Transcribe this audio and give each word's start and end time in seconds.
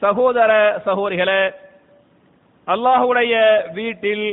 சகோதர 0.00 0.52
சகோதரிகளே 0.86 1.42
அல்லாஹுடைய 2.68 3.34
வீட்டில் 3.78 4.26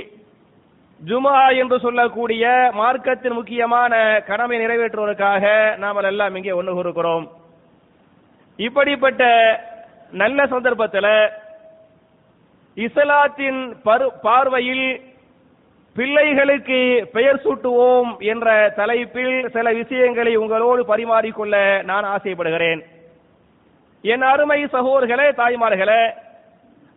ஜுமா 1.02 1.36
என்று 1.62 1.78
சொல்லக்கூடிய 1.86 2.46
மார்க்கத்தின் 2.80 3.38
முக்கியமான 3.38 3.94
கடமை 4.30 4.58
நிறைவேற்றுவதற்காக 4.62 5.44
நாம் 5.84 6.00
எல்லாம் 6.12 6.36
இங்கே 6.36 6.58
ஒன்று 6.60 6.74
கூறுகிறோம். 6.78 7.26
இப்படிப்பட்ட 8.60 9.24
நல்ல 10.22 10.48
சந்தர்ப்பத்தில் 10.54 11.12
இஸ்லாத்தின் 12.78 13.62
பார்வையில் 14.28 14.88
பிள்ளைகளுக்கு 15.96 16.82
பெயர் 17.16 17.42
சூட்டுவோம் 17.44 18.12
என்ற 18.32 18.48
தலைப்பில் 18.80 19.38
சில 19.56 19.74
விஷயங்களை 19.82 20.34
உங்களோடு 20.44 20.82
பரிமாறிக்கொள்ள 20.92 21.56
நான் 21.90 22.06
ஆசைப்படுகிறேன். 22.16 22.82
என் 24.04 24.26
அருமை 24.32 24.60
சகோதர்களே 24.74 25.28
தாய்மார்களே 25.40 26.02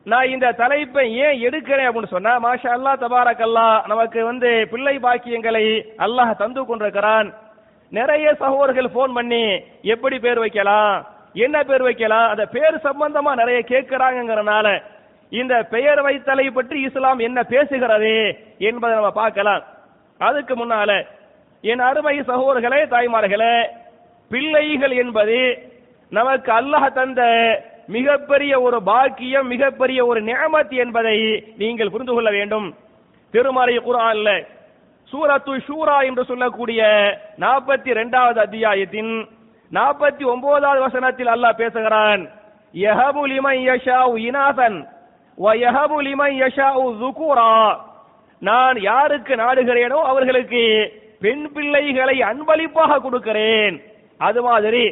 நான் 0.06 0.30
இந்த 0.34 0.46
தலைப்பை 0.60 1.04
ஏன் 1.24 1.40
எடுக்கிறேன் 1.46 1.88
அப்படின்னு 1.88 2.14
சொன்னா 2.14 2.32
மாஷா 2.44 2.70
அல்லா 2.76 2.92
தபாரக்கல்லா 3.02 3.66
நமக்கு 3.90 4.20
வந்து 4.28 4.50
பிள்ளை 4.72 4.94
பாக்கியங்களை 5.04 5.64
அல்லாஹ் 6.04 6.32
தந்து 6.42 6.62
கொண்டிருக்கிறான். 6.64 7.28
நிறைய 7.92 8.26
சகோதரர்கள் 8.42 8.94
போன் 8.96 9.12
பண்ணி 9.18 9.42
எப்படி 9.94 10.16
பேர் 10.24 10.40
வைக்கலாம் 10.44 10.94
என்ன 11.46 11.56
பேர் 11.68 11.84
வைக்கலாம் 11.88 12.30
அந்த 12.32 12.44
பேர் 12.54 12.76
சம்பந்தமா 12.86 13.32
நிறைய 13.42 13.58
கேட்கிறாங்கிறனால 13.72 14.66
இந்த 15.32 15.54
பெயர் 15.74 16.00
வைத்தலை 16.06 16.46
பற்றி 16.56 16.78
இஸ்லாம் 16.86 17.20
என்ன 17.28 17.40
பேசுகிறது 17.52 18.14
என்பதை 18.70 18.94
நம்ம 18.98 19.12
பார்க்கலாம். 19.22 19.62
அதுக்கு 20.20 20.54
முன்னால 20.56 20.90
என் 21.64 21.84
அருமை 21.88 22.16
சகோதரர்களே 22.30 22.80
தாய்மார்களே 22.94 23.54
பிள்ளைகள் 24.30 24.94
என்பது 25.02 25.38
நமக்கு 26.12 26.50
அல்லாஹ் 26.52 26.86
தந்த 26.92 27.22
மிகப்பெரிய 27.96 28.52
ஒரு 28.60 28.78
பாக்கியம் 28.88 29.46
மிகப்பெரிய 29.52 30.00
ஒரு 30.06 30.20
நியமத் 30.22 30.74
என்பதை 30.84 31.18
நீங்கள் 31.60 31.92
புரிந்து 31.92 32.12
கொள்ள 32.14 32.30
வேண்டும். 32.30 32.66
திருமறை 33.34 33.76
குரான்ல 33.86 34.30
சூரத்து 35.12 35.54
ஷூரா 35.68 35.96
என்று 36.08 36.22
சொல்லக்கூடிய 36.30 36.80
நாற்பத்தி 37.44 37.88
இரண்டாவது 37.94 38.38
அத்தியாயத்தின் 38.40 39.12
நாற்பத்தி 39.72 40.24
ஒன்பதாவது 40.32 40.80
வசனத்தில் 40.86 41.30
அல்லாஹ் 41.34 41.60
பேசுகிறான். 41.62 42.22
யஹபு 42.74 43.22
லிமன் 43.32 43.62
யஷாஉ 43.70 44.12
இனாசன் 44.28 44.78
வ 45.38 45.54
யஹபு 45.64 45.98
லிமன் 46.08 46.36
யஷாஉ 46.42 46.84
ذுகுரா 47.02 47.52
நான் 48.42 48.76
யாருக்கு 48.90 49.34
நாடுகிறேனோ 49.42 49.98
அவர்களுக்கு 50.12 50.62
பெண் 51.24 51.44
பிள்ளைகளை 51.54 52.16
அன்பளிப்பாக 52.30 53.00
கொடுக்கிறேன். 53.00 53.74
அது 54.20 54.40
மாதிரி 54.48 54.84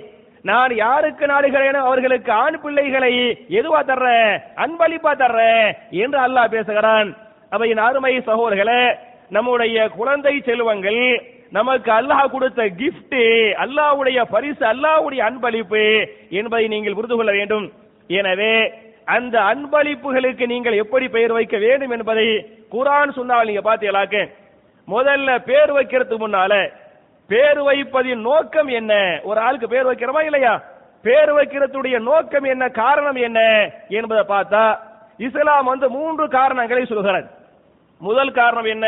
நான் 0.45 0.73
யாருக்கு 0.85 1.25
நாடுகிறேனோ 1.31 1.81
அவர்களுக்கு 1.89 2.31
ஆண் 2.45 2.59
பிள்ளைகளை 2.63 3.11
எதுவா 3.59 3.81
தர்றேன்? 3.91 4.33
அன்பளிப்பா 4.65 5.13
தர்றேன் 5.23 5.67
என்று 6.03 6.19
அல்லாஹ் 6.27 6.53
பேசுகிறான். 6.55 7.09
அவை 7.55 7.69
அருமை 7.89 8.15
சகோதரர்களே 8.29 8.83
நம்முடைய 9.37 9.77
குழந்தை 9.99 10.35
செல்வங்கள் 10.49 11.03
நமக்கு 11.59 11.91
அல்லாஹ் 11.99 12.33
கொடுத்த 12.35 12.61
கிஃப்ட் 12.81 13.21
அல்லாஹ்வுடைய 13.65 14.19
பரிசு 14.35 14.65
அல்லாஹ்வுடைய 14.73 15.21
அன்பளிப்பு 15.29 15.83
என்பதை 16.41 16.65
நீங்கள் 16.75 16.97
புரிந்து 16.99 17.17
கொள்ள 17.19 17.33
வேண்டும். 17.39 17.67
எனவே 18.11 18.55
அந்த 19.17 19.37
அன்பளிப்புகளுக்கு 19.53 20.45
நீங்கள் 20.55 20.81
எப்படி 20.83 21.07
பெயர் 21.17 21.37
வைக்க 21.39 21.57
வேண்டும் 21.67 21.95
என்பதை 21.97 22.27
குரான் 22.75 23.17
சொன்னால் 23.19 23.49
நீங்க 23.49 23.63
பாத்தீங்களாக்க 23.69 24.19
முதல்ல 24.89 25.31
பேர் 25.49 25.73
வைக்கிறதுக்கு 25.77 26.25
முன்னால 26.25 26.53
பேர் 27.31 27.63
வைப்பதின் 27.63 28.21
நோக்கம் 28.29 28.67
என்ன? 28.67 29.21
ஒரு 29.23 29.41
ஆளுக்கு 29.41 29.69
பேர் 29.69 29.87
வைக்கிறோமா 29.87 30.23
இல்லையா? 30.23 30.63
பேர் 31.03 31.35
வைக்கிறதுடைய 31.35 31.99
நோக்கம் 31.99 32.45
என்ன? 32.45 32.69
காரணம் 32.69 33.15
என்ன? 33.15 33.41
என்பதை 33.89 34.37
பார்த்தா 34.37 34.79
இஸ்லாம் 35.17 35.65
வந்து 35.65 35.91
மூன்று 35.91 36.29
காரணங்களை 36.29 36.85
சொல்கிறது 36.85 37.29
முதல் 37.99 38.31
காரணம் 38.31 38.65
என்ன? 38.65 38.87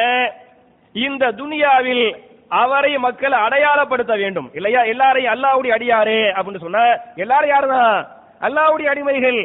இந்த 0.92 1.32
துனியாவில் 1.32 2.16
அவரை 2.48 2.98
மக்கள் 2.98 3.32
அடையாளப்படுத்த 3.32 4.16
வேண்டும். 4.16 4.50
இல்லையா? 4.54 4.82
எல்லாரையும் 4.82 5.34
அல்லாவுடைய 5.34 5.72
அடியாரு 5.78 6.19
அப்படின்னு 6.36 6.58
சொன்ன 6.58 7.00
எல்லாரும் 7.16 7.50
யாருதான் 7.50 8.06
அல்லாவுடைய 8.41 8.88
அடிமைகள். 8.94 9.41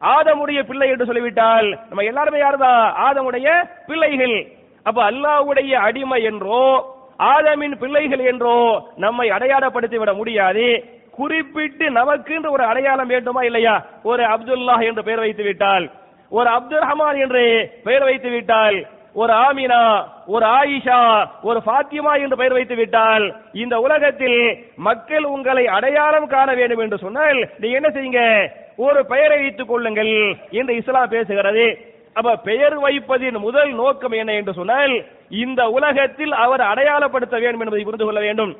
ஆதமுடைய 0.00 0.62
பிள்ளை 0.62 0.88
என்று 0.88 1.04
சொல்லிவிட்டால் 1.04 1.78
நம்ம 1.88 2.02
எல்லாருமே 2.02 2.40
யாருதான் 2.40 2.92
ஆதமுடைய 3.08 3.48
பிள்ளைகள். 3.86 4.36
அப்ப 4.82 5.10
அல்லாவுடைய 5.10 5.72
அடிமை 5.72 6.22
என்றோ 6.22 6.94
ஆதமின் 7.18 7.76
பிள்ளைகள் 7.76 8.18
என்றோ 8.18 8.82
நம்மை 8.96 9.30
அடையாளப்படுத்தி 9.30 9.96
விட 9.96 10.12
முடியாது. 10.12 10.84
குறிப்பிட்டு 11.10 11.90
நமக்கு 11.90 12.50
ஒரு 12.50 12.64
அடையாளம் 12.64 13.06
வேண்டுமா 13.06 13.42
இல்லையா? 13.42 13.86
ஒரு 14.02 14.22
அப்துல்லா 14.22 14.86
என்று 14.86 15.02
பெயர் 15.02 15.18
வைத்து 15.18 15.42
விட்டால். 15.42 15.90
ஒரு 16.30 16.50
அப்துல் 16.50 16.80
ரஹ்மான் 16.80 17.18
என்று 17.18 17.70
பெயர் 17.84 18.02
வைத்து 18.02 18.30
விட்டால். 18.30 18.86
ஒரு 19.12 19.32
ஆமினா 19.32 20.04
ஒரு 20.26 20.46
ஆயிஷா 20.46 21.26
ஒரு 21.42 21.62
பாத்திமா 21.66 22.20
என்று 22.20 22.36
பெயர் 22.36 22.52
வைத்து 22.52 22.74
விட்டால். 22.74 23.36
இந்த 23.52 23.78
உலகத்தில் 23.80 24.58
மக்கள் 24.76 25.24
உங்களை 25.24 25.66
அடையாளம் 25.66 26.26
காண 26.26 26.54
வேண்டும் 26.54 26.78
என்று 26.78 26.98
சொன்னால் 26.98 27.48
நீ 27.58 27.70
என்ன 27.70 27.88
செய்யுங்க? 27.88 28.52
ஒரு 28.76 29.06
பெயரை 29.06 29.40
வைத்துக் 29.40 29.68
கொள்ளுங்கள் 29.68 30.36
என்று 30.50 30.76
இஸ்லாம் 30.76 31.10
பேசுகிறது. 31.10 31.78
அப்ப 32.16 32.30
பெயர் 32.48 32.76
வைப்பதின் 32.84 33.38
முதல் 33.46 33.72
நோக்கம் 33.80 34.14
என்ன 34.20 34.32
என்று 34.40 34.52
சொன்னால் 34.58 34.94
இந்த 35.42 35.60
உலகத்தில் 35.76 36.34
அவர் 36.44 36.62
அடையாளப்படுத்த 36.70 37.36
வேண்டும் 37.42 37.62
என்பதை 37.64 37.82
புரிந்து 37.84 38.06
கொள்ள 38.06 38.20
வேண்டும். 38.26 38.52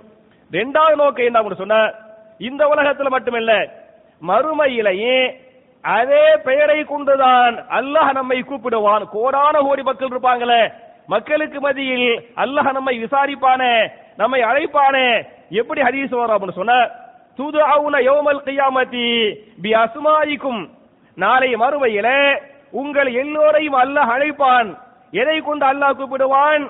இரண்டாவது 0.50 0.96
நோக்கம் 1.02 1.28
என்ன 1.28 1.60
சொன்ன 1.62 1.78
இந்த 2.48 2.62
உலகத்தில் 2.72 3.14
மட்டுமல்ல 3.14 3.52
மறுமையிலேயே 4.22 5.18
அதே 5.84 6.26
பெயரை 6.46 6.78
கொண்டுதான் 6.84 7.54
அல்லாஹ் 7.78 8.10
நம்மை 8.18 8.38
கூப்பிடுவான். 8.40 9.04
கோடான 9.14 9.54
கோடி 9.66 9.82
மக்கள் 9.88 10.12
இருப்பாங்களே 10.12 10.62
மக்களுக்கு 11.14 11.58
மத்தியில் 11.66 12.08
அல்லாஹ் 12.44 12.70
நம்மை 12.78 12.94
விசாரிப்பான 13.04 13.62
நம்மை 14.20 14.40
அழைப்பானே 14.50 15.08
எப்படி 15.60 15.80
ஹதீஸ் 15.88 16.16
வரும் 16.18 16.34
அப்படின்னு 16.36 16.60
சொன்ன 16.60 16.76
துதுஅவுன 17.38 17.96
யோமல் 18.08 18.44
கியாமத்தி 18.46 19.06
பி 19.64 19.70
அஸ்மாயிக்கும் 19.82 20.62
நாளை 21.16 21.50
மறுமையில 21.62 22.08
உங்கள் 22.72 23.10
எல்லோரையும் 23.12 23.74
அல்லாஹ் 23.74 24.10
அழைப்பான். 24.16 24.68
எதை 25.10 25.40
கொண்டு 25.40 25.66
அல்லாஹ் 25.66 25.96
கூப்பிடுவான்? 25.98 26.64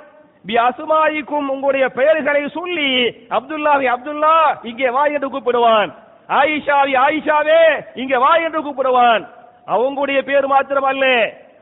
பி 0.45 0.55
அசுமாயிக்கும் 0.57 1.47
உங்களுடைய 1.49 1.89
பெயர்களை 1.89 2.49
சொல்லி 2.49 2.91
அப்துல்லாவை 3.37 3.87
அப்துல்லா 3.95 4.37
இங்கே 4.63 4.91
வா 4.91 5.05
என்று 5.05 5.29
கூப்பிடுவான். 5.29 5.91
ஆயிஷாவி 6.29 6.95
ஆயிஷாவே 7.07 7.63
இங்கே 7.95 8.17
வா 8.17 8.35
என்று 8.37 8.61
கூப்பிடுவான். 8.61 9.23
அவங்களுடைய 9.69 10.23
பேர் 10.23 10.47
மாத்திரம் 10.47 10.85
அல்ல 10.85 11.07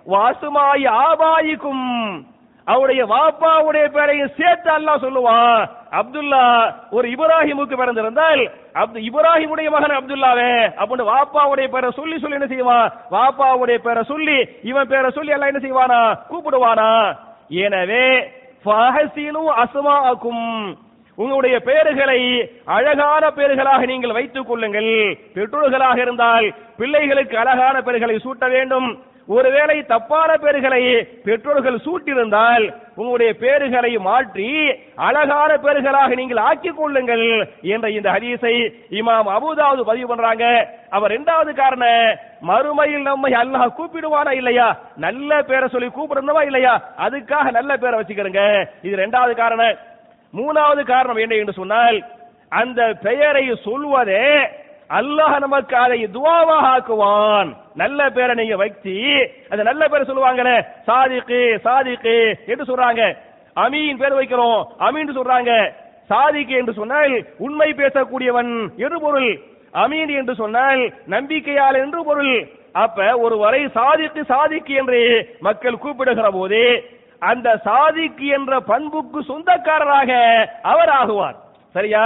வாசுமாயி 0.07 0.87
ஆபாயிக்கும் 1.05 1.87
அவருடைய 2.67 3.03
வாப்பாவுடைய 3.07 3.87
பேரையும் 3.95 4.35
சேர்த்து 4.37 4.69
அல்லாஹ் 4.75 5.03
சொல்லுவான் 5.07 5.59
அப்துல்லா 5.99 6.45
ஒரு 6.97 7.07
இப்ராஹிமுக்கு 7.15 7.75
பிறந்திருந்தால் 7.81 8.43
அப்து 8.83 8.99
இப்ராஹிமுடைய 9.09 9.69
மகன் 9.75 9.97
அப்துல்லாவே 9.99 10.53
அப்படின்னு 10.79 11.11
வாப்பாவுடைய 11.11 11.67
பேரை 11.75 11.91
சொல்லி 11.99 12.17
சொல்லி 12.19 12.39
என்ன 12.41 12.49
செய்வான் 12.55 12.87
வாப்பாவுடைய 13.11 13.79
பேரை 13.79 14.03
சொல்லி 14.13 14.39
இவன் 14.63 14.91
பேரை 14.93 15.11
சொல்லி 15.11 15.35
எல்லாம் 15.37 15.53
என்ன 15.53 15.63
செய்வானா? 15.67 16.01
கூப்பிடுவானா? 16.31 16.91
எனவே 17.65 18.07
ஃபஹசினு 18.65 19.45
அஸ்மாஅக்கும் 19.63 20.47
உங்களுடைய 21.19 21.57
பெயர்களை 21.61 22.21
அழகான 22.77 23.25
பெயர்களாக 23.31 23.83
நீங்கள் 23.87 24.17
வைத்துக் 24.17 24.49
கொள்ளுங்கள். 24.49 24.93
பெற்றோர்களாக 25.35 25.99
இருந்தால் 26.01 26.47
பிள்ளைகளுக்கு 26.79 27.37
அழகான 27.39 27.77
பெயர்களை 27.83 28.17
சூட்ட 28.25 28.45
வேண்டும். 28.55 28.89
ஒருவேளை 29.29 29.77
தப்பான 29.91 30.31
பேர்களை 30.43 30.81
பெற்றோர்கள் 31.27 31.85
சூட்டியிருந்தால் 31.85 32.65
உங்களுடைய 32.97 33.31
பேர்களை 33.43 33.93
மாற்றி 34.07 34.49
அழகான 35.07 35.51
பேர்களாக 35.65 36.15
நீங்கள் 36.21 36.41
ஆக்கிக் 36.49 36.77
கொள்ளுங்கள் 36.77 37.25
என்ற 37.75 37.87
இந்த 37.91 38.09
ஹதீஸை 38.17 38.53
இமாம் 38.99 39.31
அபுதாவது 39.37 39.83
பதிவு 39.91 40.09
பண்றாங்க. 40.09 40.45
அவர் 40.91 41.13
இரண்டாவது 41.13 41.55
காரண 41.55 41.85
மறுமையில் 42.51 43.09
நம்மை 43.09 43.33
அல்லாஹ் 43.43 43.75
கூப்பிடுவானா 43.79 44.35
இல்லையா? 44.41 44.69
நல்ல 44.97 45.43
பேரை 45.43 45.69
சொல்லி 45.69 45.89
கூப்பிடணுமா 45.89 46.45
இல்லையா? 46.51 46.75
அதுக்காக 46.99 47.51
நல்ல 47.51 47.77
பேரை 47.77 47.99
வச்சுக்கிறங்க 48.01 48.69
இது 48.83 48.95
இரண்டாவது 49.01 49.35
காரணம். 49.35 49.77
மூணாவது 50.35 50.85
காரணம் 50.85 51.17
என்ன 51.17 51.35
என்று 51.35 51.53
சொன்னால் 51.53 51.99
அந்த 52.53 52.81
பெயரை 53.03 53.47
சொல்வதே 53.67 54.25
அல்லாஹ் 55.01 55.39
நமக்கு 55.41 55.77
அதை 55.77 56.01
துவாவாக 56.17 56.73
ஆக்குவான். 56.75 57.51
நல்ல 57.83 58.01
பேரை 58.17 58.35
நீங்க 58.41 58.57
வைத்து 58.63 58.95
அந்த 59.53 59.63
நல்ல 59.69 59.83
பேரை 59.93 60.05
சொல்லுவாங்களே 60.09 60.57
சாதிக்கு 60.89 61.41
சாதிக்கு 61.67 62.17
என்று 62.53 62.65
சொல்றாங்க. 62.71 63.03
அமீன் 63.65 64.01
பேர் 64.03 64.19
வைக்கிறோம் 64.19 64.61
அமீன் 64.87 65.17
சொல்றாங்க. 65.19 65.53
சாதிக்கு 66.13 66.55
என்று 66.61 66.73
சொன்னால் 66.81 67.15
உண்மை 67.47 67.69
பேசக்கூடியவன் 67.81 68.53
என்று 68.85 68.99
பொருள். 69.05 69.31
அமீன் 69.83 70.13
என்று 70.21 70.35
சொன்னால் 70.43 70.83
நம்பிக்கையால் 71.15 71.79
என்று 71.85 72.01
பொருள். 72.09 72.35
அப்ப 72.85 73.07
ஒருவரை 73.25 73.63
சாதிக்கு 73.79 74.23
சாதிக்கு 74.33 74.75
என்று 74.81 75.01
மக்கள் 75.47 75.83
கூப்பிடுகிற 75.85 76.29
போது 76.37 76.63
அந்த 77.23 77.49
சாதிக்கு 77.69 78.27
என்ற 78.37 78.55
பண்புக்கு 78.71 79.21
சொந்தக்காரராக 79.29 80.11
அவர் 80.73 80.93
ஆகுவார். 81.01 81.37
சரியா? 81.75 82.03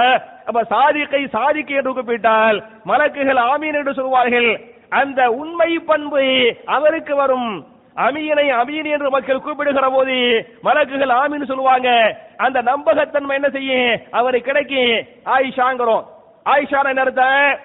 அப்ப 0.49 0.61
சாதிக்கை 0.75 1.23
சாதிக்கு 1.37 1.75
என்று 1.79 1.93
கூப்பிட்டால் 1.95 2.59
மலக்குகள் 2.91 3.41
ஆமீன் 3.53 3.79
என்று 3.81 3.95
சொல்வார்கள். 4.01 4.51
அந்த 4.91 5.31
உண்மை 5.31 5.79
பண்பு 5.79 6.57
அவருக்கு 6.65 7.17
வரும். 7.17 7.67
அமீனை 7.97 8.47
அமீன் 8.53 8.91
என்று 8.91 9.11
மக்கள் 9.11 9.41
கூப்பிடுகிற 9.41 9.89
போது 9.89 10.13
மலக்குகள் 10.65 11.13
ஆமீன் 11.13 11.45
சொல்லுவாங்க. 11.45 12.17
அந்த 12.37 12.63
நம்பகத்தன்மை 12.63 13.35
என்ன 13.35 13.49
செய்யும்? 13.49 14.01
அவரை 14.11 14.41
கிடைக்கும் 14.41 15.07
ஆயிஷாங்கிறோம். 15.25 16.05
ஆயிஷா 16.45 16.89
என்ன 16.89 17.01
அர்த்தம்? 17.01 17.59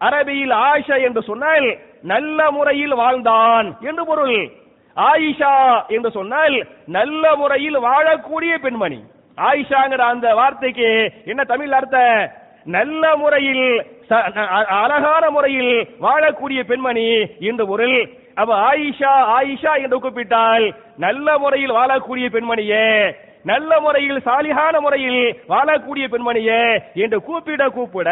அரபியில் 0.00 0.54
ஆயிஷா 0.54 1.02
என்று 1.02 1.22
சொன்னால் 1.22 1.78
நல்ல 2.02 2.50
முறையில் 2.50 2.94
வாழ்ந்தான் 2.94 3.76
என்று 3.80 4.06
பொருள். 4.06 4.50
ஆயிஷா 4.96 5.86
என்று 5.86 6.10
சொன்னால் 6.10 6.66
நல்ல 6.86 7.36
முறையில் 7.36 7.78
வாழக்கூடிய 7.78 8.54
பெண்மணி. 8.54 9.04
ஆயிஷாங்கிற 9.36 9.98
அந்த 9.98 10.34
வார்த்தைக்கு 10.34 11.12
என்ன 11.24 11.44
தமிழ் 11.44 11.72
அர்த்தம்? 11.72 12.30
நல்ல 12.64 13.16
முறையில் 13.16 13.84
ச- 14.10 14.36
அ- 14.36 14.66
அழகான 14.66 15.30
முறையில் 15.30 15.88
வாழக்கூடிய 16.00 16.62
பெண்மணி 16.62 17.26
என்று 17.40 17.66
பொருள் 17.66 18.10
அப்ப 18.34 18.72
ஆயிஷா 18.72 19.12
ஆயிஷா 19.38 19.82
என்று 19.82 20.00
கூப்பிட்டால் 20.00 20.74
நல்ல 20.96 21.38
முறையில் 21.38 21.72
வாழக்கூடிய 21.72 22.28
பெண்மணியே 22.28 23.14
நல்ல 23.42 23.80
முறையில் 23.80 24.22
சாலிகான 24.24 24.80
முறையில் 24.80 25.42
வாழக்கூடிய 25.48 26.08
பெண்மணியே 26.08 26.82
என்று 26.94 27.22
கூப்பிட 27.22 27.68
கூப்பிட 27.68 28.10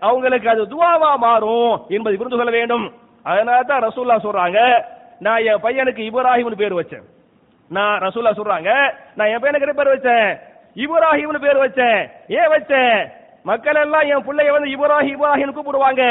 அவங்களுக்கு 0.00 0.48
அது 0.48 0.64
துவாவா 0.64 1.16
மாறும் 1.16 1.86
என்பதை 1.88 2.18
புரிந்து 2.18 2.36
கொள்ள 2.36 2.50
வேண்டும். 2.50 2.92
அதனால 3.22 3.62
தான் 3.62 3.82
ரசூல்லா 3.82 4.16
சொல்றாங்க 4.24 4.84
நான் 5.18 5.44
என் 5.44 5.62
பையனுக்கு 5.62 6.10
இப்ராஹிம்னு 6.10 6.56
பேர் 6.56 6.74
வச்சேன். 6.74 7.02
நான் 7.68 8.00
ரசூல்லா 8.00 8.30
சொல்றாங்க 8.36 8.92
நான் 9.14 9.28
என் 9.28 9.42
பையனுக்கு 9.42 9.72
பேர் 9.72 9.98
வச்சேன்? 9.98 10.38
இப்ராஹிம்னு 10.76 11.38
பேர் 11.38 11.56
வச்சேன். 11.56 12.10
ஏன் 12.28 12.50
வச்சேன்? 12.50 13.10
மக்கள் 13.44 13.80
எல்லாம் 13.84 14.08
என் 14.12 14.26
பிள்ளைய 14.26 14.52
வந்து 14.56 14.74
இப்ராஹிம் 14.74 15.16
இப்ராஹிம் 15.16 15.56
கூப்பிடுவாங்க. 15.56 16.04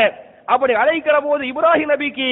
அப்படி 0.53 0.73
அழைக்கிற 0.81 1.15
போது 1.23 1.43
இப்ராஹிம் 1.49 1.91
நபிக்கு 1.91 2.27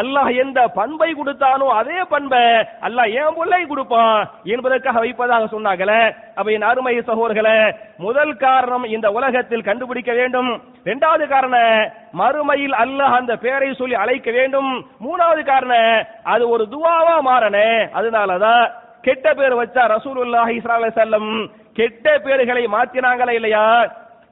அல்லாஹ் 0.00 0.28
எந்த 0.42 0.58
பண்பை 0.76 1.08
கொடுத்தானோ 1.18 1.66
அதே 1.78 1.98
பண்பை 2.12 2.42
அல்லாஹ் 2.86 3.14
என் 3.22 3.36
பிள்ளை 3.38 3.60
கொடுப்பான் 3.70 4.20
என்பதற்காக 4.54 5.00
வைப்பதாக 5.04 5.48
சொன்னாங்களே. 5.54 5.98
அப்ப 6.38 6.46
என் 6.56 6.68
அருமை 6.70 6.94
சகோதர்களே 7.08 7.56
முதல் 8.04 8.32
காரணம் 8.44 8.86
இந்த 8.94 9.10
உலகத்தில் 9.18 9.66
கண்டுபிடிக்க 9.68 10.12
வேண்டும். 10.20 10.50
இரண்டாவது 10.88 11.26
காரணம் 11.34 11.90
மறுமையில் 12.22 12.78
அல்லாஹ் 12.84 13.18
அந்த 13.20 13.32
பேரை 13.44 13.72
சொல்லி 13.82 13.98
அழைக்க 14.04 14.30
வேண்டும். 14.38 14.70
மூணாவது 15.06 15.44
காரணம் 15.52 16.06
அது 16.34 16.44
ஒரு 16.54 16.66
துவாவா 16.76 17.18
மாறனே. 17.30 17.68
அதனாலதான் 17.98 18.64
கெட்ட 19.08 19.26
பேர் 19.38 19.60
வச்சா 19.62 19.82
ரசூலுல்லாஹி 19.96 20.56
ஸல்லல்லாஹு 20.62 21.04
அலைஹி 21.06 21.46
கெட்ட 21.78 22.06
பேர்களை 22.24 22.62
மாத்தினாங்களா 22.74 23.32
இல்லையா? 23.38 23.64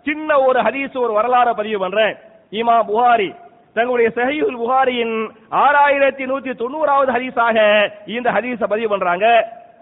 சின்ன 0.04 0.40
ஒரு 0.40 0.60
ஹதீஸ் 0.60 0.96
ஒரு 0.98 1.12
வரலாறு 1.12 1.54
பதிவு 1.54 1.78
பண்றேன். 1.78 2.14
இமா 2.52 2.76
புகாரி 2.90 3.34
தங்களுடைய 3.74 4.10
சஹீல் 4.16 4.58
புகாரியின் 4.62 5.14
ஆறாயிரத்தி 5.50 6.24
நூத்தி 6.30 6.52
தொண்ணூறாவது 6.60 7.10
ஹதீஸாக 7.16 7.58
இந்த 8.06 8.30
ஹதீஸ 8.30 8.66
பதிவு 8.66 8.88
பண்றாங்க. 8.88 9.26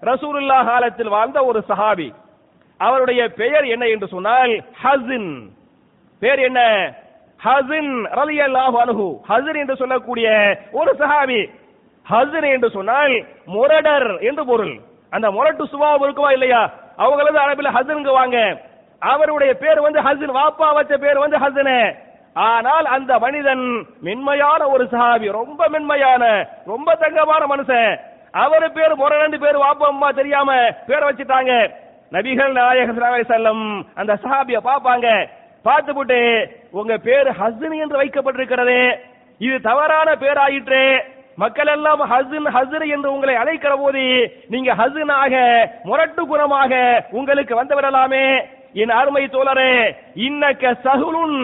ரசூலுல்லா 0.03 0.65
காலத்தில் 0.65 1.09
வாழ்ந்த 1.09 1.45
ஒரு 1.45 1.65
சஹாபி 1.69 2.13
அவருடைய 2.81 3.29
பெயர் 3.29 3.65
என்ன 3.65 3.85
என்று 3.87 4.07
சொன்னால் 4.07 4.53
ஹசின். 4.83 5.31
பேர் 6.19 6.39
என்ன? 6.39 6.61
ஹசின் 7.45 7.93
ரலியல்லாஹு 8.21 8.77
அனுகு 8.85 9.09
ஹசின் 9.29 9.57
என்று 9.57 9.77
சொல்லக்கூடிய 9.77 10.29
ஒரு 10.73 10.93
சஹாபி. 10.99 11.51
ஹசின் 12.07 12.49
என்று 12.53 12.71
சொன்னால் 12.71 13.15
முரடர் 13.47 14.21
என்று 14.21 14.45
பொருள். 14.45 14.75
அந்த 15.11 15.31
முரட்டு 15.31 15.67
சுபாவம் 15.67 16.03
இருக்குமா 16.03 16.31
இல்லையா? 16.31 16.71
அவங்களது 16.99 17.39
அரபில் 17.45 17.75
ஹசின்ங்குவாங்க 17.77 18.39
அவருடைய 19.11 19.53
பேர் 19.63 19.81
வந்து 19.87 20.01
ஹசன் 20.07 20.35
வாப்பா 20.39 20.69
வச்ச 20.79 20.97
பேர் 21.05 21.23
வந்து 21.25 21.39
ஹசினே 21.45 21.81
ஆனால் 22.49 22.87
அந்த 22.97 23.13
மனிதன் 23.25 23.65
மென்மையான 24.07 24.61
ஒரு 24.75 24.85
சஹாபி 24.93 25.29
ரொம்ப 25.41 25.63
மென்மையான 25.75 26.25
ரொம்ப 26.73 26.95
தங்கமான 27.03 27.43
மனுஷன். 27.53 27.93
அவரு 28.45 28.67
பேர் 28.77 28.93
முரணண்டு 29.01 29.39
பேர் 29.45 29.59
வாப்பா 29.65 29.87
அம்மா 29.93 30.09
தெரியாம 30.21 30.51
பேரை 30.89 31.05
வச்சுட்டாங்க. 31.09 31.53
நபிகள் 32.13 32.53
நாயக 32.59 32.93
செல்லம் 33.33 33.65
அந்த 34.01 34.13
சஹாபிய 34.23 34.59
பாப்பாங்க 34.69 35.09
பார்த்துப்புட்டு 35.65 36.21
உங்க 36.81 36.95
பேர் 37.09 37.29
ஹசன் 37.41 37.77
என்று 37.83 38.01
வைக்கப்பட்டிருக்கிறது. 38.03 38.79
இது 39.41 39.57
தவறான 39.69 40.09
பேராயிற்று. 40.23 40.83
மக்கள் 41.43 41.71
எல்லாம் 41.75 42.03
ஹசன் 42.13 42.49
ஹஸ்ர் 42.57 42.85
என்று 42.95 43.09
உங்களை 43.13 43.35
அழைக்கிற 43.43 43.75
போது 43.83 44.03
நீங்க 44.55 44.71
ஹஸ்னாக 44.81 45.35
முரட்டு 45.89 46.23
குணமாக 46.31 46.73
உங்களுக்கு 47.19 47.55
வந்து 47.61 47.77
விடலாமே. 47.77 48.27
என் 48.81 48.93
அருமை 48.99 49.25
தோழரே 49.35 49.73
இன்னக்க 50.27 50.75
சகுலுன் 50.85 51.39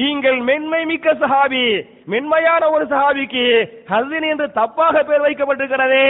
நீங்கள் 0.00 0.38
மென்மை 0.48 0.80
மிக்க 0.90 1.12
சஹாபி 1.20 1.64
மென்மையான 2.12 2.62
ஒரு 2.74 2.84
சஹாபிக்கு 2.92 3.44
ஹசின் 3.92 4.26
என்று 4.30 4.46
தப்பாக 4.60 5.04
பெயர் 5.08 5.24
வைக்கப்பட்டிருக்கிறது. 5.26 6.02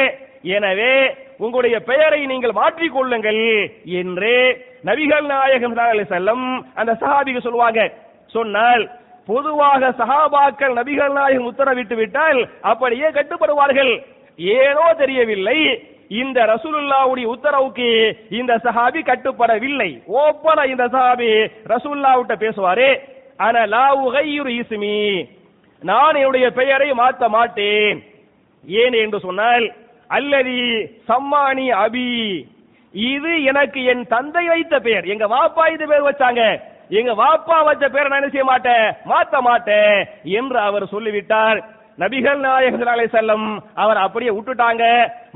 எனவே 0.56 0.94
உங்களுடைய 1.44 1.76
பெயரை 1.90 2.20
நீங்கள் 2.32 2.58
மாற்றிக் 2.58 2.94
கொள்ளுங்கள் 2.96 3.42
என்று 4.00 4.34
நபிகள் 4.88 5.26
நாயகம் 5.32 5.76
செல்லம் 6.12 6.46
அந்த 6.80 6.92
சஹாபிக்கு 7.02 7.44
சொல்லுவாங்க. 7.46 7.80
சொன்னால் 8.34 8.84
பொதுவாக 9.28 9.90
சஹாபாக்கள் 10.00 10.76
நபிகள் 10.78 11.14
நாயகம் 11.18 11.48
உத்தரவிட்டு 11.50 11.96
விட்டால் 12.00 12.40
அப்படியே 12.70 13.08
கட்டுப்படுவார்கள். 13.18 13.92
ஏனோ 14.38 14.86
தெரியவில்லை 15.02 15.58
இந்த 16.10 16.38
ரசூலுல்லாவுடைய 16.52 17.26
உத்தரவுக்கு 17.34 17.88
இந்த 18.40 18.52
சஹாபி 18.66 19.00
கட்டுப்படவில்லை. 19.10 19.90
ஓப்பனா 20.22 20.64
இந்த 20.72 20.84
சஹாபி 20.94 21.30
ரசூலுல்லாவிட்ட 21.72 22.34
பேசுவாரு 22.44 22.88
ஆனா 23.36 23.62
லா 23.74 23.86
கையுறு 24.14 24.52
இசுமி 24.60 24.98
நான் 25.82 26.14
என்னுடைய 26.14 26.46
பெயரை 26.58 26.88
மாற்ற 26.92 27.28
மாட்டேன். 27.28 27.98
ஏன் 28.64 28.96
என்று 29.02 29.18
சொன்னால் 29.26 29.66
அல்லதி 30.10 30.60
சம்மானி 31.08 31.66
அபி 31.84 32.10
இது 32.94 33.32
எனக்கு 33.50 33.80
என் 33.92 34.04
தந்தை 34.14 34.44
வைத்த 34.48 34.74
பெயர். 34.80 35.04
எங்க 35.12 35.26
வாப்பா 35.26 35.64
இது 35.74 35.86
பேர் 35.86 36.08
வச்சாங்க. 36.08 36.42
எங்க 36.98 37.12
வாப்பா 37.22 37.56
வச்ச 37.66 37.84
பேரை 37.88 38.08
நான் 38.08 38.20
என்ன 38.20 38.30
செய்ய 38.32 38.44
மாட்டேன்? 38.50 38.86
மாத்த 39.10 39.40
மாட்டேன் 39.48 39.96
என்று 40.38 40.58
அவர் 40.68 40.92
சொல்லிவிட்டார். 40.92 41.58
நபிகள் 41.98 42.40
நாயகர் 42.46 42.90
அலை 42.94 43.06
செல்லம் 43.14 43.46
அவர் 43.82 43.98
அப்படியே 44.04 44.32
விட்டுட்டாங்க. 44.34 44.84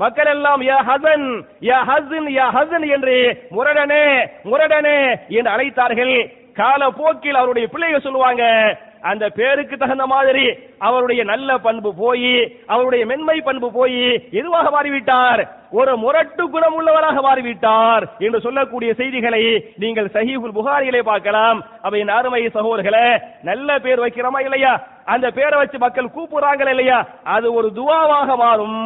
மக்கள் 0.03 0.29
எல்லாம் 0.33 0.61
யா 0.69 0.77
ஹசன் 0.89 1.25
யா 1.69 1.79
ஹசன் 1.89 2.29
யா 2.37 2.45
ஹசன் 2.57 2.85
என்று 2.95 3.17
முரடனே 3.55 4.05
முரடனே 4.51 4.99
என்று 5.37 5.53
அழைத்தார்கள். 5.55 6.15
கால 6.61 6.81
போக்கில் 6.99 7.41
அவருடைய 7.41 7.65
பிள்ளைகள் 7.73 8.07
சொல்லுவாங்க 8.07 8.43
அந்த 9.09 9.25
பேருக்கு 9.37 9.75
தகுந்த 9.77 10.05
மாதிரி 10.11 10.43
அவருடைய 10.87 11.21
நல்ல 11.29 11.49
பண்பு 11.63 11.89
போய் 12.01 12.33
அவருடைய 12.73 13.03
மென்மை 13.11 13.37
பண்பு 13.47 13.67
போய் 13.77 14.03
எதுவாக 14.39 14.67
மாறிவிட்டார்? 14.75 15.41
ஒரு 15.79 15.91
முரட்டு 16.03 16.43
குணம் 16.53 16.75
உள்ளவராக 16.79 17.17
மாறிவிட்டார் 17.27 18.03
என்று 18.25 18.39
சொல்லக்கூடிய 18.45 18.91
செய்திகளை 18.99 19.41
நீங்கள் 19.83 20.11
சஹீஹுல் 20.15 20.55
புகாரியிலே 20.57 21.01
பார்க்கலாம். 21.09 21.59
அவை 21.87 22.01
அருமை 22.17 22.41
சகோதரர்களே 22.57 23.07
நல்ல 23.49 23.79
பேர் 23.85 24.03
வைக்கிறோமா 24.03 24.41
இல்லையா? 24.47 24.73
அந்த 25.13 25.27
பேரை 25.37 25.57
வச்சு 25.59 25.77
மக்கள் 25.83 26.13
கூப்பிடுறாங்களா 26.15 26.73
இல்லையா? 26.75 26.99
அது 27.35 27.47
ஒரு 27.59 27.67
துவாவாக 27.79 28.29
மாறும். 28.43 28.79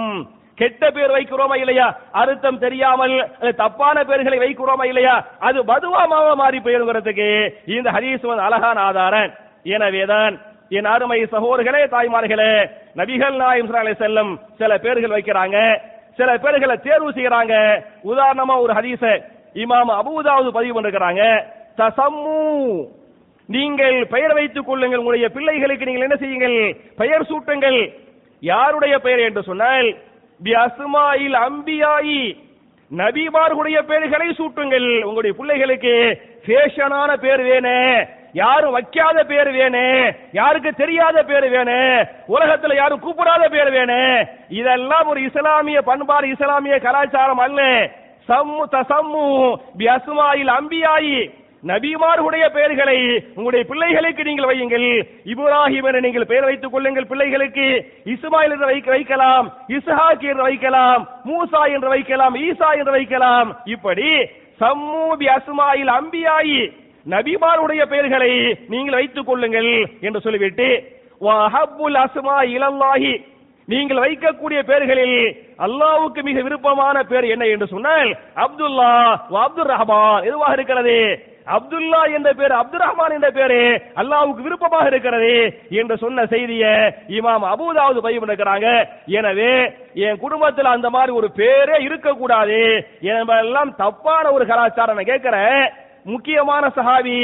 கெட்ட 0.60 0.89
பேர் 0.96 1.15
வைக்கிறோமா 1.15 1.55
இல்லையா? 1.62 1.88
அர்த்தம் 2.20 2.60
தெரியாமல் 2.65 3.15
தப்பான 3.62 4.03
பேர்களை 4.10 4.38
வைக்கிறோமா 4.44 4.86
இல்லையா? 4.91 5.15
அது 5.48 5.60
பதுவாமாக 5.72 6.36
மாறி 6.41 6.60
போயிருங்கிறதுக்கு 6.60 7.29
இந்த 7.77 7.89
ஹதீஸ் 7.96 8.29
வந்து 8.29 8.48
அழகான 8.48 8.77
ஆதாரம். 8.89 9.34
எனவேதான் 9.75 10.36
என் 10.77 10.89
அருமை 10.94 11.20
சகோதரர்களே 11.34 11.82
தாய்மார்களே 11.96 12.51
நபிகள் 13.00 13.36
நாயம் 13.41 13.72
செல்லும் 14.03 14.32
சில 14.60 14.77
பேர்கள் 14.86 15.15
வைக்கிறாங்க 15.17 15.58
சில 16.20 16.29
பேர்களை 16.44 16.75
தேர்வு 16.88 17.10
செய்யறாங்க 17.17 17.53
உதாரணமா 18.12 18.55
ஒரு 18.65 18.74
ஹரீச 18.77 19.03
இமாம் 19.63 19.91
அபூதாவது 20.00 20.50
பதிவு 20.58 20.75
பண்ணிருக்கிறாங்க. 20.75 21.24
தசம்மு 21.79 22.39
நீங்கள் 23.48 24.08
பெயர் 24.08 24.34
வைத்துக் 24.34 24.66
கொள்ளுங்கள். 24.66 24.98
உங்களுடைய 24.98 25.30
பிள்ளைகளுக்கு 25.30 25.86
நீங்கள் 25.86 26.04
என்ன 26.04 26.16
செய்யுங்கள்? 26.16 26.78
பெயர் 26.98 27.22
சூட்டுங்கள். 27.22 27.94
யாருடைய 28.40 29.00
பெயர் 29.00 29.20
என்று 29.20 29.44
சொன்னால் 29.44 29.96
பி 30.44 30.52
அஸ்மாயில் 30.52 31.38
அம்பியாயி. 31.48 32.44
நபிமார்களுடைய 32.98 33.82
பெயர்களை 33.82 34.30
சூட்டுங்கள். 34.30 35.04
உங்களுடைய 35.04 35.38
பிள்ளைகளுக்கு 35.38 36.22
ஃபேஷனான 36.46 37.14
பேர் 37.14 37.42
வேணே. 37.42 38.08
யாரும் 38.34 38.72
வைக்காத 38.72 39.24
பேர் 39.24 39.48
வேணே. 39.48 40.16
யாருக்கு 40.32 40.72
தெரியாத 40.72 41.24
பேர் 41.24 41.52
வேணே. 41.52 42.08
உலகத்துல 42.28 42.75
யாரும் 42.75 43.02
கூப்பிடாத 43.02 43.50
பேர் 43.50 43.74
வேணே. 43.74 44.28
இதெல்லாம் 44.50 45.08
ஒரு 45.08 45.24
இஸ்லாமிய 45.24 45.82
பண்பாடு 45.82 46.30
இஸ்லாமிய 46.30 46.80
கலாச்சாரம் 46.80 47.38
அல்ல. 47.38 47.90
சம்மு 48.28 48.64
தசம்மு 48.72 49.56
பி 49.78 49.86
அசுமாயில் 49.86 50.52
அம்பியாயி. 50.60 51.32
நபிமார்களுடைய 51.69 52.45
பெயர்களை 52.55 52.98
உங்களுடைய 53.36 53.63
பிள்ளைகளுக்கு 53.69 54.24
நீங்கள் 54.29 54.50
வையுங்கள். 54.50 54.88
இப்ராஹிம் 55.34 55.88
என 55.89 56.01
நீங்கள் 56.05 56.29
பெயர் 56.31 56.48
வைத்துக் 56.50 56.74
கொள்ளுங்கள். 56.74 57.10
பிள்ளைகளுக்கு 57.12 57.67
இஸ்மாயில் 58.13 58.53
என்று 58.55 58.72
வைக்க 58.72 58.89
வைக்கலாம். 58.95 59.48
இஸ்ஹாக் 59.77 60.25
என்று 60.31 60.43
வைக்கலாம். 60.50 61.03
மூசா 61.29 61.62
என்று 61.75 61.89
வைக்கலாம். 61.95 62.36
ஈசா 62.48 62.69
என்று 62.79 62.95
வைக்கலாம். 62.98 63.50
இப்படி 63.75 64.10
சம்மூபி 64.62 65.27
அஸ்மாயில் 65.38 65.93
அம்பியாயி 66.00 66.60
நபிமாருடைய 67.13 67.81
பெயர்களை 67.93 68.31
நீங்கள் 68.74 69.00
வைத்துக் 69.00 69.27
கொள்ளுங்கள் 69.29 69.72
என்று 70.07 70.19
சொல்லிவிட்டு 70.25 70.67
வஹப்புல் 71.25 71.98
அஸ்மா 72.05 72.38
இலல்லாஹி. 72.55 73.13
நீங்கள் 73.67 74.03
வைக்கக்கூடிய 74.05 74.60
பெயர்களில் 74.69 75.19
அல்லாவுக்கு 75.65 76.22
மிக 76.27 76.41
விருப்பமான 76.48 76.98
பேர் 77.12 77.25
என்ன 77.34 77.45
என்று 77.53 77.67
சொன்னால் 77.75 78.10
அப்துல்லா 78.43 78.91
அப்துல் 79.45 79.72
ரஹ்மான் 79.75 80.25
எதுவாக 80.29 80.57
இருக்கிறது? 80.57 80.98
அப்துல்லா 81.56 82.02
என்ற 82.18 82.30
பேர் 82.40 82.54
அப்துல் 82.60 82.84
ரஹ்மான் 82.84 83.16
என்ற 83.16 83.30
பேரு 83.38 83.60
அல்லாவுக்கு 84.02 84.46
விருப்பமாக 84.46 84.86
இருக்கிறது 84.92 85.34
என்று 85.80 85.96
சொன்ன 86.04 86.25
செய்தியை 86.34 86.74
இமாம் 87.18 87.46
அபூதாவது 87.54 88.00
பதிவு 88.06 88.22
பண்ணிருக்கிறாங்க. 88.22 88.68
எனவே 89.20 89.54
என் 90.06 90.22
குடும்பத்தில் 90.24 90.74
அந்த 90.75 90.88
மாதிரி 90.96 91.12
ஒரு 91.20 91.28
பேரே 91.40 91.78
இருக்கக்கூடாது. 91.88 92.60
எல்லாம் 93.42 93.72
தப்பான 93.82 94.32
ஒரு 94.36 94.46
கலாச்சாரம் 94.52 94.98
நான் 95.00 95.12
கேட்கிறேன். 95.12 95.60
முக்கியமான 96.14 96.64
சஹாபி 96.78 97.18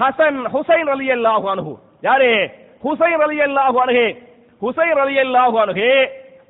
ஹசன் 0.00 0.40
ஹுசைன் 0.54 0.90
அலி 0.94 1.06
அல்லாஹு 1.16 1.46
அனுகு 1.52 1.74
யாரு? 2.08 2.30
ஹுசைன் 2.86 3.22
அலி 3.26 3.38
அல்லாஹு 3.46 3.78
அனுகு 3.84 4.06
ஹுசைன் 4.62 5.00
அலி 5.04 5.16
அல்லாஹு 5.26 5.56
அனுகு 5.64 5.90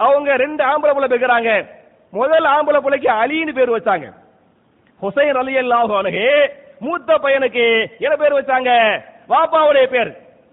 அவங்க 0.06 0.30
ரெண்டு 0.44 0.62
ஆம்பளை 0.70 0.92
பிள்ளை 0.94 1.10
பேக்கிறாங்க 1.12 1.50
முதல் 2.12 2.46
ஆம்பளை 2.54 2.80
பிள்ளைக்கு 2.82 3.10
அலின்னு 3.20 3.52
பேர் 3.58 3.74
வச்சாங்க. 3.76 4.06
ஹுசைன் 5.02 5.38
அலி 5.42 5.54
அல்லாஹு 5.62 5.94
அனுகு 6.00 6.26
மூத்த 6.80 7.14
பையனுக்கு 7.14 7.64
என்ன 7.98 8.16
பேர் 8.16 8.32
வச்சாங்க? 8.32 9.00
வாப்பாவுடைய 9.28 9.86
பேர். 9.86 10.10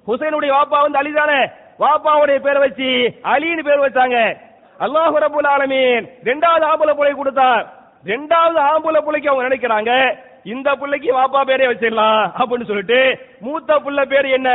ஹுசைனுடைய 0.08 0.52
வாப்பா 0.52 0.82
வந்து 0.82 0.98
அலி 0.98 1.12
தானே? 1.12 1.50
வாப்பாவுடைய 1.80 2.40
பேரை 2.40 2.60
வச்சு 2.60 2.90
அலின்னு 3.24 3.64
பேர் 3.64 3.86
வச்சாங்க. 3.86 4.38
அல்லாஹு 4.80 5.18
ரபுல் 5.26 5.48
ஆலமீன் 5.48 6.06
ரெண்டாவது 6.24 6.66
ஆம்பளை 6.72 6.94
புலை 6.94 7.14
கொடுத்தார். 7.14 7.66
ரெண்டாவது 8.06 8.60
ஆம்புல 8.72 8.98
புலைக்கு 9.02 9.28
அவங்க 9.28 9.48
நினைக்கிறாங்க 9.48 10.16
இந்த 10.44 10.76
பிள்ளைக்கு 10.76 11.16
வாப்பா 11.18 11.42
பேரே 11.48 11.68
வச்சிடலாம் 11.68 12.32
அப்படின்னு 12.40 12.66
சொல்லிட்டு 12.66 13.20
மூத்த 13.40 13.76
புள்ள 13.76 14.06
பேர் 14.06 14.26
என்ன? 14.26 14.50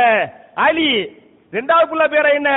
அலி. 0.53 1.19
ரெண்டாவது 1.51 1.87
புள்ள 1.91 2.03
பேர 2.07 2.33
என்ன? 2.33 2.49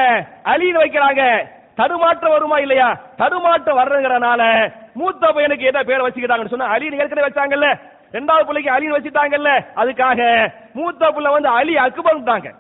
அலின்னு 0.45 0.83
வைக்கிறாங்க. 0.83 1.49
தடுமாற்றம் 1.75 2.33
வருமா 2.33 2.59
இல்லையா? 2.59 3.01
தடுமாற்றம் 3.17 3.79
வர்றதுங்கிறனால 3.79 4.73
மூத்த 4.95 5.27
பையனுக்கு 5.27 5.61
என்ன 5.61 5.83
பேர் 5.83 6.03
வச்சுக்கிட்டாங்கன்னு 6.03 6.49
சொன்னா 6.49 6.67
அலி 6.67 6.97
ஏற்கனவே 6.97 7.29
வச்சாங்கல்ல. 7.29 7.79
ரெண்டாவது 8.15 8.45
பிள்ளைக்கு 8.45 8.73
அலின்னு 8.73 8.99
வச்சுட்டாங்கல்ல 8.99 9.51
அதுக்காக 9.77 10.49
மூத்த 10.75 11.09
புள்ள 11.09 11.31
வந்து 11.31 11.49
அலி 11.49 11.75
அக்பர்ட்டாங்க 11.75 12.55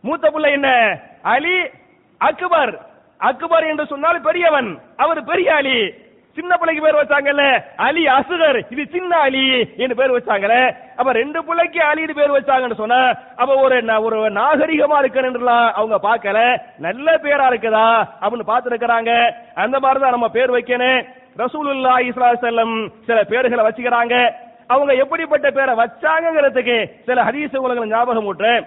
மூத்த 0.00 0.30
புள்ள 0.30 0.50
என்ன? 0.50 0.98
அலி 1.22 1.70
அக்பர். 2.18 2.80
அக்பர் 3.18 3.64
என்று 3.64 3.86
சொன்னால் 3.86 4.20
பெரியவன். 4.20 4.78
அவர் 4.96 5.24
பெரிய 5.24 5.54
அலி. 5.54 5.92
சின்ன 6.34 6.56
பிள்ளைக்கு 6.56 6.84
பேர் 6.84 7.04
வச்சாங்கல்ல 7.04 7.64
அலி 7.76 8.06
அசுகர். 8.06 8.64
இது 8.70 8.86
சின்ன 8.86 9.16
அலி 9.16 9.74
என்று 9.76 9.94
பேர் 9.94 10.10
வச்சாங்கல்ல 10.10 10.76
அப்ப 10.96 11.12
ரெண்டு 11.12 11.44
பிள்ளைக்கு 11.44 11.80
அலின்னு 11.80 12.14
பேர் 12.14 12.30
வச்சாங்கன்னு 12.30 12.74
சொன்ன 12.74 13.16
அப்ப 13.36 13.54
ஒரு 13.54 13.82
ந- 13.82 14.00
ஒரு 14.00 14.30
நாகரிகமா 14.30 14.96
இருக்கணும்லாம் 15.00 15.70
அவங்க 15.70 15.98
பார்க்கல. 16.02 16.60
நல்ல 16.78 17.16
பேரா 17.22 17.46
இருக்குதா 17.52 18.08
அப்படின்னு 18.20 18.46
பார்த்துருக்கிறாங்க. 18.46 19.34
அந்த 19.54 19.80
மாதிரி 19.80 20.00
தான் 20.00 20.10
நம்ம 20.10 20.28
பேர் 20.28 20.50
வைக்கணும். 20.50 21.06
ரசூலுல்லா 21.38 21.94
இஸ்லா 22.00 22.32
செல்லம் 22.42 22.90
சில 23.06 23.20
பேர்களை 23.22 23.68
வச்சுக்கிறாங்க. 23.68 24.34
அவங்க 24.74 24.92
எப்படிப்பட்ட 25.02 25.50
பேரை 25.56 25.74
வச்சாங்கங்கிறதுக்கு 25.82 26.76
சில 27.08 27.18
ஹதீஸ் 27.28 27.58
உங்களுக்கு 27.58 27.92
ஞாபகம் 27.94 28.28
ஊட்டுறேன். 28.30 28.64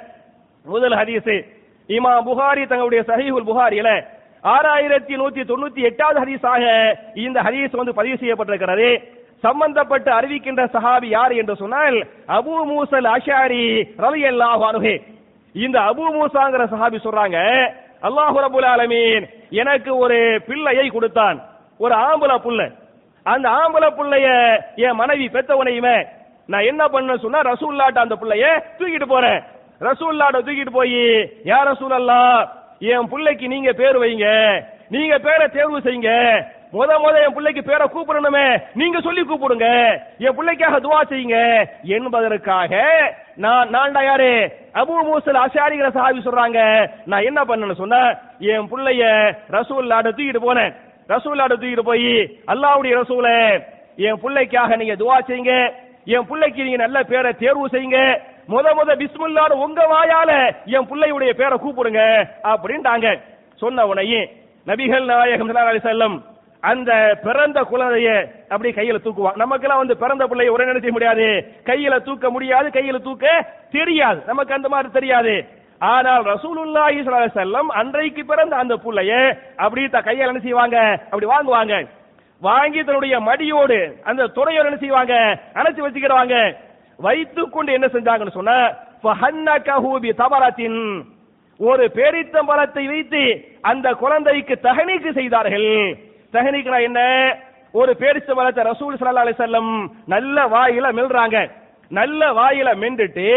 முதல் 0.65 0.97
ஹதீஸ் 1.01 1.33
இமா 1.89 2.13
புகாரி 2.29 2.63
தங்களுடைய 2.71 3.01
சஹீஹுல் 3.09 3.49
புகாரியில 3.49 3.89
ஆறாயிரத்தி 4.53 5.13
நூத்தி 5.21 5.41
தொண்ணூத்தி 5.51 5.81
எட்டாவது 5.89 6.19
ஹதீஸாக 6.23 6.63
இந்த 7.25 7.37
ஹதீஸ் 7.47 7.79
வந்து 7.79 7.97
பதிவு 7.99 8.17
செய்யப்பட்டிருக்கிறது. 8.21 8.89
சம்பந்தப்பட்டு 9.45 10.09
அறிவிக்கின்ற 10.17 10.63
சஹாபி 10.75 11.07
யார் 11.15 11.33
என்று 11.41 11.55
சொன்னால் 11.61 11.97
அபு 12.37 12.53
மூசல் 12.69 13.07
அஷாரி 13.15 13.65
ரவி 14.05 14.23
அல்லாஹ் 14.31 14.63
அன்ஹு. 14.69 14.93
இந்த 15.55 15.77
அபு 15.89 16.05
மூசாங்கிற 16.15 16.63
சஹாபி 16.73 16.97
சொல்றாங்க 17.05 17.37
அல்லாஹு 18.07 18.37
ரபுல் 18.45 18.67
ஆலமீன் 18.73 19.25
எனக்கு 19.61 19.91
ஒரு 20.03 20.17
பிள்ளையை 20.47 20.87
கொடுத்தான். 20.95 21.37
ஒரு 21.83 21.95
ஆம்பளை 22.07 22.37
புள்ள. 22.45 22.61
அந்த 23.33 23.47
ஆம்பளை 23.49 23.89
பிள்ளைய 23.97 24.27
என் 24.75 24.99
மனைவி 25.01 25.25
பெத்தவனையுமே 25.27 25.97
நான் 26.47 26.67
என்ன 26.71 26.87
பண்ண 26.87 27.17
சொன்னா 27.17 27.39
ரசூல்லாட்ட 27.41 27.99
அந்த 28.03 28.15
பிள்ளைய 28.15 28.45
தூக்கிட்டு 28.79 29.07
போறேன். 29.07 29.39
ரசூல்லாட்ட 29.81 30.39
தூக்கிட்டு 30.47 30.71
போய் 30.71 31.01
யார் 31.43 31.67
ரசூல் 31.71 31.95
அல்லா 31.99 32.19
என் 32.79 33.09
பிள்ளைக்கு 33.09 33.47
நீங்க 33.47 33.71
பேர் 33.71 33.97
வைங்க. 33.97 34.27
நீங்க 34.89 35.17
பேரை 35.17 35.47
தேர்வு 35.47 35.79
செய்யுங்க. 35.79 36.11
முத 36.73 36.91
முத 37.03 37.15
என் 37.25 37.33
பிள்ளைக்கு 37.33 37.63
பேரை 37.63 37.85
கூப்பிடணுமே. 37.87 38.45
நீங்க 38.73 38.99
சொல்லி 39.01 39.21
கூப்பிடுங்க. 39.21 39.67
என் 40.19 40.35
பிள்ளைக்காக 40.37 40.79
துவா 40.79 41.01
செய்யுங்க. 41.09 41.37
என்பதற்காக 41.83 42.73
நான் 43.35 43.69
நான்டா 43.69 44.03
யாரு? 44.03 44.31
அபு 44.73 44.93
மூசல் 45.09 45.41
அஷாரிங்கிற 45.45 45.91
சாவி 45.91 46.19
சொல்றாங்க. 46.19 46.89
நான் 47.05 47.27
என்ன 47.29 47.41
பண்ணேன்னு 47.43 47.81
சொன்ன 47.83 48.17
என் 48.39 48.69
புள்ளைய 48.71 49.03
ரசூல்லாட்ட 49.51 50.11
தூக்கிட்டு 50.17 50.47
போனேன். 50.47 50.73
ரசூல் 51.07 51.43
தூக்கிட்டு 51.47 51.79
போய் 51.79 52.39
அல்லாவுடைய 52.47 52.93
ரசூல 53.01 53.27
என் 53.95 54.19
பிள்ளைக்காக 54.23 54.75
நீங்க 54.75 54.93
துவா 54.93 55.17
செய்யுங்க. 55.27 55.73
என் 56.05 56.27
பிள்ளைக்கு 56.27 56.63
நீங்க 56.63 56.77
நல்ல 56.77 57.03
பேரை 57.03 57.33
தேர்வு 57.33 57.67
செய்யுங்க. 57.67 58.19
முத 58.49 58.67
முத 58.79 58.91
பிஸ்மில்லான்னு 59.01 59.51
உங்க 59.51 59.81
வாயால 59.93 60.55
என் 60.65 60.87
பிள்ளையுடைய 60.89 61.33
பேரை 61.33 61.57
கூப்பிடுங்க 61.63 62.27
அப்படின்ட்டாங்க. 62.43 63.19
சொன்ன 63.55 63.85
உடனே 63.87 64.31
நபிகள் 64.67 65.05
நாயகம் 65.05 65.55
அலி 65.55 65.79
செல்லம் 65.79 66.21
அந்த 66.59 67.19
பிறந்த 67.23 67.61
குழந்தைய 67.61 68.27
அப்படி 68.49 68.71
கையில 68.71 68.97
தூக்குவான். 69.03 69.35
நமக்கெல்லாம் 69.35 69.77
வந்து 69.77 69.97
பிறந்த 69.97 70.25
பிள்ளைய 70.25 70.47
உடனே 70.47 70.71
என்ன 70.71 70.91
முடியாது? 70.91 71.51
கையில 71.65 71.99
தூக்க 71.99 72.29
முடியாது 72.29 72.69
கையில 72.69 73.01
தூக்க 73.01 73.53
தெரியாது. 73.71 74.21
நமக்கு 74.25 74.53
அந்த 74.53 74.69
மாதிரி 74.69 74.91
தெரியாது. 74.91 75.45
ஆனால் 75.81 76.23
ரசூலுல்லாஹி 76.33 76.97
ஸல்லல்லாஹு 77.01 77.41
அலைஹி 77.41 77.79
அன்றைக்கு 77.81 78.21
பிறந்த 78.29 78.53
அந்த 78.63 78.75
புள்ளைய 78.83 79.11
அப்படி 79.63 79.81
த 79.89 79.99
கையால் 80.07 80.31
என்ன 80.31 80.41
செய்வாங்க? 80.45 80.77
அப்படி 81.11 81.27
வாங்குவாங்க. 81.33 81.75
வாங்கி 82.41 82.79
தன்னுடைய 82.83 83.15
மடியோடு 83.27 83.79
அந்த 84.09 84.27
துணையோடு 84.37 84.69
என்ன 84.69 84.79
செய்வாங்க? 84.83 85.13
அணைச்சு 85.59 85.85
வச்சுக்கிறவாங்க 85.85 86.35
வைத்து 86.99 87.41
கொண்டு 87.49 87.71
என்ன 87.77 87.87
செஞ்சாங்கன்னு 87.95 88.37
சொன்ன 88.39 88.53
ஃபஹன்னகஹு 89.03 89.91
பி 90.05 90.11
ஒரு 91.59 91.83
பேரித்தம்பரத்தை 91.97 92.83
வைத்து 92.93 93.21
அந்த 93.69 93.87
குழந்தைக்கு 94.01 94.55
தகனிக்கு 94.65 95.11
செய்தார்கள். 95.19 95.71
தகனிக்குனா 96.33 96.79
என்ன? 96.89 97.01
ஒரு 97.73 97.91
பேரித்தம்பரத்தை 98.01 98.63
ரசூல் 98.71 98.97
சல்லா 98.97 99.25
அலிசல்லம் 99.25 99.71
நல்ல 100.13 100.45
வாயில 100.53 100.87
மெல்றாங்க. 100.99 101.37
நல்ல 101.91 102.21
வாயில 102.39 102.69
மென்றுட்டு 102.83 103.27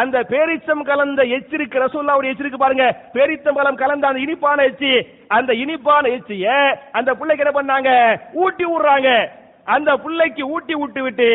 அந்த 0.00 0.16
பேரிச்சம் 0.30 0.82
கலந்த 0.88 1.22
எச்சிருக்கு 1.36 1.82
ரசூல்லாவுடைய 1.84 2.32
எச்சிருக்கு 2.32 2.60
பாருங்க. 2.62 2.86
பேரித்தம்பழம் 3.16 3.80
கலந்த 3.82 4.08
அந்த 4.10 4.20
இனிப்பான 4.26 4.64
எச்சி 4.70 4.92
அந்த 5.36 5.52
இனிப்பான 5.62 6.10
எச்சிய 6.16 6.56
அந்த 6.98 7.10
பிள்ளைக்கு 7.20 7.44
என்ன 7.44 7.54
பண்ணாங்க? 7.58 7.90
ஊட்டி 8.42 8.64
விடுறாங்க. 8.70 9.10
அந்த 9.74 9.90
பிள்ளைக்கு 10.04 10.42
ஊட்டி 10.54 10.74
விட்டு 10.80 11.00
விட்டு 11.06 11.30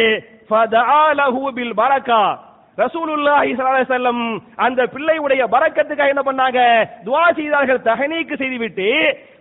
ஃபதஆலஹு 0.50 1.42
பில் 1.58 1.76
பரக்கா. 1.82 2.22
ரசூலுல்லாஹி 2.84 3.50
ஸல்லல்லாஹு 3.56 3.88
அலைஹி 3.96 4.36
அந்த 4.66 4.82
பிள்ளையுடைய 4.92 5.42
பரக்கத்துக்காக 5.56 6.14
என்ன 6.14 6.24
பண்ணாங்க? 6.28 6.60
துஆ 7.08 7.24
செய்தார்கள் 7.40 7.82
தஹனீக்கு 7.88 8.36
செய்துவிட்டு 8.42 8.90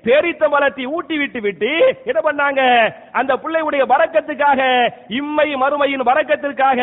பேரித்த 0.07 0.49
மலத்தை 0.55 0.85
ஊட்டி 0.97 1.17
விட்டு 1.21 1.41
விட்டு 1.45 1.71
என்ன 2.11 2.21
பண்ணாங்க? 2.29 2.63
அந்த 3.21 3.33
பிள்ளையுடைய 3.43 3.83
பரக்கத்துக்காக 3.93 4.61
இம்மை 5.21 5.49
மறுமையின் 5.63 6.09
பரக்கத்திற்காக 6.11 6.81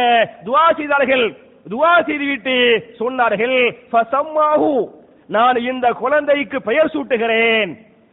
துஆ 0.47 0.65
செய்தார்கள். 0.79 1.25
துவா 1.69 1.91
செய்துவிட்டு 2.05 2.55
சொன்னார்கள் 3.00 3.57
ஃபசம்மாஹு 3.91 4.74
நான் 5.27 5.55
இந்த 5.55 5.88
குழந்தைக்கு 5.91 6.62
பெயர் 6.62 6.91
சூட்டுகிறேன். 6.93 7.72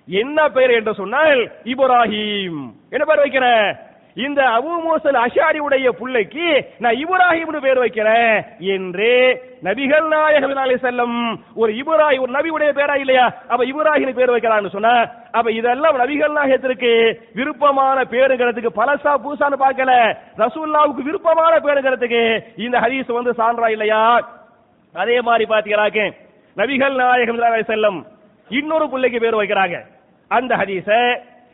என்ன 0.09 0.49
பெயர் 0.49 0.71
என்று 0.71 0.95
சொன்னால் 0.95 1.41
இப்ராஹிம். 1.65 2.61
என்ன 2.91 3.03
பெயர் 3.05 3.25
வைக்கிறேன் 3.25 3.67
இந்த 4.17 4.41
அபூ 4.57 4.73
அஷாரி 4.95 5.19
அஷாரியுடைய 5.25 5.91
பிள்ளைக்கு 6.01 6.47
நான் 6.83 6.99
இப்ராஹிம்னு 7.03 7.61
பேர் 7.65 7.81
வைக்கிறேன் 7.83 8.35
என்று 8.75 9.11
நபிகள் 9.67 10.07
நாயகம் 10.13 10.59
அலி 10.65 10.77
செல்லம் 10.85 11.17
ஒரு 11.63 11.73
இப்ராஹிம் 11.81 12.25
ஒரு 12.25 12.33
நபியுடைய 12.37 12.71
பேரா 12.79 12.97
இல்லையா? 13.03 13.27
அப்ப 13.53 13.63
இப்ராஹிம் 13.71 14.19
பேர் 14.19 14.35
வைக்கிறான்னு 14.35 14.75
சொன்ன 14.75 14.93
அப்ப 15.39 15.49
இதெல்லாம் 15.51 16.01
நபிகள் 16.03 16.37
நாயகத்திற்கு 16.39 16.93
விருப்பமான 17.39 17.99
பேருங்கிறதுக்கு 18.13 18.73
பலசா 18.81 19.15
பூசான்னு 19.25 19.59
பார்க்கல. 19.65 19.93
ரசூல்லாவுக்கு 20.43 21.09
விருப்பமான 21.09 21.55
பேருங்கிறதுக்கு 21.67 22.23
இந்த 22.67 22.77
ஹதீஸ் 22.85 23.17
வந்து 23.19 23.35
சான்றா 23.41 23.69
இல்லையா? 23.77 24.03
அதே 24.95 25.19
மாதிரி 25.29 25.45
பாத்தீங்களாக்க 25.53 26.01
நபிகள் 26.57 26.97
நாயகம் 27.03 27.69
செல்லம் 27.73 28.01
இன்னொரு 28.51 28.87
பிள்ளைக்கு 28.93 29.19
பேர் 29.21 29.41
வைக்கிறாங்க. 29.41 29.77
அந்த 30.31 30.53
ஹதீஸை 30.61 31.03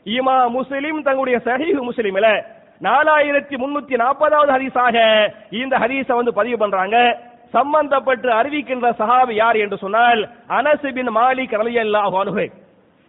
இமா 0.07 0.49
முஸ்லிம் 0.49 1.03
தங்களுடைய 1.03 1.39
சஹீஹ் 1.45 1.81
முஸ்லிம்ல 1.81 2.45
நாலாயிரத்தி 2.81 3.57
முன்னூத்தி 3.57 3.97
நாற்பதாவது 3.97 4.53
ஹதீஸாக 4.53 4.97
இந்த 5.51 5.79
ஹதீஸ 5.79 6.15
வந்து 6.15 6.33
பதிவு 6.33 6.59
பண்றாங்க. 6.59 7.19
சம்பந்தப்பட்டு 7.53 8.29
அறிவிக்கின்ற 8.29 8.89
சஹாபி 8.91 9.31
யார் 9.31 9.57
என்று 9.57 9.77
சொன்னால் 9.77 10.29
அனசிபின் 10.49 10.95
பின் 10.95 11.11
மாலிக் 11.15 11.51
ரலியல்லாஹு 11.51 12.17
அன்ஹு. 12.23 12.49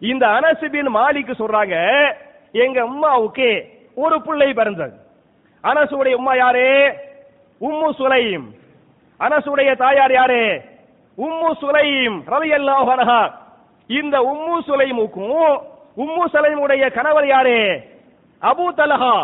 இந்த 0.01 0.27
அனசிபின் 0.27 0.71
பின் 0.71 0.95
மாலிக் 0.95 1.39
சொல்றாங்க 1.39 1.75
எங்க 2.51 2.81
அம்மாவுக்கு 2.81 3.69
ஒரு 3.95 4.21
பிள்ளை 4.21 4.53
பிறந்தது. 4.53 4.93
அனசுடைய 5.63 6.13
உம்மா 6.15 6.35
யாரு? 6.37 6.95
உம்மு 7.61 7.89
சுலைம். 7.91 8.45
அனசுடைய 9.19 9.75
தாயார் 9.75 10.11
யாரு? 10.11 10.61
உம்மு 11.17 11.49
சுலைம் 11.61 12.23
ரலியல்லாஹு 12.27 12.91
அன்ஹா. 12.91 13.31
இந்த 13.87 14.17
உம்மு 14.21 14.61
சுலைமுக்கும் 14.67 15.61
உம்மு 15.97 16.23
சலைமுடைய 16.33 16.91
கணவர் 16.91 17.27
யாரு? 17.27 17.57
அபூ 18.41 18.65
தலஹா. 18.71 19.15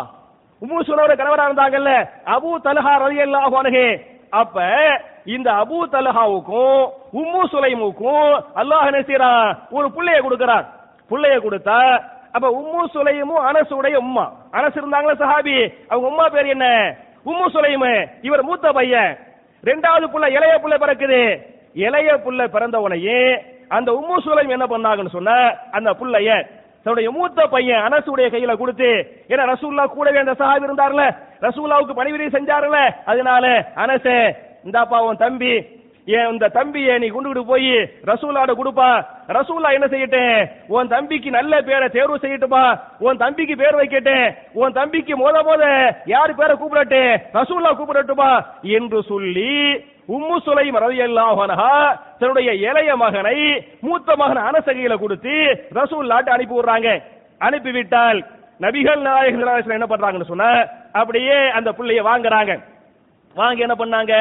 உம்மு 0.62 0.78
சுலைமுடைய 0.86 1.16
கணவரா 1.16 1.46
இருந்தாங்கல்ல? 1.48 1.92
அபூ 2.26 2.50
தலஹா 2.58 2.92
ரலியல்லாஹு 3.04 3.56
அனுகே 3.56 3.88
அப்ப 4.30 4.56
இந்த 5.24 5.48
அபூ 5.52 5.78
தலஹாவுக்கும் 5.86 6.80
உம்மு 7.12 7.42
சுலைமுக்கும் 7.52 8.32
அல்லாஹ் 8.60 8.86
என்ன 8.86 9.00
செய்றான்? 9.00 9.56
ஒரு 9.70 9.86
புள்ளைய 9.96 10.18
கொடுக்கிறான். 10.22 10.66
புள்ளைய 11.10 11.36
கொடுத்தா 11.40 11.80
அப்ப 12.32 12.46
உம்மு 12.60 12.82
சுலைமும் 12.94 13.44
அனசுடைய 13.48 13.96
உம்மா. 13.96 14.24
அனசு 14.52 14.76
இருந்தாங்களா 14.80 15.14
சஹாபி? 15.22 15.56
அவங்க 15.88 16.06
உம்மா 16.12 16.26
பேர் 16.34 16.46
என்ன? 16.46 16.66
உம்மு 17.26 17.46
சுலைமு. 17.54 17.92
இவர் 18.22 18.42
மூத்த 18.42 18.72
பையன். 18.72 19.12
ரெண்டாவது 19.64 20.06
புள்ள 20.12 20.26
இளைய 20.36 20.54
புள்ள 20.62 20.74
பிறக்குது. 20.82 21.20
இளைய 21.74 22.10
புள்ள 22.24 22.48
பிறந்த 22.48 22.80
உடனே 22.80 23.20
அந்த 23.68 23.92
உம்மு 23.92 24.16
சுலைம் 24.24 24.54
என்ன 24.56 24.66
பண்ணாங்கன்னு 24.66 25.16
சொன்ன 25.16 25.32
அந்த 25.72 25.90
புள்ளைய 26.00 26.30
தன்னுடைய 26.86 27.08
மூத்த 27.14 27.46
பையன் 27.48 27.84
அனசுடைய 27.86 28.26
கையில 28.30 28.52
கொடுத்து 28.56 28.90
ஏன்னா 29.30 29.46
ரசூல்லா 29.50 29.86
கூடவே 29.88 30.20
அந்த 30.20 30.36
சஹாபி 30.40 30.68
இருந்தார்ல 30.68 31.04
ரசூல்லாவுக்கு 31.42 31.98
பணிவிடை 31.98 32.28
செஞ்சாருல 32.32 32.80
அதனால 33.06 33.46
அனசே 33.82 34.18
இந்தாப்பா 34.66 35.00
உன் 35.06 35.22
தம்பி 35.22 35.54
ஏன் 36.08 36.28
இந்த 36.32 36.46
தம்பியை 36.50 36.94
நீ 36.98 37.06
கொண்டுகிட்டு 37.08 37.42
போய் 37.44 37.70
ரசூலாட 38.10 38.50
கொடுப்பா. 38.52 38.90
ரசூலா 39.30 39.68
என்ன 39.76 39.86
செய்யட்டேன் 39.86 40.36
உன் 40.74 40.92
தம்பிக்கு 40.92 41.30
நல்ல 41.30 41.60
பேரை 41.62 41.86
தேர்வு 41.88 42.16
செய்யட்டுமா 42.18 42.62
உன் 43.00 43.20
தம்பிக்கு 43.22 43.54
பேர் 43.56 43.78
வைக்கட்டேன் 43.78 44.26
உன் 44.60 44.76
தம்பிக்கு 44.78 45.14
மோத 45.16 45.42
மோத 45.42 45.64
யார் 46.06 46.38
பேரை 46.38 46.54
கூப்பிடட்டேன் 46.54 47.10
ரசூலா 47.34 47.72
கூப்பிடட்டுமா 47.72 48.30
என்று 48.76 49.00
சொல்லி 49.10 49.50
உம்மு 50.08 50.36
சுலை 50.46 50.66
ரலியல்லாஹு 50.84 51.44
தன்னுடைய 52.20 52.50
இளைய 52.68 52.90
மகனை 53.02 53.36
மூத்த 53.86 54.08
மகன் 54.20 54.46
அனசகையில 54.48 54.94
கொடுத்து 55.02 55.34
ரசூல்லாட்டு 55.78 56.30
அனுப்பி 56.34 56.54
விடுறாங்க. 56.56 56.88
அனுப்பி 57.40 57.70
விட்டால் 57.76 58.18
நபிகள் 58.64 59.02
நாயகம் 59.06 59.74
என்ன 59.78 59.88
பண்றாங்கன்னு 59.92 60.30
சொன்ன 60.32 60.46
அப்படியே 61.00 61.38
அந்த 61.58 61.70
பிள்ளைய 61.78 62.02
வாங்குறாங்க. 62.10 62.52
வாங்கி 63.36 63.64
என்ன 63.66 63.76
பண்ணாங்க? 63.80 64.14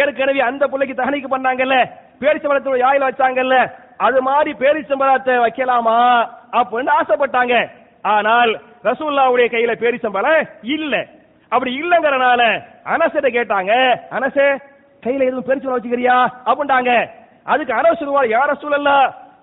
ஏற்கனவே 0.00 0.40
அந்த 0.50 0.64
பிள்ளைக்கு 0.72 0.94
தகனிக்கு 1.00 1.28
பண்ணாங்கல்ல 1.34 1.76
பேரிச்சம்பழத்தோட 2.22 2.78
யாயில 2.84 3.08
வச்சாங்கல்ல 3.08 3.56
அது 4.06 4.18
மாதிரி 4.28 4.50
பேரிச்சம்பழத்தை 4.62 5.34
வைக்கலாமா 5.44 5.98
அப்படின்னு 6.58 6.92
ஆசைப்பட்டாங்க. 7.00 7.54
ஆனால் 8.04 8.52
ரசூல்லாவுடைய 8.88 9.46
கையில 9.54 9.72
பேரிச்சம்பழம் 9.82 10.42
இல்ல. 10.76 10.94
அப்படி 11.52 11.70
இல்லங்கறனால 11.82 12.42
அனசிட்ட 12.94 13.28
கேட்டாங்க 13.36 13.72
அனசே 14.16 14.46
கையில 15.04 15.26
எதுவும் 15.28 15.48
பெருசு 15.48 15.74
வச்சுக்கிறியா? 15.74 16.18
அப்படின்ட்டாங்க. 16.50 16.92
அதுக்கு 17.52 17.72
அரசு 17.80 18.00
சொல்லுவார் 18.00 18.34
யார 18.36 18.50
சூழல்ல 18.62 18.92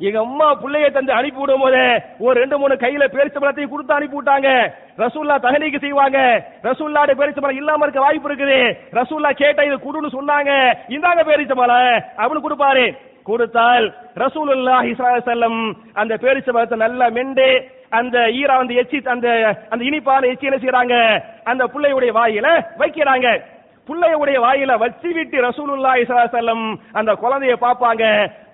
எங்க 0.08 0.20
அம்மா 0.26 0.48
பிள்ளைய 0.62 0.88
தந்து 0.96 1.12
அனுப்பி 1.20 1.39
விடும் 1.41 1.63
போது 1.63 1.80
ஒரு 2.26 2.36
ரெண்டு 2.41 2.58
மூணு 2.62 2.74
கையில 2.84 3.04
பேரிச்சம்பழத்தையும் 3.13 3.72
கொடுத்து 3.72 3.96
அனுப்பி 3.96 4.17
விட்டாங்க. 4.17 4.50
ரசூல்லா 5.04 5.36
தகனிக்கு 5.46 5.80
செய்வாங்க. 5.86 6.20
ரசூல்லாட 6.67 7.13
பேரிச்சம்பழம் 7.22 7.60
இல்லாம 7.62 7.86
இருக்க 7.86 8.02
வாய்ப்பு 8.06 8.30
இருக்குது. 8.30 8.60
ரசூல்லா 9.00 9.32
கேட்டா 9.41 9.63
இது 9.70 9.78
குடுன்னு 9.88 10.15
சொன்னாங்க. 10.17 10.52
இந்தாங்க 10.96 11.24
பேரிச்சம்பழம் 11.32 11.98
அப்படின்னு 12.20 12.46
கொடுப்பாரு. 12.46 12.86
கொடுத்தால் 13.30 13.86
ரசூலுல்லா 14.24 14.76
ஸல்லல்லாஹு 15.00 15.65
அந்த 16.02 16.13
பேரிச்ச 16.26 16.50
பழத்தை 16.56 16.78
நல்லா 16.86 17.08
மெண்டு 17.17 17.48
அந்த 17.98 18.17
ஈரா 18.39 18.56
வந்து 18.62 18.78
எச்சி 18.82 18.98
அந்த 19.15 19.28
அந்த 19.74 19.82
இனிப்பான 19.89 20.28
எச்சி 20.32 20.48
என்ன 20.50 20.60
செய்யறாங்க 20.62 20.96
அந்த 21.52 21.63
பிள்ளையுடைய 21.74 22.12
வாயில 22.20 22.48
வைக்கிறாங்க. 22.82 23.28
புள்ளையுடைய 23.88 24.38
வாயில 24.45 24.71
வச்சு 24.84 25.10
விட்டு 25.17 25.38
ரசூலுல்லாஹி 25.47 26.02
ஸல்லம் 26.06 26.23
அலைஹி 26.23 26.36
வஸல்லம் 26.36 26.63
அந்த 27.00 27.12
குழந்தைய 27.23 27.56
பாப்பாங்க 27.65 28.04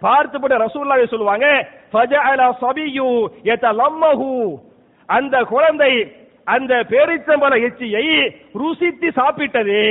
பார்த்துவிட்டு 0.06 0.64
ரசூலுல்லாஹி 0.66 1.14
சொல்லுவாங்க 1.14 1.48
ஃபஜஅல 1.94 2.44
ஸபியு 2.62 3.10
யதலம்மஹு. 3.50 4.34
அந்த 5.10 5.36
குழந்தை 5.54 5.94
அந்த 6.48 6.74
பேரிச்சம்பழ 6.92 7.54
எச்சியை 7.68 8.06
ருசித்து 8.62 9.10
சாப்பிட்டது. 9.20 9.82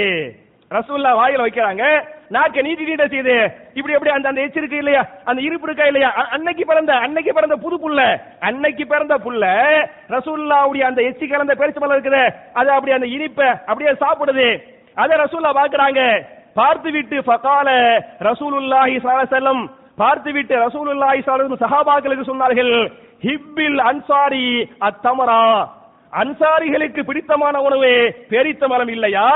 ரசூல்லா 0.70 1.10
வாயில 1.18 1.44
வைக்கிறாங்க 1.44 1.84
நாக்க 2.34 2.62
நீட்டி 2.66 2.84
நீட்ட 2.88 3.06
செய்து 3.14 3.34
இப்படி 3.78 3.94
எப்படி 3.96 4.12
அந்த 4.12 4.28
அந்த 4.30 4.40
எச்சி 4.44 4.78
இல்லையா? 4.82 5.02
அந்த 5.28 5.40
இருப்பு 5.46 5.66
இருக்கா 5.68 5.86
இல்லையா? 5.90 6.10
அன்னைக்கு 6.34 6.64
பிறந்த 6.70 6.92
அன்னைக்கு 7.06 7.32
பிறந்த 7.38 7.56
புது 7.64 7.76
புள்ள 7.82 8.00
அன்னைக்கு 8.48 8.84
பிறந்த 8.92 9.14
புள்ள 9.24 9.42
ரசூல்லாவுடைய 10.14 10.84
அந்த 10.90 11.00
எச்சி 11.08 11.26
கலந்த 11.26 11.54
பேரிச்சம்பழம் 11.60 11.96
இருக்குது 11.98 12.22
அது 12.60 12.70
அப்படி 12.76 12.92
அந்த 12.98 13.08
இனிப்பை 13.16 13.48
அப்படியே 13.68 13.92
சாப்பிடுது. 14.04 14.48
அத 14.96 15.16
ரசூல்லா 15.16 15.52
பாக்குறாங்க 15.52 16.00
பார்த்து 16.54 16.90
விட்டு 16.90 17.16
ஃபகால 17.26 17.68
ரசூலுல்லாஹி 18.20 18.96
ஸல்லல்லாஹு 18.98 19.62
பார்த்து 19.96 20.32
விட்டு 20.32 20.54
ரசூலுல்லாஹி 20.66 21.20
ஸல்லல்லாஹு 21.26 21.62
சஹாபாக்களுக்கு 21.64 22.24
சொன்னார்கள் 22.24 22.72
ஹிப்பில் 23.22 23.80
அன்சாரி 23.80 24.46
அத்தமரா. 24.80 25.42
அன்சாரிகளுக்கு 26.12 27.00
பிடித்தமான 27.04 27.56
உணவு 27.60 27.90
பேரித்த 28.30 28.68
மரம் 28.68 28.88
இல்லையா? 28.88 29.26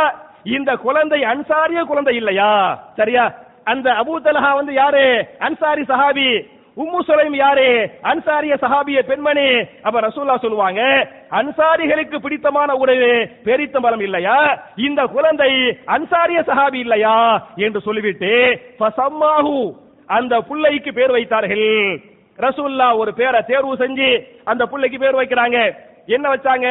இந்த 0.45 0.71
குழந்தை 0.77 1.21
அன்சாரிய 1.25 1.85
குழந்தை 1.85 2.15
இல்லையா? 2.17 2.51
சரியா? 2.97 3.25
அந்த 3.67 3.87
அபூ 4.01 4.19
தலஹா 4.19 4.51
வந்து 4.55 4.73
யாரு? 4.73 5.05
அன்சாரி 5.39 5.83
சஹாபி. 5.83 6.29
உம்மு 6.77 6.99
சுலைம் 7.07 7.37
யாரு? 7.37 7.91
அன்சாரிய 8.03 8.55
சஹாபிய 8.55 9.03
பெண்மணி. 9.03 9.65
அப்ப 9.83 10.01
ரசூல்லா 10.01 10.39
சொல்லுவாங்க 10.39 11.09
அன்சாரிகளுக்கு 11.31 12.19
பிடித்தமான 12.19 12.75
உணவு 12.75 13.29
பெரித்த 13.45 13.81
மரம் 13.81 14.01
இல்லையா? 14.01 14.63
இந்த 14.77 15.05
குழந்தை 15.05 15.51
அன்சாரிய 15.87 16.41
சஹாபி 16.47 16.75
இல்லையா? 16.75 17.47
என்று 17.57 17.81
சொல்லிவிட்டு 17.81 18.61
ஃபசம்மாஹு 18.81 19.73
அந்த 20.07 20.39
புள்ளைக்கு 20.39 20.93
பேர் 20.93 21.11
வைத்தார்கள். 21.11 22.01
ரசூல்லா 22.39 22.97
ஒரு 22.97 23.15
பேரை 23.15 23.41
தேர்வு 23.47 23.77
செஞ்சு 23.77 24.27
அந்த 24.45 24.65
புள்ளைக்கு 24.65 24.99
பேர் 24.99 25.15
வைக்கிறாங்க. 25.15 25.75
என்ன 26.07 26.35
வச்சாங்க? 26.35 26.69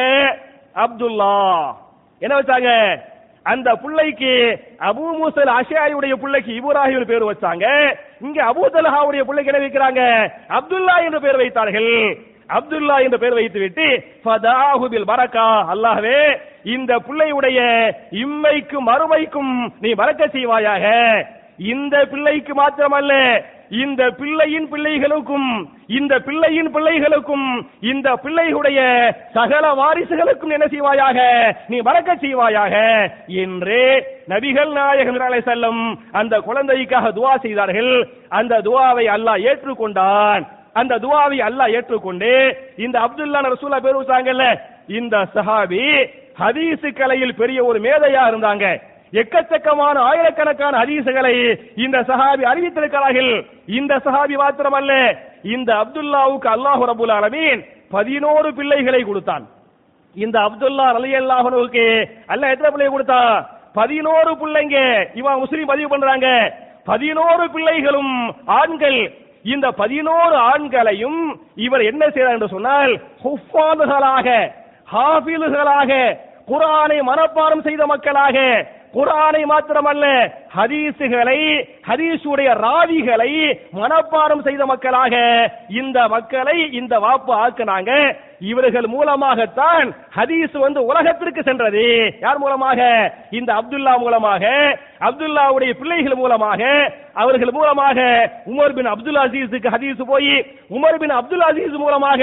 அப்துல்லா. 0.74 1.72
என்ன 2.18 2.40
வச்சாங்க? 2.40 3.00
அந்த 3.52 3.68
பிள்ளைக்கு 3.82 4.32
அபு 4.88 5.04
மூசல் 5.18 5.52
அஷாரியுடைய 5.58 6.14
பிள்ளைக்கு 6.22 6.52
இப்ராஹிம் 6.60 7.10
பேர் 7.10 7.28
வச்சாங்க. 7.30 7.66
இங்க 8.26 8.38
அபு 8.50 8.62
தலஹாவுடைய 8.76 9.22
பிள்ளைக்கு 9.26 9.52
என்ன 9.52 9.62
வைக்கிறாங்க? 9.64 10.02
அப்துல்லா 10.58 10.96
என்று 11.06 11.20
பேர் 11.26 11.40
வைத்தார்கள். 11.42 11.92
அப்துல்லா 12.56 12.96
என்று 13.04 13.18
பெயர் 13.22 13.38
வைத்து 13.38 13.58
விட்டு 13.60 13.86
ஃபதாஹுபில் 14.24 15.08
பரக்கா 15.10 15.46
அல்லாஹ்வே 15.72 16.20
இந்த 16.74 16.92
பிள்ளையுடைய 17.06 17.60
இம்மைக்கும் 18.24 18.88
மறுமைக்கும் 18.90 19.54
நீ 19.84 19.90
பறக்க 20.00 20.22
செய்வாயாக. 20.36 20.84
இந்த 21.72 21.96
பிள்ளைக்கு 22.12 22.52
மாத்திரமல்ல 22.54 23.12
இந்த 23.70 24.10
பிள்ளையின் 24.10 24.68
பிள்ளைகளுக்கும் 24.72 25.66
இந்த 25.86 26.18
பிள்ளையின் 26.18 26.74
பிள்ளைகளுக்கும் 26.74 27.66
இந்த 27.80 28.18
பிள்ளைகளுடைய 28.24 28.80
சகல 29.32 29.74
வாரிசுகளுக்கும் 29.74 30.50
என்ன 30.50 30.66
செய்வாயாக? 30.66 31.18
நீ 31.68 31.80
வளர்க்க 31.80 32.14
செய்வாயாக. 32.14 32.74
என்று 33.28 34.04
நபிகள் 34.28 34.72
நாயகம் 34.72 35.42
செல்லும் 35.42 35.98
அந்த 36.12 36.40
குழந்தைக்காக 36.40 37.08
துவா 37.08 37.38
செய்தார்கள். 37.38 38.08
அந்த 38.28 38.58
துவாவை 38.58 39.06
அல்லாஹ் 39.06 39.40
ஏற்றுக்கொண்டான். 39.40 40.46
அந்த 40.72 40.98
துவாவை 40.98 41.38
அல்லாஹ் 41.38 41.70
ஏற்றுக்கொண்டு 41.70 42.56
இந்த 42.76 43.00
அப்துல்லா 43.00 43.52
ரசூலா 43.52 43.80
பேர் 43.80 43.96
வச்சாங்கல்ல 43.96 44.58
இந்த 44.86 45.26
சஹாபி 45.34 46.08
ஹதீசு 46.38 46.92
கலையில் 46.92 47.34
பெரிய 47.34 47.64
ஒரு 47.64 47.80
மேதையா 47.80 48.28
இருந்தாங்க. 48.28 48.80
எக்கச்சக்கமான 49.12 49.96
ஆயிரக்கணக்கான 50.10 50.74
ஹதீசுகளை 50.82 51.34
இந்த 51.84 51.98
சஹாபி 52.10 52.44
அறிவித்திருக்கிறார்கள். 52.52 53.32
இந்த 53.78 53.94
சஹாபி 54.06 54.34
மாத்திரமல்ல 54.42 54.92
இந்த 55.54 55.70
அப்துல்லாவுக்கு 55.82 56.48
அல்லாஹு 56.54 56.88
ரபுல் 56.92 57.14
அலமீன் 57.18 57.60
பதினோரு 57.96 58.48
பிள்ளைகளை 58.58 59.02
கொடுத்தான். 59.04 59.44
இந்த 60.16 60.36
அப்துல்லா 60.48 60.86
அலி 60.98 61.12
அல்லாஹனுக்கு 61.20 61.86
அல்ல 62.32 62.50
எத்தனை 62.52 62.70
பிள்ளை 62.70 62.88
கொடுத்தான் 62.90 63.32
பதினோரு 63.80 64.32
பிள்ளைங்க. 64.42 64.78
இவன் 65.20 65.40
முஸ்லீம் 65.42 65.70
பதிவு 65.72 65.88
பண்றாங்க. 65.88 66.28
பதினோரு 66.90 67.44
பிள்ளைகளும் 67.54 68.14
ஆண்கள். 68.60 69.00
இந்த 69.54 69.66
பதினோரு 69.80 70.36
ஆண்களையும் 70.52 71.20
இவர் 71.66 71.82
என்ன 71.90 72.02
செய்தார் 72.14 72.36
என்று 72.36 72.54
சொன்னால் 72.54 72.92
ஹுஃபாதுகளாக 73.24 74.28
ஹாஃபில்களாக 74.92 75.92
குரானை 76.50 76.98
மனப்பாடம் 77.10 77.62
செய்த 77.66 77.86
மக்களாக 77.92 78.38
குர்ஆனை 78.96 79.42
மாத்திரமல்ல 79.44 80.04
ஹதீசுகளை 80.56 81.40
ஹதீசுடைய 81.88 82.50
ராவிகளை 82.64 83.32
மனப்பாடம் 83.78 84.44
செய்த 84.46 84.62
மக்களாக 84.72 85.14
இந்த 85.80 85.98
மக்களை 86.14 86.58
இந்த 86.80 86.94
வாப்பு 87.04 87.32
ஆக்குனாங்க. 87.44 87.92
இவர்கள் 88.50 88.86
மூலமாகத்தான் 88.94 89.86
ஹதீஸ் 90.16 90.56
வந்து 90.64 90.80
உலகத்திற்கு 90.90 91.42
சென்றது. 91.42 91.84
யார் 92.24 92.42
மூலமாக? 92.44 92.80
இந்த 93.38 93.50
அப்துல்லா 93.60 93.94
மூலமாக 94.04 94.44
அப்துல்லாவுடைய 95.06 95.70
பிள்ளைகள் 95.80 96.20
மூலமாக 96.20 96.62
அவர்கள் 97.22 97.52
மூலமாக 97.56 97.98
உமர் 98.50 98.74
பின் 98.76 98.88
அப்துல் 98.92 99.20
அசீஸுக்கு 99.22 99.72
ஹதீஸ் 99.74 100.00
போய் 100.10 100.32
உமர் 100.76 100.98
பின் 101.02 101.14
அப்துல் 101.18 101.44
அசீஸ் 101.48 101.76
மூலமாக 101.84 102.22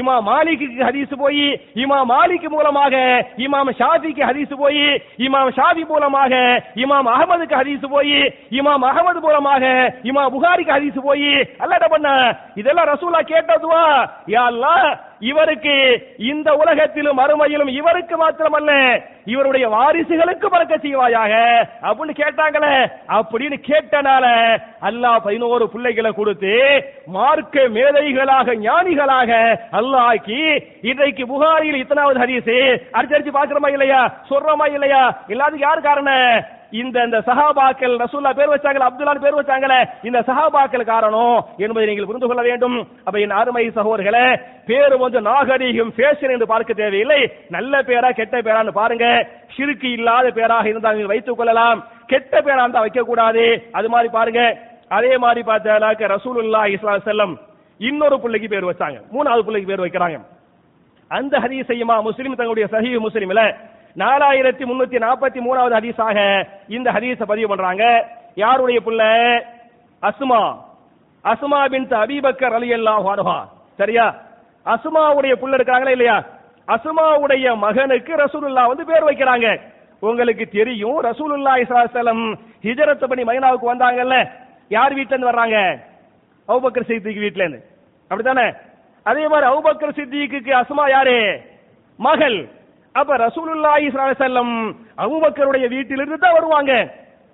இமா 0.00 0.14
மாலிக்கு 0.28 0.66
ஹதீஸ் 0.88 1.14
போய் 1.22 1.44
இமா 1.84 1.98
மாலிக் 2.12 2.46
மூலமாக 2.56 2.94
இமாம் 3.46 3.70
ஷாஃபிக்கு 3.80 4.22
ஹதீஸ் 4.30 4.54
போய் 4.62 4.84
இமாம் 5.26 5.50
ஷாஃபி 5.58 5.84
மூலமாக 5.92 6.32
இமாம் 6.84 7.10
அகமதுக்கு 7.14 7.60
ஹதீஸ் 7.60 7.73
போய் 7.90 8.16
இமாம் 8.58 8.84
அகமது 8.84 9.20
மூலமாக 9.20 9.64
இமாம் 10.04 10.32
புகாரிக்கு 10.32 10.74
ஹதீஸ் 10.74 10.98
போய் 11.06 11.28
அல்ல 11.58 11.72
என்ன 11.78 11.88
பண்ண 11.88 12.08
இதெல்லாம் 12.56 12.90
ரசூலா 12.90 13.20
கேட்டதுவா? 13.26 13.82
யா 14.28 14.44
அல்லாஹ் 14.50 14.88
இவருக்கு 15.28 15.74
இந்த 16.28 16.48
உலகத்திலும் 16.60 17.20
அருமையிலும் 17.20 17.70
இவருக்கு 17.76 18.14
மாத்திரமல்ல 18.16 18.72
இவருடைய 19.26 19.66
வாரிசுகளுக்கு 19.74 20.46
பறக்க 20.48 20.74
செய்வாயாக 20.78 21.32
அப்படின்னு 21.82 22.14
கேட்டாங்களே 22.18 22.74
அப்படின்னு 23.16 23.58
கேட்டனால 23.68 24.24
அல்லாஹ் 24.88 25.22
பதினோரு 25.26 25.66
பிள்ளைகளை 25.74 26.12
கொடுத்து 26.12 26.52
மார்க்க 27.16 27.66
மேதைகளாக 27.76 28.56
ஞானிகளாக 28.64 29.30
அல்லாக்கி 29.80 30.40
இன்றைக்கு 30.90 31.24
புகாரியில் 31.26 31.80
இத்தனாவது 31.80 32.22
ஹரிசு 32.22 32.58
அடிச்சடிச்சு 32.96 33.32
பாக்குறோமா 33.34 33.70
இல்லையா? 33.74 34.00
சொல்றோமா 34.28 34.66
இல்லையா? 34.70 35.02
எல்லாத்துக்கும் 35.30 35.66
யார் 35.66 35.80
காரணம்? 35.80 36.28
இந்த 36.80 36.96
இந்த 37.06 37.18
சஹாபாக்கள் 37.28 37.94
ரசூல்லா 38.02 38.30
பேர் 38.38 38.52
வச்சாங்களே 38.52 38.86
அப்துல்லா 38.88 39.14
பேர் 39.24 39.38
வச்சாங்களே 39.38 39.78
இந்த 40.08 40.18
சஹாபாக்கள் 40.28 40.84
காரணம் 40.92 41.36
என்பதை 41.64 41.84
நீங்கள் 41.88 42.08
புரிந்து 42.10 42.28
கொள்ள 42.28 42.42
வேண்டும். 42.48 42.76
அப்ப 43.06 43.16
என் 43.24 43.36
அருமை 43.40 43.64
சகோதரர்களே 43.78 44.26
பேர் 44.70 44.94
வந்து 45.04 45.20
நாகரீகம் 45.30 45.92
ஃபேஷன் 45.96 46.34
என்று 46.34 46.46
பார்க்க 46.52 46.80
தேவையில்லை. 46.82 47.20
நல்ல 47.56 47.82
பேரா 47.88 48.10
கெட்ட 48.20 48.36
பேரான்னு 48.46 48.78
பாருங்க. 48.80 49.06
சிறுக்கு 49.56 49.88
இல்லாத 49.96 50.30
பேராக 50.38 50.70
இருந்தால் 50.72 50.96
நீங்கள் 50.96 51.14
வைத்துக் 51.14 51.38
கொள்ளலாம். 51.40 51.80
கெட்ட 52.12 52.34
பேரா 52.46 52.62
இருந்தா 52.64 52.84
வைக்க 52.86 53.02
கூடாது 53.10 53.44
அது 53.80 53.88
மாதிரி 53.94 54.10
பாருங்க. 54.18 54.42
அதே 54.98 55.12
மாதிரி 55.24 55.42
பார்த்தாக்க 55.50 56.14
ரசூலுல்லா 56.16 56.62
இஸ்லா 56.76 56.96
செல்லம் 57.10 57.34
இன்னொரு 57.80 58.16
பிள்ளைக்கு 58.24 58.48
பேர் 58.54 58.70
வச்சாங்க. 58.70 58.98
மூணாவது 59.14 59.46
பிள்ளைக்கு 59.46 59.70
பேர் 59.70 59.84
வைக்கிறாங்க. 59.84 60.18
அந்த 61.10 61.34
ஹதீஸையுமா 61.44 61.96
முஸ்லீம் 62.08 62.36
தங்களுடைய 62.40 62.66
சஹீஹ் 62.74 63.04
முஸ்லிம்ல 63.06 63.42
நாலாயிரத்தி 63.98 64.62
முன்னூத்தி 64.62 64.98
நாற்பத்தி 64.98 65.40
மூணாவது 65.40 65.74
ஹதீஸாக 65.74 66.46
இந்த 66.68 66.92
ஹதீஸ 66.92 67.24
பதிவு 67.24 67.48
பண்றாங்க. 67.48 68.08
யாருடைய 68.34 68.80
புள்ள? 68.80 69.02
அசுமா 70.02 70.56
அசுமா 71.24 71.68
பின் 71.68 71.88
அபீபக்கர் 71.88 72.54
அலி 72.54 72.72
அன்ஹா. 72.72 73.48
சரியா? 73.76 74.14
அசுமாவுடைய 74.66 75.32
புள்ள 75.34 75.54
இருக்காங்களா 75.54 75.90
இல்லையா? 75.90 76.24
அசுமாவுடைய 76.66 77.56
மகனுக்கு 77.56 78.14
ரசூலுல்லா 78.14 78.66
வந்து 78.66 78.84
பேர் 78.84 79.04
வைக்கிறாங்க. 79.04 79.60
உங்களுக்கு 80.00 80.46
தெரியும் 80.46 81.02
ரசூலுல்லா 81.02 81.58
இஸ்லாசலம் 81.58 82.38
ஹிஜரத் 82.62 83.06
பண்ணி 83.06 83.24
மைனாவுக்கு 83.24 83.74
வந்தாங்கல்ல. 83.74 84.30
யார் 84.68 84.92
வீட்டுல 84.92 84.96
இருந்து 84.96 85.30
வர்றாங்க? 85.30 85.78
அவுபக்கர் 86.48 86.88
சித்திக்கு 86.88 87.20
வீட்டுல 87.20 87.36
இருந்து 87.36 87.64
அப்படித்தானே? 88.08 88.52
அதே 89.02 89.28
மாதிரி 89.28 89.50
அவுபக்கர் 89.50 89.96
சித்திக்கு 89.96 90.62
அசுமா 90.62 90.90
யாரு? 90.90 91.40
மகள். 91.96 92.48
அப்ப 92.94 93.16
ரசூலுல்லாஹி 93.26 93.86
ஸல்லல்லாஹு 93.90 94.10
அலைஹி 94.10 94.22
வஸல்லம் 94.22 94.52
அபூபக்கருடைய 95.04 95.64
வீட்டிலிருந்து 95.74 96.18
தான் 96.24 96.36
வருவாங்க. 96.38 96.72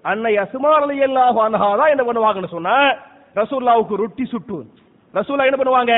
அன்னை 0.04 0.32
அஸ்மா 0.44 0.70
ரலியல்லாஹு 0.84 1.38
அன்ஹா 1.46 1.68
தான் 1.80 1.92
என்ன 1.94 2.02
பண்ணுவாங்கன்னு 2.08 2.54
சொன்னா 2.56 2.76
ரசூலுல்லாஹ்வுக்கு 3.40 4.00
ரொட்டி 4.02 4.24
சுட்டு. 4.32 4.58
ரசூலா 5.14 5.46
என்ன 5.48 5.58
பண்ணுவாங்க? 5.60 5.94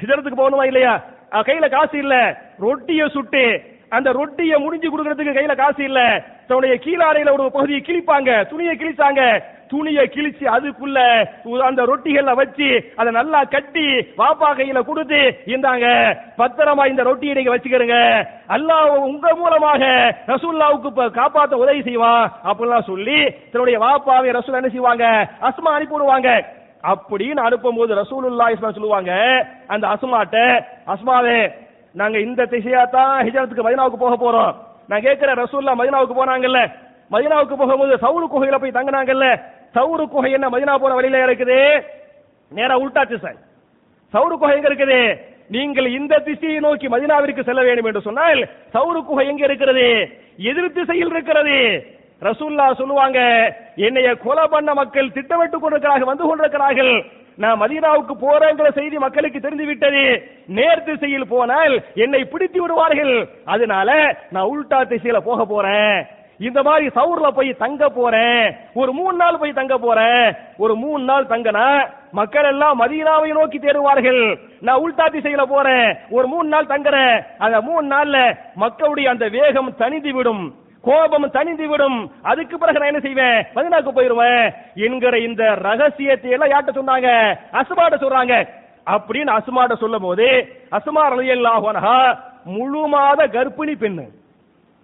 ஹிஜரத்துக்கு 0.00 0.40
போகணுமா 0.40 0.64
இல்லையா? 0.70 0.94
கையில 1.48 1.66
காசு 1.74 1.96
இல்ல. 2.04 2.14
ரொட்டிய 2.66 3.02
சுட்டு 3.16 3.44
அந்த 3.96 4.08
ரொட்டிய 4.20 4.52
முடிஞ்சு 4.64 4.88
கொடுக்கறதுக்கு 4.92 5.36
கையில 5.38 5.54
காசு 5.62 5.82
இல்ல. 5.90 6.00
தன்னுடைய 6.48 6.74
கீழாடையில 6.84 7.32
ஒரு 7.36 7.44
பகுதியை 7.56 7.80
கிழிப்பாங்க 7.88 8.30
துணியை 8.50 8.74
கிழிச்சாங்க. 8.80 9.20
துணியை 9.72 10.04
கிழிச்சு 10.14 10.44
அதுக்குள்ள 10.56 10.98
அந்த 11.68 11.82
ரொட்டிகளை 11.90 12.34
வச்சு 12.40 12.68
அதை 13.00 13.10
நல்லா 13.18 13.40
கட்டி 13.54 13.86
வாப்பா 14.20 14.48
கையில 14.58 14.82
கொடுத்து 14.88 15.20
இருந்தாங்க 15.52 15.86
பத்திரமா 16.40 16.84
இந்த 16.92 17.02
ரொட்டியை 17.10 17.34
நீங்க 17.38 17.54
வச்சுக்கிறங்க 17.54 17.98
அல்லாஹ் 18.56 18.92
உங்க 19.10 19.34
மூலமாக 19.40 19.82
ரசூல்லாவுக்கு 20.32 21.08
காப்பாத்த 21.18 21.62
உதவி 21.64 21.82
செய்வான் 21.88 22.24
அப்படிலாம் 22.48 22.88
சொல்லி 22.92 23.18
தன்னுடைய 23.52 23.78
வாப்பாவை 23.86 24.30
ரசூல் 24.38 24.60
என்ன 24.60 24.72
செய்வாங்க? 24.76 25.04
அஸ்மா 25.48 25.72
அனுப்பி 25.76 25.96
விடுவாங்க. 25.96 26.30
அப்படின்னு 26.90 27.40
அனுப்பும்போது 27.46 27.92
ரசூலுல்லாஹி 28.02 28.52
ஸல்லல்லாஹு 28.54 28.72
அலைஹி 28.72 28.80
சொல்லுவாங்க 28.80 29.12
அந்த 29.74 29.84
அஸ்மாட்ட 29.94 30.36
அஸ்மாவே 30.94 31.38
நாங்க 32.00 32.16
இந்த 32.26 32.42
திசையா 32.52 32.82
தான் 32.96 33.14
ஹிஜரத்துக்கு 33.26 33.66
மதினாவுக்கு 33.66 33.98
போக 34.02 34.16
போறோம். 34.24 34.52
நான் 34.90 35.04
கேட்கிறேன் 35.06 35.40
ரசூல்லா 35.44 35.72
மதினாவுக்கு 35.80 36.14
போனாங்கல்ல. 36.18 36.60
மதினாவுக்கு 37.14 37.54
போகும்போது 37.60 37.94
சவுல் 38.04 38.32
குகையில 38.32 38.56
போய் 38.62 38.76
தங்கினாங்கல்ல. 38.76 39.26
சவுரு 39.76 40.04
குகை 40.12 40.30
என்ன 40.36 40.46
மதீனா 40.52 40.74
போற 40.82 40.92
வழியில 40.98 41.24
இருக்குது? 41.26 41.58
நேரா 42.52 42.74
உள்டாச்சு 42.82 43.16
திசை 43.16 43.32
சவுரு 44.14 44.34
குகை 44.36 44.54
எங்க 44.56 44.68
இருக்குது? 44.70 45.00
நீங்கள் 45.54 45.86
இந்த 45.98 46.14
திசையை 46.26 46.58
நோக்கி 46.64 46.86
மதினாவிற்கு 46.94 47.42
செல்ல 47.48 47.60
வேண்டும் 47.66 47.88
என்று 47.90 48.06
சொன்னால் 48.06 48.40
சவுரு 48.74 49.00
குகை 49.10 49.26
எங்க 49.32 49.44
இருக்கிறது? 49.48 49.86
எதிர் 50.50 50.76
திசையில் 50.78 51.12
இருக்கிறது. 51.14 51.58
ரசூல்லா 52.26 52.66
சொல்லுவாங்க 52.80 53.18
என்னைய 53.86 54.10
கொலை 54.24 54.44
பண்ண 54.54 54.70
மக்கள் 54.80 55.14
திட்டமிட்டு 55.16 55.56
கொண்டிருக்கிறார்கள் 55.58 56.10
வந்து 56.10 56.28
கொண்டிருக்கிறார்கள். 56.28 56.92
நான் 57.42 57.60
மதீனாவுக்கு 57.62 58.14
போறேங்கிற 58.22 58.68
செய்தி 58.78 58.96
மக்களுக்கு 59.02 59.38
தெரிந்து 59.40 59.66
விட்டது 59.66 60.04
நேர் 60.58 60.86
திசையில் 60.86 61.30
போனால் 61.32 61.74
என்னை 62.04 62.22
பிடித்து 62.32 62.58
விடுவார்கள். 62.62 63.14
அதனால 63.54 63.90
நான் 64.34 64.50
உல்டா 64.52 64.80
திசையில 64.92 65.20
போக 65.28 65.44
போறேன். 65.52 65.94
இந்த 66.38 66.62
மாதிரி 66.62 66.86
சவுர்ல 66.86 67.30
போய் 67.30 67.52
தங்க 67.52 67.88
போறேன். 67.88 68.56
ஒரு 68.74 68.92
மூணு 68.92 69.16
நாள் 69.16 69.38
போய் 69.38 69.52
தங்க 69.52 69.78
போறேன். 69.78 70.34
ஒரு 70.56 70.76
மூணு 70.76 71.04
நாள் 71.04 71.26
தங்கனா 71.26 71.88
மக்கள் 72.12 72.44
எல்லாம் 72.44 72.80
மதீனாவை 72.80 73.28
நோக்கி 73.28 73.58
தேடுவார்கள். 73.58 74.38
நான் 74.60 74.78
உள்டா 74.78 74.98
திசையில 74.98 75.42
போறேன். 75.42 75.96
ஒரு 76.10 76.26
மூணு 76.26 76.48
நாள் 76.48 76.66
தங்குறேன். 76.66 77.26
அந்த 77.38 77.60
மூணு 77.60 77.96
நாள்ல 77.96 78.38
மக்களுடைய 78.54 79.10
அந்த 79.10 79.28
வேகம் 79.28 79.74
தணிந்து 79.78 80.10
விடும். 80.10 80.54
கோபம் 80.82 81.30
தனிந்து 81.30 81.68
விடும். 81.68 82.12
அதுக்கு 82.22 82.58
பிறகு 82.58 82.78
நான் 82.78 82.88
என்ன 82.88 83.00
செய்வேன்? 83.00 83.46
மதினாக்கு 83.54 83.90
போயிருவேன். 83.92 84.54
என்கிற 84.74 85.18
இந்த 85.18 85.54
ரகசியத்தை 85.54 86.30
எல்லாம் 86.30 86.48
யார்கிட்ட 86.48 86.76
சொன்னாங்க? 86.76 87.38
அசுமாட்ட 87.52 87.96
சொல்றாங்க. 88.00 88.48
அப்படின்னு 88.86 89.38
அசுமாட்ட 89.38 89.74
சொல்லும் 89.74 90.02
போது 90.02 90.56
அசுமா 90.70 90.98
ரலியல்லாஹு 90.98 92.18
முழு 92.44 92.86
மாத 92.86 93.26
கர்ப்பிணி 93.26 93.74
பெண்ணு. 93.80 94.04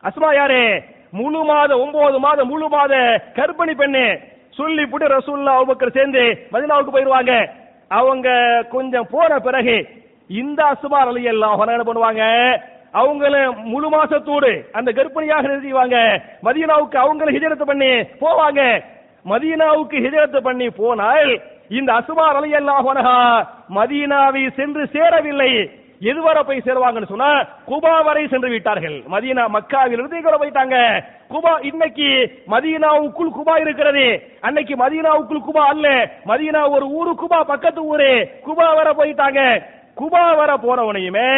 அசுமா 0.03 0.35
யாரு? 0.35 0.83
முழு 1.19 1.41
மாத 1.49 1.71
ஒன்பது 1.83 2.19
மாத 2.27 2.45
முழு 2.53 2.69
மாத 2.75 2.95
கர்ப்பிணி 3.39 3.75
பெண்ணு 3.81 4.07
சொல்லி 4.59 4.85
புட்டு 4.93 5.07
ரசூல்லா 5.15 5.53
அபுபக்கர் 5.59 5.97
சேர்ந்து 5.97 6.23
மதினாவுக்கு 6.53 6.95
போயிருவாங்க. 6.95 7.33
அவங்க 7.99 8.29
கொஞ்சம் 8.75 9.11
போன 9.15 9.39
பிறகு 9.47 9.77
இந்த 10.41 10.61
அஸ்மா 10.73 11.01
அலி 11.09 11.23
எல்லாம் 11.33 11.63
என்ன 11.75 11.85
பண்ணுவாங்க? 11.89 12.23
அவங்கள 13.01 13.37
முழு 13.73 13.89
மாசத்தோடு 13.95 14.51
அந்த 14.79 14.91
கர்ப்பிணியாக 14.99 15.49
நிறுத்திவாங்க 15.51 15.97
மதீனாவுக்கு 16.47 16.99
அவங்கள 17.05 17.31
ஹிஜரத்து 17.37 17.65
பண்ணி 17.71 17.91
போவாங்க. 18.23 18.61
மதீனாவுக்கு 19.33 19.97
ஹிஜரத்து 20.07 20.41
பண்ணி 20.49 20.67
போனால் 20.81 21.33
இந்த 21.79 21.91
அசுமா 22.01 22.27
அலி 22.41 22.53
அல்லாஹ் 22.61 22.89
மதீனாவை 23.79 24.43
சென்று 24.59 24.85
சேரவில்லை. 24.95 25.53
எதுவரை 26.11 26.43
போய் 26.47 26.65
சேருவாங்கன்னு 26.67 27.13
சொன்னா 27.13 27.29
குபா 27.71 27.93
வரை 28.05 28.23
சென்று 28.33 28.49
விட்டார்கள். 28.49 28.97
மதீனா 29.13 29.45
மக்காவிலிருந்து 29.57 30.19
இங்க 30.21 30.33
போயிட்டாங்க. 30.41 30.77
குபா 31.33 31.53
இன்னைக்கு 31.71 32.09
மதீனாவுக்குள் 32.53 33.31
குபா 33.37 33.55
இருக்கிறது. 33.61 34.07
அன்னைக்கு 34.41 34.75
மதீனாவுக்குள் 34.77 35.47
குபா 35.47 35.63
அல்ல. 35.75 35.89
மதீனா 36.27 36.63
ஒரு 36.71 36.87
ஊரு 36.99 37.15
குபா 37.23 37.41
பக்கத்து 37.53 37.85
ஊரு. 37.85 38.11
குபா 38.47 38.67
வர 38.75 38.91
போயிட்டாங்க. 38.91 39.41
குபா 40.01 40.23
வர 40.37 40.53
போனவனையுமே 40.65 41.31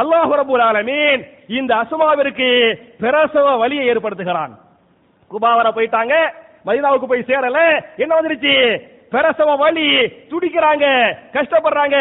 அல்லாஹ் 0.00 0.32
ரபுல் 0.40 0.64
ஆலமீன் 0.68 1.22
இந்த 1.48 1.72
அசுமாவிற்கு 1.76 2.48
பிரசவ 3.00 3.56
வலியை 3.56 3.84
ஏற்படுத்துகிறான். 3.92 4.52
குபா 5.30 5.50
வர 5.60 5.68
போயிட்டாங்க. 5.70 6.14
மதீனாவுக்கு 6.66 7.06
போய் 7.06 7.28
சேரல. 7.28 7.60
என்ன 7.96 8.12
வந்துருச்சு? 8.18 8.54
பிரசவ 9.10 9.56
வலி 9.56 9.88
துடிக்கிறாங்க 10.30 10.86
கஷ்டப்படுறாங்க. 11.32 11.98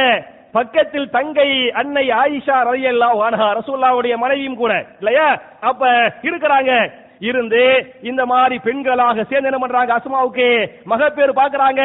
பக்கத்தில் 0.53 1.09
தங்கை 1.09 1.49
அன்னை 1.79 2.05
ஆயிஷா 2.21 2.57
ரலியல்லாஹு 2.69 3.49
ரசூல்லாவுடைய 3.59 4.15
மனைவியும் 4.17 4.61
கூட 4.61 4.73
இல்லையா? 4.99 5.27
அப்ப 5.59 5.91
இருக்கிறாங்க. 6.27 6.71
இருந்து 7.19 7.61
இந்த 8.01 8.25
மாதிரி 8.25 8.55
பெண்களாக 8.65 9.23
சேர்ந்து 9.29 9.49
என்ன 9.49 9.59
பண்றாங்க? 9.61 9.91
அஸ்மாவுக்கு 9.97 10.47
மகப்பேறு 10.91 11.33
பாக்குறாங்க 11.39 11.81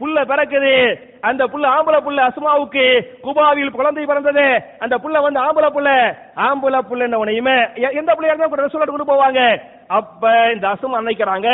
புள்ள 0.00 0.16
பிறக்குது. 0.30 0.74
அந்த 1.28 1.42
புள்ள 1.52 1.64
ஆம்பளை 1.76 1.98
புள்ள 2.06 2.20
அசுமாவுக்கு 2.28 2.84
குபாவில் 3.24 3.76
குழந்தை 3.76 4.04
பிறந்தது. 4.04 4.46
அந்த 4.78 4.96
புள்ள 5.04 5.22
வந்து 5.22 5.40
ஆம்பளை 5.46 5.70
புள்ள 5.76 5.90
ஆம்பளை 6.48 6.80
புள்ள 6.90 7.22
உனையுமே 7.22 7.56
எந்த 8.00 8.10
பிள்ளையா 8.14 8.34
இருந்தாலும் 8.34 8.66
ரசூலாட்டு 8.66 8.94
கொண்டு 8.94 9.12
போவாங்க. 9.12 9.40
அப்ப 9.98 10.52
இந்த 10.52 10.66
அசுமா 10.74 11.02
நினைக்கிறாங்க 11.02 11.48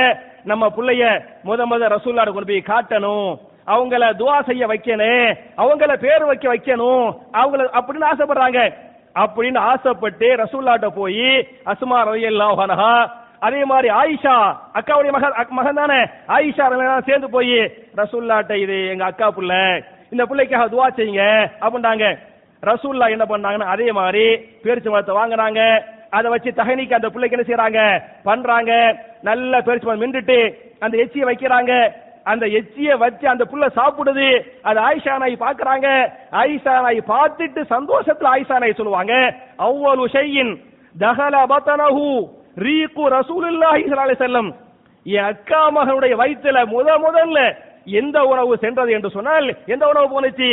நம்ம 0.45 0.67
பிள்ளைய 0.77 1.05
முத 1.49 1.67
முத 1.73 1.89
ரசூலாடு 1.97 2.33
கொண்டு 2.33 2.51
போய் 2.53 2.71
காட்டணும். 2.73 3.33
அவங்கள 3.67 4.13
துவா 4.19 4.43
செய்ய 4.43 4.67
வைக்கணும். 4.67 5.37
அவங்கள 5.57 5.97
பேர் 5.97 6.25
வைக்க 6.25 6.55
வைக்கணும். 6.55 7.19
அவங்கள 7.33 7.67
அப்படின்னு 7.73 8.07
ஆசைப்படுறாங்க. 8.13 8.75
அப்படின்னு 9.15 9.59
ஆசைப்பட்டு 9.59 10.37
ரசூல்லாட்ட 10.37 10.87
போய் 10.87 11.49
அசுமா 11.67 11.91
ரலியல்லாஹு 11.91 13.11
அதே 13.41 13.65
மாதிரி 13.65 13.95
ஆயிஷா 13.95 14.57
அக்காவுடைய 14.75 15.11
மகன் 15.11 15.33
அக்- 15.39 15.49
மகன் 15.49 15.75
தானே? 15.75 16.05
ஆயிஷா 16.29 17.01
சேர்ந்து 17.07 17.31
போய் 17.31 17.73
ரசூல்லாட்ட 17.97 18.55
இது 18.55 18.89
எங்க 18.89 19.05
அக்கா 19.05 19.31
பிள்ளை 19.31 19.83
இந்த 20.11 20.25
பிள்ளைக்காக 20.25 20.69
துவா 20.69 20.91
செய்யுங்க 20.97 21.51
அப்படின்றாங்க. 21.61 22.19
ரசூல்லா 22.63 23.11
என்ன 23.11 23.25
பண்ணாங்கன்னா 23.25 23.65
அதே 23.65 23.93
மாதிரி 23.93 24.35
பேரிச்சு 24.63 24.91
மரத்தை 24.91 25.15
வாங்கினாங்க 25.15 25.83
அதை 26.11 26.31
வச்சு 26.31 26.51
தகனிக்கு 26.51 26.95
அந்த 26.95 27.09
பிள்ளைக்கு 27.09 27.45
என்ன 27.45 27.45
செய்யறாங்க 27.45 28.03
பண்றாங்க. 28.23 28.97
நல்ல 29.23 29.59
பேரிச்சு 29.59 29.83
மரம் 29.83 30.03
மின்றுட்டு 30.03 30.55
அந்த 30.79 30.99
எச்சியை 30.99 31.35
வைக்கிறாங்க. 31.35 31.93
அந்த 32.27 32.45
எச்சியை 32.59 32.95
வச்சு 33.03 33.27
அந்த 33.29 33.45
புள்ள 33.51 33.65
சாப்பிடுது. 33.79 34.29
அது 34.69 34.79
ஆயிஷா 34.89 35.15
நாய் 35.23 35.43
பாக்குறாங்க 35.45 35.87
ஆயிஷா 36.41 36.75
நாய் 36.85 37.01
பார்த்துட்டு 37.13 37.61
சந்தோஷத்துல 37.75 38.33
ஆயிஷா 38.35 38.59
நாய் 38.63 38.79
சொல்லுவாங்க. 38.81 39.15
அவ்வளவு 39.67 40.07
ஷையின் 40.15 40.53
தஹல 40.95 41.35
பத்தனஹு 41.53 42.07
ரீகு 42.67 43.05
ரசூலுல்லாஹி 43.17 43.83
ஸல்லல்லாஹு 43.83 44.09
அலைஹி 44.09 44.53
என் 45.07 45.29
அக்கா 45.31 45.61
மகனுடைய 45.77 46.15
வயிற்றுல 46.21 46.59
முத 46.73 46.89
முதல்ல 47.05 47.39
எந்த 48.01 48.19
உணவு 48.33 48.53
சென்றது 48.65 48.91
என்று 48.97 49.11
சொன்னால் 49.15 49.47
எந்த 49.75 49.85
உணவு 49.93 50.07
போனுச்சு 50.13 50.51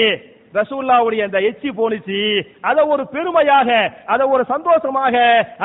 ரசூல்லாவுடைய 0.57 1.21
அந்த 1.27 1.39
எச்சி 1.49 1.69
போனிச்சு 1.79 2.19
அதை 2.69 2.81
ஒரு 2.93 3.03
பெருமையாக 3.13 3.69
அதை 4.13 4.23
ஒரு 4.33 4.43
சந்தோஷமாக 4.53 5.15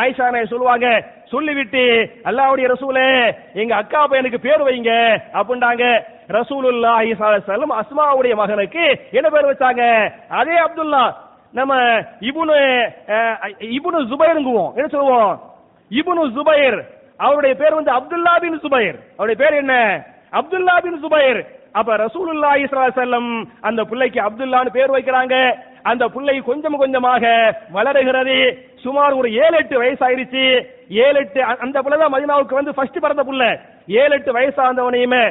ஆயிஷானை 0.02 0.42
சொல்லுவாங்க. 0.52 0.86
சொல்லிவிட்டு 1.32 1.84
அல்லாவுடைய 2.28 2.66
ரசூலே 2.74 3.06
எங்க 3.62 3.74
அக்கா 3.82 4.00
பையனுக்கு 4.10 4.40
பேர் 4.46 4.66
வைங்க 4.68 4.92
அப்படின்றாங்க 5.38 5.84
ரசூலுல்லாஹி 6.38 7.10
ஸல்லல்லாஹு 7.20 7.80
அஸ்மாவுடைய 7.82 8.34
மகனுக்கு 8.42 8.84
என்ன 9.18 9.28
பேர் 9.34 9.50
வச்சாங்க? 9.50 9.82
அதே 10.40 10.56
அப்துல்லா. 10.66 11.04
நம்ம 11.58 11.74
இபுனு 12.28 12.58
இபுனு 13.76 13.76
இப்னு 13.76 14.00
ஜுபைருங்குவோம். 14.10 14.72
என்ன 14.76 14.88
சொல்லுவோம்? 14.94 15.32
இபுனு 15.90 16.22
ஜுபைர். 16.36 16.78
அவருடைய 17.24 17.54
பேர் 17.58 17.76
வந்து 17.78 17.92
அப்துல்லா 17.96 18.32
பின் 18.44 18.62
சுபைர் 18.62 18.96
அவருடைய 19.16 19.36
பேர் 19.42 19.60
என்ன? 19.62 19.74
அப்துல்லா 20.38 20.74
பின் 20.86 20.98
சுபைர் 21.02 21.38
அப்ப 21.78 21.96
ரசூலுல்லாஹி 22.04 22.66
ஸல்லல்லாஹு 22.66 22.98
செல்லம் 23.02 23.30
அந்த 23.68 23.80
பிள்ளைக்கு 23.90 24.18
அப்துல்லான்னு 24.26 24.74
பேர் 24.76 24.94
வைக்கிறாங்க. 24.96 25.34
அந்த 25.90 26.04
பிள்ளை 26.14 26.34
கொஞ்சம் 26.48 26.80
கொஞ்சமாக 26.82 27.24
வளருகிறது. 27.76 28.36
சுமார் 28.84 29.16
ஒரு 29.20 29.28
ஏழு 29.44 29.56
எட்டு 29.62 29.76
வயசாயிருச்சு. 29.82 30.44
ஏழு 31.04 31.18
எட்டு 31.22 31.40
அந்த 31.64 31.76
பிள்ளை 31.82 31.98
தான் 31.98 32.14
மதினாவுக்கு 32.14 32.60
வந்து 32.60 32.74
ஃபர்ஸ்ட் 32.76 33.02
பிறந்த 33.04 33.24
புள்ள. 33.30 33.44
ஏழு 34.02 34.14
எட்டு 34.18 34.32
வயசானவனையுமே 34.38 35.24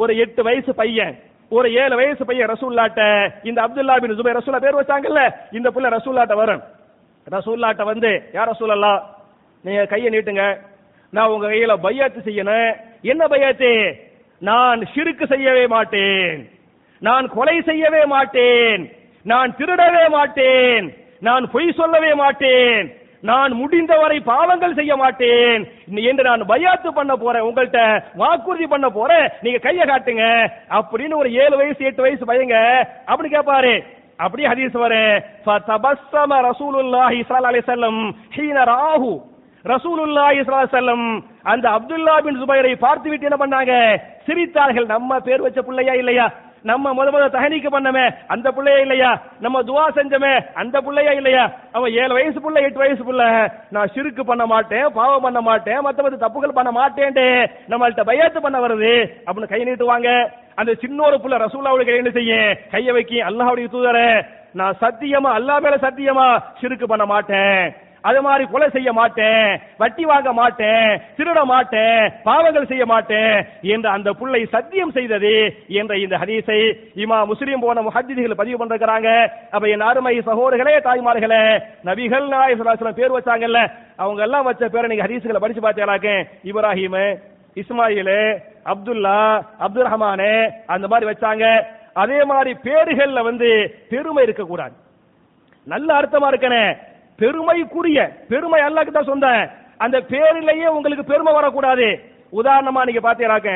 ஒரு 0.00 0.12
எட்டு 0.24 0.42
வயசு 0.48 0.72
பையன். 0.80 1.14
ஒரு 1.50 1.68
ஏழு 1.82 1.94
வயசு 2.00 2.22
பையன் 2.26 2.50
ரசூல்லாட்ட 2.54 3.02
இந்த 3.50 3.58
அப்துல்லா 3.66 3.94
பின் 4.02 4.18
ஜுபை 4.18 4.34
ரசூல்லா 4.38 4.64
பேர் 4.64 4.80
வச்சாங்கல்ல? 4.80 5.22
இந்த 5.58 5.68
புள்ள 5.70 5.88
ரசூல்லாட்ட 5.96 6.34
வரும். 6.42 6.62
ரசூல்லாட்ட 7.36 7.82
வந்து 7.92 8.10
யார் 8.32 8.50
ரசூலல்லா 8.52 8.92
நீங்க 9.64 9.82
கையை 9.86 10.10
நீட்டுங்க. 10.14 10.44
நான் 11.12 11.32
உங்க 11.34 11.46
கையில 11.46 11.74
பையாத்து 11.86 12.20
செய்யணும். 12.28 12.70
என்ன 13.12 13.22
பையாத்து? 13.32 13.70
நான் 14.40 14.80
சிறுக்கு 14.94 15.26
செய்யவே 15.26 15.66
மாட்டேன். 15.66 16.50
நான் 16.98 17.28
கொலை 17.28 17.60
செய்யவே 17.60 18.04
மாட்டேன். 18.04 18.90
நான் 19.22 19.56
திருடவே 19.56 20.08
மாட்டேன். 20.08 20.94
நான் 21.20 21.50
பொய் 21.50 21.72
சொல்லவே 21.72 22.14
மாட்டேன். 22.14 22.94
நான் 23.20 23.52
முடிந்தவரை 23.52 24.20
பாவங்கள் 24.20 24.74
செய்ய 24.74 24.96
மாட்டேன். 24.96 25.68
என்று 25.86 26.24
நான் 26.24 26.42
பயாத்து 26.42 26.88
பண்ண 26.88 27.16
போறேன். 27.16 27.42
உங்கள்கிட்ட 27.42 28.02
வாக்குறுதி 28.14 28.66
பண்ண 28.66 28.88
போறேன். 28.88 29.30
நீங்க 29.40 29.58
கையை 29.58 29.86
காட்டுங்க. 29.86 30.48
அப்படின்னு 30.70 31.14
ஒரு 31.14 31.32
ஏழு 31.32 31.56
வயசு 31.56 31.84
எட்டு 31.84 32.02
வயசு 32.02 32.24
பையங்க 32.24 32.86
அப்படி 33.06 33.28
கேட்பாரு 33.36 33.84
அப்படியே 34.16 34.48
ஹதீஸ் 34.48 34.78
வரு 34.78 35.22
ஃபதபஸ்ஸம 35.46 36.50
ரசூலுல்லாஹி 36.50 37.20
ஸல்லல்லாஹு 37.28 37.52
அலைஹி 37.52 37.64
வஸல்லம் 37.66 38.00
ஹீன 38.36 38.64
ராஹு 38.64 39.20
ரசூலுல்லாஹி 39.64 40.38
ஸல்லல்லாஹு 40.44 41.22
அந்த 41.44 41.70
அப்துல்லா 41.70 42.20
பின் 42.20 42.38
ஜுபைரை 42.40 42.78
பார்த்து 42.78 43.10
விட்டு 43.10 43.24
என்ன 43.24 43.36
பண்ணாங்க? 43.36 43.72
சிரித்தார்கள். 44.26 44.86
நம்ம 44.86 45.20
பேர் 45.20 45.40
வச்ச 45.40 45.60
பிள்ளையா 45.60 45.92
இல்லையா? 45.92 46.30
நம்ம 46.64 46.92
முத 46.92 47.10
முத 47.10 47.30
தகனிக்கு 47.30 47.70
பண்ணமே. 47.70 48.08
அந்த 48.28 48.52
பிள்ளையா 48.52 48.78
இல்லையா? 48.78 49.20
நம்ம 49.40 49.62
துவா 49.62 49.84
செஞ்சமே. 49.98 50.32
அந்த 50.54 50.80
பிள்ளையா 50.80 51.10
இல்லையா? 51.10 51.52
அவன் 51.72 51.92
ஏழு 51.92 52.12
வயசு 52.14 52.40
புள்ள 52.40 52.60
எட்டு 52.60 52.78
வயசு 52.78 53.04
புள்ள. 53.04 53.50
நான் 53.70 53.88
சிறுக்கு 53.94 54.24
பண்ண 54.24 54.46
மாட்டேன் 54.46 54.92
பாவம் 54.92 55.22
பண்ண 55.22 55.40
மாட்டேன் 55.40 55.80
மத்த 55.80 56.16
தப்புகள் 56.24 56.56
பண்ண 56.58 56.70
மாட்டேன்ட்டு 56.70 57.48
நம்மள்ட்ட 57.68 58.04
பயத்து 58.04 58.40
பண்ண 58.40 58.60
வருது. 58.60 58.92
அப்படின்னு 59.26 59.52
கை 59.52 59.64
நீட்டுவாங்க. 59.64 60.30
அந்த 60.54 60.74
சின்ன 60.74 61.02
ஒரு 61.02 61.16
புள்ள 61.16 61.36
ரசூல்லாவுடைய 61.36 61.84
கை 61.84 61.96
என்ன 61.96 62.10
செய்ய 62.10 62.56
கையை 62.70 62.92
வைக்கி 62.92 63.20
அல்லாஹுடைய 63.20 63.68
தூதரே 63.68 64.22
நான் 64.54 64.74
சத்தியமா? 64.80 65.30
அல்லாஹ் 65.38 65.62
மேல 65.62 65.76
சத்தியமா? 65.76 66.38
சிறுக்கு 66.60 66.84
பண்ண 66.84 67.04
மாட்டேன். 67.04 67.72
அது 68.08 68.18
மாதிரி 68.26 68.44
கொலை 68.52 68.68
செய்ய 68.76 68.90
மாட்டேன் 68.98 69.46
வட்டி 69.82 70.04
வாங்க 70.10 70.30
மாட்டேன் 70.40 70.86
திருட 71.16 71.40
மாட்டேன் 71.52 71.98
பாவங்கள் 72.26 72.68
செய்ய 72.72 72.84
மாட்டேன் 72.92 73.34
என்று 73.74 73.88
அந்த 73.96 74.10
புள்ளை 74.20 74.42
சத்தியம் 74.54 74.94
செய்தது 74.98 75.34
என்ற 75.80 75.92
இந்த 76.04 76.16
ஹதீஸை 76.22 76.60
இமா 77.04 77.18
முஸ்லீம் 77.32 77.64
போன 77.66 77.82
முஹத்திதிகள் 77.88 78.40
பதிவு 78.42 78.60
பண்றாங்க 78.62 79.08
அப்ப 79.54 79.64
என் 79.74 79.88
அருமை 79.90 80.14
சகோதரர்களே 80.28 80.76
தாய்மார்களே 80.88 81.42
நபிகள் 81.88 82.28
நாய் 82.36 82.58
பேர் 83.00 83.16
வச்சாங்கல்ல 83.16 83.62
அவங்க 84.04 84.22
எல்லாம் 84.28 84.48
வச்ச 84.50 84.70
பேரை 84.76 84.88
நீங்க 84.92 85.06
ஹதீஸ்களை 85.06 85.42
படிச்சு 85.44 85.64
பார்த்தீங்களாக்க 85.66 86.08
இப்ராஹிம் 86.50 87.02
இஸ்மாயிலு 87.60 88.20
அப்துல்லா 88.72 89.18
அப்துல் 89.64 89.86
ரஹமானு 89.88 90.32
அந்த 90.74 90.86
மாதிரி 90.90 91.06
வச்சாங்க. 91.10 91.44
அதே 92.02 92.18
மாதிரி 92.30 92.50
பேர்கள்ல 92.66 93.20
வந்து 93.28 93.48
பெருமை 93.90 94.22
இருக்கக்கூடாது. 94.24 94.74
நல்ல 95.66 95.88
அர்த்தமா 96.00 96.28
இருக்கனே 96.32 96.62
பெருமைக்குரிய 97.20 97.98
பெருமை 98.30 98.60
அல்லாக்கு 98.66 98.92
தான் 98.96 99.10
சொந்த 99.12 99.26
அந்த 99.84 99.96
பேரிலேயே 100.12 100.68
உங்களுக்கு 100.76 101.04
பெருமை 101.12 101.32
வரக்கூடாது. 101.38 101.88
உதாரணமா 102.32 102.80
நீங்க 102.88 103.00
பாத்தீங்கன்னாக்க 103.04 103.50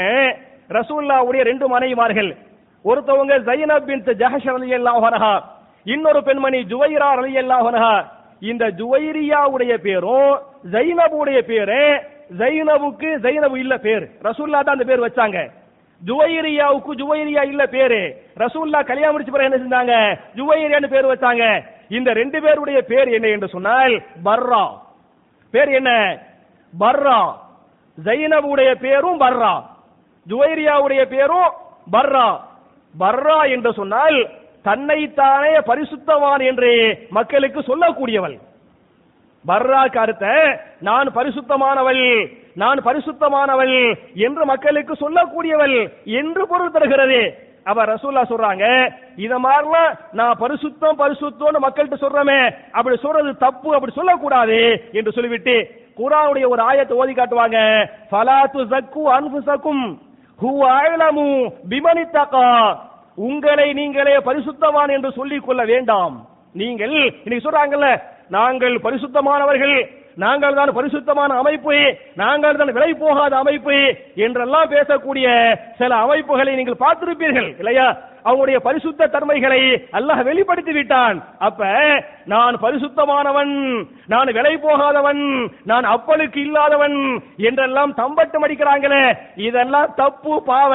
ரசூல்லாவுடைய 0.77 1.43
ரெண்டு 1.51 1.67
மனைவிமார்கள். 1.75 2.31
ஒருத்தவங்க 2.85 3.35
ஜைனப் 3.49 3.87
பின் 3.89 4.05
ஜஹஷ் 4.23 4.49
ரலியல்லாஹு 4.57 5.05
அன்ஹா 5.11 5.35
இன்னொரு 5.87 6.21
பெண்மணி 6.29 6.59
ஜுவைரா 6.73 7.11
ரலியல்லாஹு 7.21 7.69
அன்ஹா. 7.73 7.95
இந்த 8.43 8.65
ஜுவைரியாவுடைய 8.81 9.73
பேரும் 9.87 10.33
ஜைனபுடைய 10.75 11.39
பேரு 11.51 11.83
ஜைனபுக்கு 12.41 13.09
ஜைனபு 13.25 13.57
இல்ல 13.65 13.75
பேர். 13.87 14.05
ரசூல்லா 14.27 14.61
தான் 14.63 14.77
அந்த 14.77 14.87
பேர் 14.91 15.05
வச்சாங்க. 15.07 15.39
ஜுவைரியாவுக்கு 16.07 16.91
ஜுவைரியா 16.97 17.47
இல்ல 17.47 17.67
பேரு. 17.67 18.25
ரசூல்லா 18.37 18.85
கல்யாணம் 18.85 19.19
முடிச்ச 19.19 19.31
பிறகு 19.31 19.59
என்ன 19.59 19.59
செஞ்சாங்க? 19.59 20.19
ஜுவைரியான்னு 20.35 20.89
பேர் 20.89 21.07
வச்சாங்க. 21.07 21.63
இந்த 21.89 22.13
ரெண்டு 22.13 22.41
பேருடைய 22.41 22.83
பேர் 22.83 23.09
என்ன 23.09 23.29
என்று 23.29 23.49
சொன்னால் 23.49 24.03
பர்ரா. 24.25 24.69
பேர் 25.51 25.69
என்ன? 25.69 26.19
பர்ரா. 26.81 27.35
ஜைனபுடைய 28.05 28.75
பேரும் 28.75 29.21
பர்ரா. 29.21 29.63
ஜுவைரியாவுடைய 30.29 31.05
பேரும் 31.05 31.53
பர்ரா. 31.93 32.41
பர்ரா 33.01 33.51
என்று 33.51 33.73
சொன்னால் 33.73 34.31
தன்னைத்தானே 34.63 35.59
பரிசுத்தவான் 35.59 36.45
என்று 36.45 36.99
மக்களுக்கு 37.11 37.61
சொல்லக்கூடியவள். 37.61 38.39
பர்ராக்கு 39.49 39.99
அர்த்த 40.03 40.27
நான் 40.89 41.09
பரிசுத்தமானவள் 41.17 42.05
நான் 42.63 42.79
பரிசுத்தமானவள் 42.87 43.77
என்று 44.27 44.45
மக்களுக்கு 44.53 44.95
சொல்லக்கூடியவள் 45.03 45.77
என்று 46.21 46.43
பொருள் 46.53 46.75
தருகிறது. 46.77 47.21
அவ 47.71 47.85
ரசூல்லா 47.91 48.23
சொல்றாங்க 48.31 48.65
இத 49.25 49.35
மாதிரிலாம் 49.45 49.93
நான் 50.19 50.41
பரிசுத்தம் 50.43 50.99
பரிசுத்தம்னு 51.03 51.61
மக்கள்கிட்ட 51.65 51.99
சொல்றமே 52.03 52.41
அப்படி 52.79 52.97
சொல்றது 53.05 53.31
தப்பு 53.45 53.71
அப்படி 53.77 53.93
சொல்லக்கூடாது 53.99 54.59
என்று 54.99 55.15
சொல்லிவிட்டு 55.17 55.55
குரானுடைய 55.99 56.45
ஒரு 56.53 56.63
ஆயத்தை 56.71 56.99
ஓதி 57.03 57.13
காட்டுவாங்க. 57.15 57.59
ஃபலாத்து 58.11 58.63
ஜக்கு 58.73 59.05
அன்ஃபுசக்கும் 59.17 59.85
ஹுவ 60.39 60.63
அஅலமு 60.79 61.29
பிமனித்தகா 61.73 62.47
உங்களை 63.29 63.69
நீங்களே 63.81 64.17
பரிசுத்தவான் 64.29 64.95
என்று 64.97 65.11
சொல்லிக் 65.19 65.47
கொள்ள 65.47 65.63
வேண்டாம். 65.73 66.15
நீங்கள் 66.61 66.97
இன்னைக்கு 67.25 67.47
சொல்றாங்கல்ல 67.47 67.89
நாங்கள் 68.31 68.77
பரிசுத்தமானவர்கள் 68.79 69.77
நாங்கள் 70.17 70.55
தான் 70.55 70.71
பரிசுத்தமான 70.71 71.33
அமைப்பு 71.35 71.77
நாங்கள் 72.15 72.57
தான் 72.57 72.73
விலை 72.73 72.95
போகாத 72.95 73.37
அமைப்பு 73.37 73.77
என்றெல்லாம் 74.17 74.69
பேசக்கூடிய 74.69 75.29
சில 75.79 75.95
அமைப்புகளை 75.97 76.55
நீங்கள் 76.55 76.83
பார்த்திருப்பீர்கள் 76.85 77.49
இல்லையா? 77.59 77.87
அவங்களுடைய 78.25 78.59
பரிசுத்த 78.67 79.09
தன்மைகளை 79.15 79.61
அல்லாஹ் 79.99 80.23
வெளிப்படுத்தி 80.29 80.73
விட்டான். 80.77 81.17
அப்ப 81.49 81.71
நான் 82.33 82.55
பரிசுத்தமானவன் 82.65 83.53
நான் 84.13 84.35
விலை 84.37 84.55
போகாதவன் 84.65 85.23
நான் 85.71 85.87
அப்பலுக்கு 85.95 86.41
இல்லாதவன் 86.47 86.97
என்றெல்லாம் 87.49 87.93
தம்பட்டம் 88.03 88.45
அடிக்கிறாங்களே 88.47 89.03
இதெல்லாம் 89.49 89.95
தப்பு 90.03 90.35
பாவ. 90.51 90.73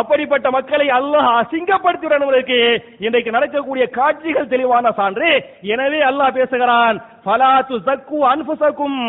அப்படிப்பட்ட 0.00 0.46
மக்களை 0.58 0.88
அல்லாஹ் 0.98 1.30
அசிங்கப்படுத்தி 1.40 2.06
விடணுவதற்கு 2.06 2.60
இன்றைக்கு 3.06 3.36
நடக்கக்கூடிய 3.36 3.86
காட்சிகள் 3.98 4.52
தெளிவான 4.54 4.94
சான்று. 5.00 5.30
எனவே 5.74 6.02
அல்லாஹ் 6.10 6.36
பேசுகிறான் 6.38 6.98
ஃபலாத்து 7.24 7.76
சக்கு 7.88 8.18
அன்புசக்கும் 8.32 9.00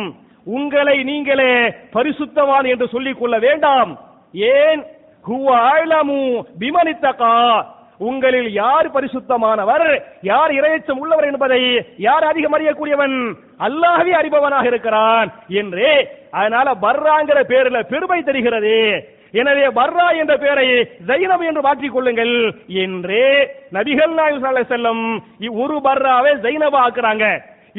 உங்களை 0.58 0.98
நீங்களே 1.08 1.54
பரிசுத்தவான் 1.96 2.68
என்று 2.74 2.86
சொல்லிக் 2.94 3.20
கொள்ள 3.20 3.36
வேண்டாம். 3.48 3.90
ஏன் 4.54 4.82
உங்களில் 8.00 8.52
யார் 8.52 8.88
பரிசுத்தமானவர்? 8.94 10.02
யார் 10.22 10.52
இரையச்சம் 10.52 11.00
உள்ளவர் 11.00 11.26
என்பதை 11.26 11.86
யார் 11.98 12.24
அதிகம் 12.24 12.56
அறியக்கூடியவன்? 12.58 13.16
அல்லாஹவே 13.60 14.13
அறிபவனாக 14.22 14.66
இருக்கிறான் 14.66 15.34
என்று. 15.48 16.10
அதனால 16.32 16.74
பர்ராங்கிற 16.82 17.40
பேர்ல 17.52 17.82
பெருமை 17.82 18.24
தெரிகிறது. 18.24 19.04
எனவே 19.32 19.66
பர்ரா 19.68 20.18
என்ற 20.18 20.38
பெயரை 20.38 20.68
ஜைனப் 21.08 21.46
என்று 21.48 21.62
மாற்றிக் 21.62 21.94
கொள்ளுங்கள் 21.94 22.54
என்று 22.68 23.24
நபிகள் 23.74 24.13
நாயகம் 24.13 24.70
செல்லம் 24.70 25.22
ஒரு 25.63 25.76
பர்ராவை 25.78 26.32
ஜைனபா 26.46 26.80
ஆக்குறாங்க 26.86 27.26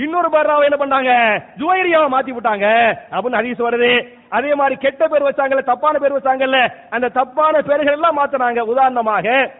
இன்னொரு 0.02 0.28
பர்ராவை 0.32 0.66
என்ன 0.68 0.76
பண்ணாங்க? 0.78 1.12
ஜுவைரியாவை 1.58 2.08
மாத்தி 2.14 2.32
விட்டாங்க. 2.34 2.66
அப்படின்னு 3.10 3.38
ஹதீஸ் 3.38 3.64
வருது. 3.66 4.08
அதே 4.28 4.54
மாதிரி 4.54 4.76
கெட்ட 4.76 5.08
பேர் 5.08 5.22
வச்சாங்கல்ல 5.22 5.62
தப்பான 5.62 5.98
பேர் 5.98 6.12
வச்சாங்கல்ல 6.12 6.72
அந்த 6.90 7.08
தப்பான 7.08 7.60
பேர்கள் 7.60 7.92
எல்லாம் 7.92 8.18
மாத்தினாங்க. 8.18 8.60
உதாரணமாக 8.60 9.50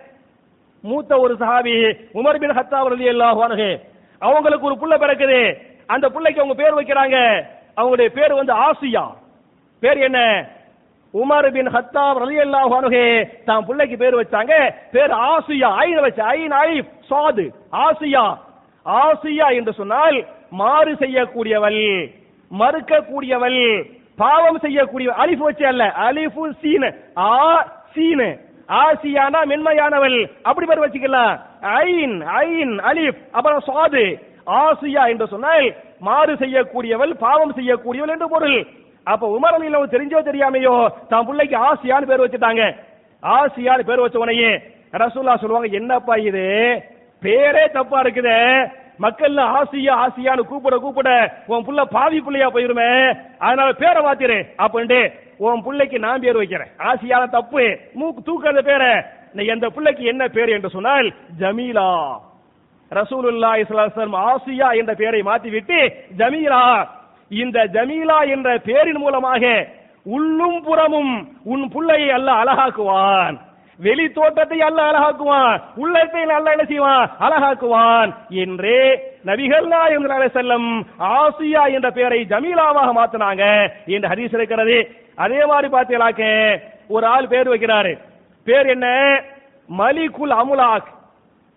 மூத்த 0.83 1.19
ஒரு 1.19 1.35
சஹாபி 1.35 1.97
உமர் 2.15 2.39
பின் 2.39 2.51
ஹத்தா 2.51 2.81
ரலியல்லாஹு 2.95 3.41
அன்ஹு 3.47 3.81
அவங்களுக்கு 4.19 4.67
ஒரு 4.67 4.75
புள்ள 4.75 4.99
பிறக்குது. 5.01 5.57
அந்த 5.87 6.09
பிள்ளைக்கு 6.09 6.43
அவங்க 6.43 6.63
பேர் 6.63 6.79
வைக்கிறாங்க. 6.79 7.45
அவங்களுடைய 7.77 8.07
பேர் 8.07 8.35
வந்து 8.35 8.53
ஆசியா. 8.53 9.05
பேர் 9.81 9.97
என்ன? 9.97 10.47
உமர் 11.15 11.53
பின் 11.53 11.69
ஹத்தாப் 11.69 12.19
ரலியல்லாஹு 12.25 12.75
அனுகே 12.79 13.29
தான் 13.45 13.67
பிள்ளைக்கு 13.67 13.97
பேர் 13.97 14.17
வச்சாங்க. 14.17 14.75
பேர் 14.93 15.11
ஆசியா 15.11 15.71
ஐன் 15.75 16.01
வச்ச 16.01 16.25
ஐன் 16.25 16.51
ஐ 16.51 16.85
சாது. 17.11 17.51
ஆசியா. 17.73 18.47
ஆசியா 19.03 19.47
என்று 19.59 19.73
சொன்னால் 19.81 20.19
மாறு 20.61 20.93
செய்யக்கூடியவள் 21.03 21.83
மறுக்கக்கூடியவள் 22.51 23.61
பாவம் 24.19 24.61
செய்யக்கூடிய 24.65 25.09
அலிஃப் 25.23 25.43
வச்சு 25.47 25.65
அல்ல 25.71 25.83
அலிஃபு 26.07 26.45
சீன 26.63 26.85
ஆ 27.27 27.35
சீன. 27.95 28.21
ஆசியானா 28.83 29.41
மென்மையானவள் 29.51 30.17
அப்படி 30.49 30.67
பேர் 30.67 30.83
வச்சுக்கலாம். 30.85 31.35
ஐன் 31.85 32.17
ஐன் 32.41 32.75
அலிஃப் 32.91 33.21
அப்புறம் 33.37 33.63
சாது. 33.69 34.05
ஆசியா 34.63 35.03
என்று 35.13 35.27
சொன்னால் 35.35 35.67
மாறு 36.09 36.33
செய்யக்கூடியவள் 36.43 37.13
பாவம் 37.25 37.57
செய்யக்கூடியவள் 37.59 38.15
என்று 38.15 38.29
பொருள். 38.35 38.59
அப்ப 39.07 39.25
உமர் 39.37 39.57
அலி 39.59 39.71
தெரிஞ்சோ 39.95 40.21
தெரியாமையோ 40.29 40.75
தான் 41.13 41.27
பிள்ளைக்கு 41.29 41.57
ஆசியான்னு 41.69 42.11
பேர் 42.11 42.25
வச்சுட்டாங்க. 42.25 42.65
ஆசியான்னு 43.23 43.89
பேர் 43.89 44.05
வச்ச 44.05 44.19
உடனே 44.25 44.51
ரசூல்லா 45.03 45.41
சொல்லுவாங்க 45.41 45.69
என்னப்பா 45.81 46.15
இது? 46.29 46.45
பேரே 47.23 47.71
தப்பா 47.71 48.03
இருக்குது. 48.03 48.69
மக்கள்ல 49.01 49.41
ஆசியா 49.41 50.07
ஆசியான்னு 50.07 50.41
கூப்பிட 50.41 50.77
கூப்பிட 50.77 51.35
உன் 51.47 51.65
புள்ள 51.65 51.85
பாவி 51.85 52.21
புள்ளையா 52.21 52.49
போயிருமே. 52.49 53.19
அதனால 53.39 53.73
பேரை 53.73 54.05
மாத்திரு. 54.05 54.47
அப்படின்ட்டு 54.59 55.13
உன் 55.37 55.63
பிள்ளைக்கு 55.63 55.99
நான் 55.99 56.21
பேர் 56.21 56.37
வைக்கிறேன். 56.37 56.69
ஆசியான 56.79 57.29
தப்பு. 57.29 57.79
மூக்கு 57.93 58.23
தூக்காத 58.23 58.63
பேரை. 58.63 59.03
எந்த 59.33 59.69
பிள்ளைக்கு 59.69 60.05
என்ன 60.05 60.29
பேர் 60.29 60.49
என்று 60.49 60.71
சொன்னால் 60.71 61.15
ஜமீலா. 61.39 62.19
ரசூலுல்லா 62.91 63.59
இஸ்லாம் 63.59 64.15
ஆசியா 64.15 64.77
என்ற 64.77 64.95
பெயரை 64.95 65.23
மாற்றிவிட்டு 65.23 65.93
ஜமீலா. 66.19 66.89
இந்த 67.29 67.65
ஜமீலா 67.73 68.29
என்ற 68.29 68.59
பேரின் 68.59 68.97
மூலமாக 68.97 69.67
உள்ளும் 70.03 70.63
புறமும் 70.63 71.29
உன் 71.45 71.69
புள்ளையை 71.69 72.09
அல்ல 72.09 72.33
அழகாக்குவான். 72.33 73.39
வெளி 73.79 74.11
தோட்டத்தை 74.11 74.63
அல்ல 74.63 74.83
அழகாக்குவான். 74.83 75.61
உள்ளத்தை 75.75 76.23
அல்ல 76.23 76.51
என்ன 76.51 76.65
செய்வான்? 76.65 77.11
அழகாக்குவான். 77.21 78.15
என்று 78.29 79.03
நபிகள் 79.25 79.67
நாயகம் 79.67 80.07
செல்லம் 80.09 80.85
ஆசியா 80.99 81.73
என்ற 81.73 81.91
பெயரை 81.91 82.27
ஜமீலாவாக 82.29 82.91
மாத்தினாங்க. 82.97 83.71
என்று 83.87 84.09
ஹரிஸ் 84.09 84.35
இருக்கிறது. 84.35 84.97
அதே 85.17 85.45
மாதிரி 85.45 85.77
பார்த்தீங்களாக்க 85.77 86.57
ஒரு 86.89 87.07
ஆள் 87.07 87.29
பேர் 87.29 87.49
வைக்கிறாரு. 87.49 87.99
பேர் 88.45 88.67
என்ன? 88.67 88.87
மலிகுல் 89.79 90.31
அமுலாக். 90.31 90.85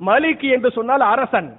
மலிக் 0.05 0.51
என்று 0.51 0.71
சொன்னால் 0.71 0.99
அரசன். 0.99 1.57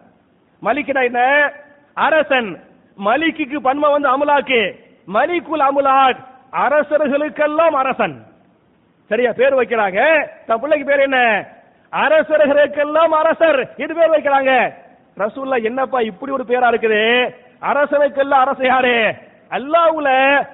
மலிக்னா 0.62 1.02
என்ன? 1.02 1.52
அரசன். 1.94 2.60
மலிக்கு 3.04 3.56
பன்மை 3.56 3.90
வந்து 3.90 4.08
அமுலாக்கு. 4.08 4.78
மலிகுல் 5.14 5.66
அமுலாக். 5.70 6.24
அரசர்களுக்கெல்லாம் 6.52 7.70
அரசன். 7.70 8.30
சரியா 9.12 9.32
பேர் 9.36 9.54
வைக்கிறாங்க. 9.54 10.00
தன் 10.46 10.60
பிள்ளைக்கு 10.60 10.88
பேர் 10.90 11.00
என்ன? 11.00 11.18
அரசர்களுக்கெல்லாம் 11.92 13.12
அரசர். 13.20 13.60
இது 13.76 13.94
பேர் 13.94 14.14
வைக்கிறாங்க. 14.14 14.52
ரசூல்லா 15.18 15.62
என்னப்பா 15.62 16.00
இப்படி 16.00 16.32
ஒரு 16.32 16.44
பேரா 16.48 16.68
இருக்குது? 16.72 17.02
அரசனுக்கெல்லாம் 17.62 18.42
அரசு 18.44 18.64
யாரு? 18.66 19.14
அல்லாவுல 19.50 20.10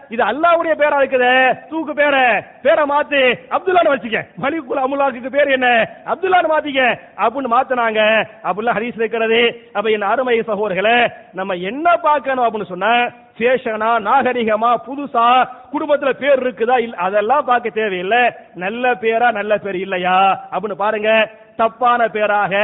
இது 0.09 0.23
அல்லாவுடைய 0.25 0.75
பேரா 0.81 0.97
இருக்குது. 1.01 1.33
தூக்கு 1.69 1.93
பேர 1.93 2.17
பேரை 2.63 2.85
மாத்து 2.85 3.21
அப்துல்லான்னு 3.55 3.95
வச்சுக்க. 3.95 4.27
மலிகுல் 4.43 4.83
அமுலாக்கு 4.87 5.31
பேர் 5.31 5.49
என்ன? 5.49 5.69
அப்துல்லான்னு 6.07 6.53
மாத்திக்க. 6.55 6.99
அப்படின்னு 7.17 7.53
மாத்தினாங்க. 7.57 8.01
அப்படிலாம் 8.45 8.79
ஹரிஸ் 8.79 9.01
இருக்கிறது. 9.03 9.71
அப்ப 9.73 9.91
என் 9.91 10.03
அருமை 10.03 10.41
சகோதரர்களை 10.41 11.13
நம்ம 11.33 11.55
என்ன 11.55 11.97
பார்க்கணும் 11.97 12.45
அப்படின்னு 12.45 12.73
சொன்னா 12.75 13.11
ஃபேஷனா 13.39 13.91
நாகரிகமா 14.09 14.71
புதுசா 14.87 15.49
குடும்பத்துல 15.73 16.11
பேர் 16.13 16.43
இருக்குதா 16.43 16.79
இல்ல 16.79 16.97
அதெல்லாம் 16.97 17.45
பார்க்க 17.45 17.71
தேவையில்லை. 17.71 18.31
நல்ல 18.55 18.95
பேரா 18.95 19.33
நல்ல 19.33 19.57
பேர் 19.57 19.77
இல்லையா? 19.77 20.49
அப்படின்னு 20.53 20.75
பாருங்க. 20.75 21.31
தப்பான 21.57 22.09
பேராக 22.09 22.55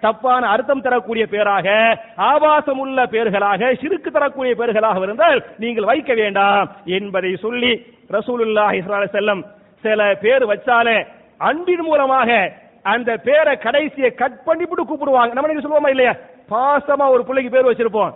தப்பான 0.00 0.48
அர்த்தம் 0.48 0.80
தரக்கூடிய 0.80 1.26
பேராக 1.26 1.98
ஆபாசம் 2.16 2.78
உள்ள 2.78 3.04
பேர்களாக 3.04 3.74
சிறுக்கு 3.80 4.10
தரக்கூடிய 4.10 4.54
பேர்களாக 4.54 5.02
இருந்தால் 5.02 5.44
நீங்கள் 5.58 5.84
வைக்க 5.84 6.14
வேண்டாம் 6.14 6.70
என்பதை 6.84 7.36
சொல்லி 7.36 7.86
ரசூலுல்லாஹி 8.10 9.08
செல்லம் 9.12 9.42
சில 9.80 10.14
பேர் 10.14 10.46
வச்சாலே 10.46 11.06
அன்பின் 11.38 11.80
மூலமாக 11.80 12.52
அந்த 12.82 13.16
பேரை 13.16 13.56
கடைசியை 13.56 14.14
கட் 14.14 14.38
பண்ணிவிட்டு 14.46 14.84
கூப்பிடுவாங்க. 14.86 15.32
நம்ம 15.32 15.52
நீங்க 15.52 15.62
சொல்லுவோமா 15.68 15.88
இல்லையா? 15.88 16.14
பாசமா 16.50 17.08
ஒரு 17.08 17.24
பிள்ளைக்கு 17.24 17.52
பேர் 17.52 17.70
வச்சிருப்போம். 17.70 18.14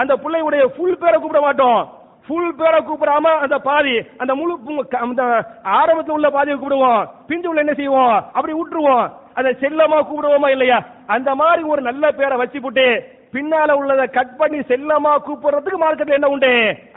அந்த 0.00 0.12
பிள்ளையுடைய 0.22 0.62
ஃபுல் 0.74 1.00
பேரை 1.02 1.18
கூப்பிட 1.20 1.40
மாட்டோம். 1.46 1.80
ஃபுல் 2.26 2.54
பேரை 2.60 2.78
கூப்பிடாம 2.86 3.26
அந்த 3.44 3.56
பாதி 3.66 3.94
அந்த 4.22 4.32
முழு 4.38 4.54
அந்த 5.04 5.22
ஆரம்பத்தில் 5.78 6.16
உள்ள 6.16 6.28
பாதியை 6.36 6.56
கூப்பிடுவோம். 6.58 7.02
பிஞ்சு 7.28 7.48
உள்ள 7.50 7.60
என்ன 7.64 7.74
செய்வோம்? 7.80 8.16
அப்படி 8.36 8.54
விட்டுருவோம். 8.60 9.04
அதை 9.38 9.50
செல்லமா 9.62 9.98
கூப்பிடுவோமா 10.08 10.48
இல்லையா? 10.54 10.78
அந்த 11.14 11.30
மாதிரி 11.40 11.62
ஒரு 11.72 11.82
நல்ல 11.88 12.10
பேரை 12.18 12.36
வச்சு 12.40 12.60
போட்டு 12.64 12.86
பின்னால 13.34 13.70
உள்ளதை 13.80 14.06
கட் 14.16 14.36
பண்ணி 14.40 14.58
செல்லமா 14.70 15.12
கூப்பிடுறதுக்கு 15.26 15.78
மார்க்கெட்ல 15.82 16.18
என்ன 16.18 16.28
உண்டு? 16.34 16.52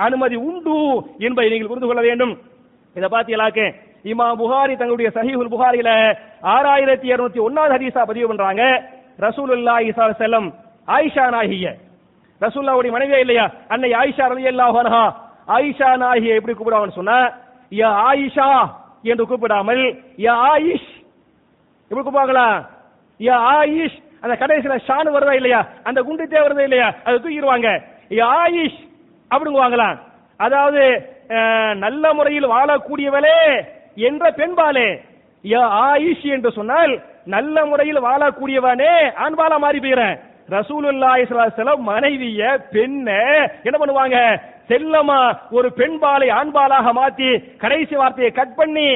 அனுமதி 0.05 0.37
உண்டு 0.49 0.75
என்பதை 1.27 1.49
நீங்கள் 1.51 1.71
புரிந்து 1.71 1.89
கொள்ள 1.89 2.01
வேண்டும். 2.07 2.33
இதை 2.95 3.09
பாத்தீங்களாக்கு 3.15 3.65
இமா 4.11 4.27
புகாரி 4.41 4.73
தங்களுடைய 4.77 5.09
சஹீஹுல் 5.17 5.53
புகாரில 5.53 5.91
ஆறாயிரத்தி 6.53 7.07
இருநூத்தி 7.13 7.39
ஒன்னாவது 7.47 7.75
ஹதீஸா 7.75 8.03
பதிவு 8.11 8.29
பண்றாங்க. 8.31 8.63
ரசூலுல்லாஹி 9.25 9.87
ஸல்லல்லாஹு 9.95 10.23
செல்லம் 10.25 10.47
ஆயிஷா 10.97 11.25
நாகிய 11.35 11.67
ரசூல்லாவுடைய 12.41 12.91
மனைவியா 12.95 13.19
இல்லையா? 13.19 13.45
அன்னை 13.73 13.89
ஆயிஷா 14.01 14.25
ரலியல்லாஹு 14.33 14.77
அன்ஹா. 14.83 15.03
ஆயிஷா 15.55 15.89
நாகிய 16.01 16.37
எப்படி 16.39 16.53
கூப்பிடுவாங்கன்னு 16.55 16.99
சொன்னா 16.99 17.17
யா 17.71 17.89
ஆயிஷா 18.09 18.47
என்று 19.03 19.23
கூப்பிடாமல் 19.29 19.83
யா 20.25 20.33
ஆயிஷ். 20.51 20.89
எப்படி 21.91 22.03
கூப்பிடுவாங்களா? 22.03 22.47
யா 23.19 23.35
ஆயிஷ். 23.55 23.97
அந்த 24.23 24.33
கடைசியில 24.41 24.75
ஷானு 24.87 25.09
வருதா 25.15 25.33
இல்லையா? 25.39 25.59
அந்த 25.87 25.99
குண்டுத்தே 26.07 26.39
வருதா 26.45 26.63
இல்லையா? 26.67 26.87
அதை 27.05 27.15
தூக்கிடுவாங்க. 27.17 27.69
யா 28.19 28.27
ஆயிஷ் 28.41 28.79
அப்படிங்குவாங்களா? 29.31 29.89
அதாவது 30.39 30.83
நல்ல 31.85 32.13
முறையில் 32.17 32.51
வாழக்கூடியவளே 32.53 33.37
என்ற 34.07 34.25
பெண்பாலே. 34.39 34.87
யா 35.43 35.61
ஆயிஷ் 35.87 36.25
என்று 36.35 36.49
சொன்னால் 36.57 36.93
நல்ல 37.35 37.65
முறையில் 37.65 38.05
வாழக்கூடியவனே 38.07 38.93
ஆண்பாலா 39.25 39.57
மாறி 39.65 39.79
போயிறேன் 39.79 40.15
ரசூலுல்லாஹி 40.49 41.25
ஸல்லல்லாஹு 41.25 41.87
மனைவிய 41.89 42.41
பெண்ண 42.73 43.09
என்ன 43.63 43.77
பண்ணுவாங்க? 43.79 44.17
செல்லமா 44.69 45.37
ஒரு 45.51 45.67
பெண்பாலை 45.77 46.27
ஆண்பாலாக 46.39 46.93
மாத்தி 46.99 47.29
கடைசி 47.57 47.95
வார்த்தையை 47.95 48.31
கட் 48.31 48.55
பண்ணி 48.55 48.87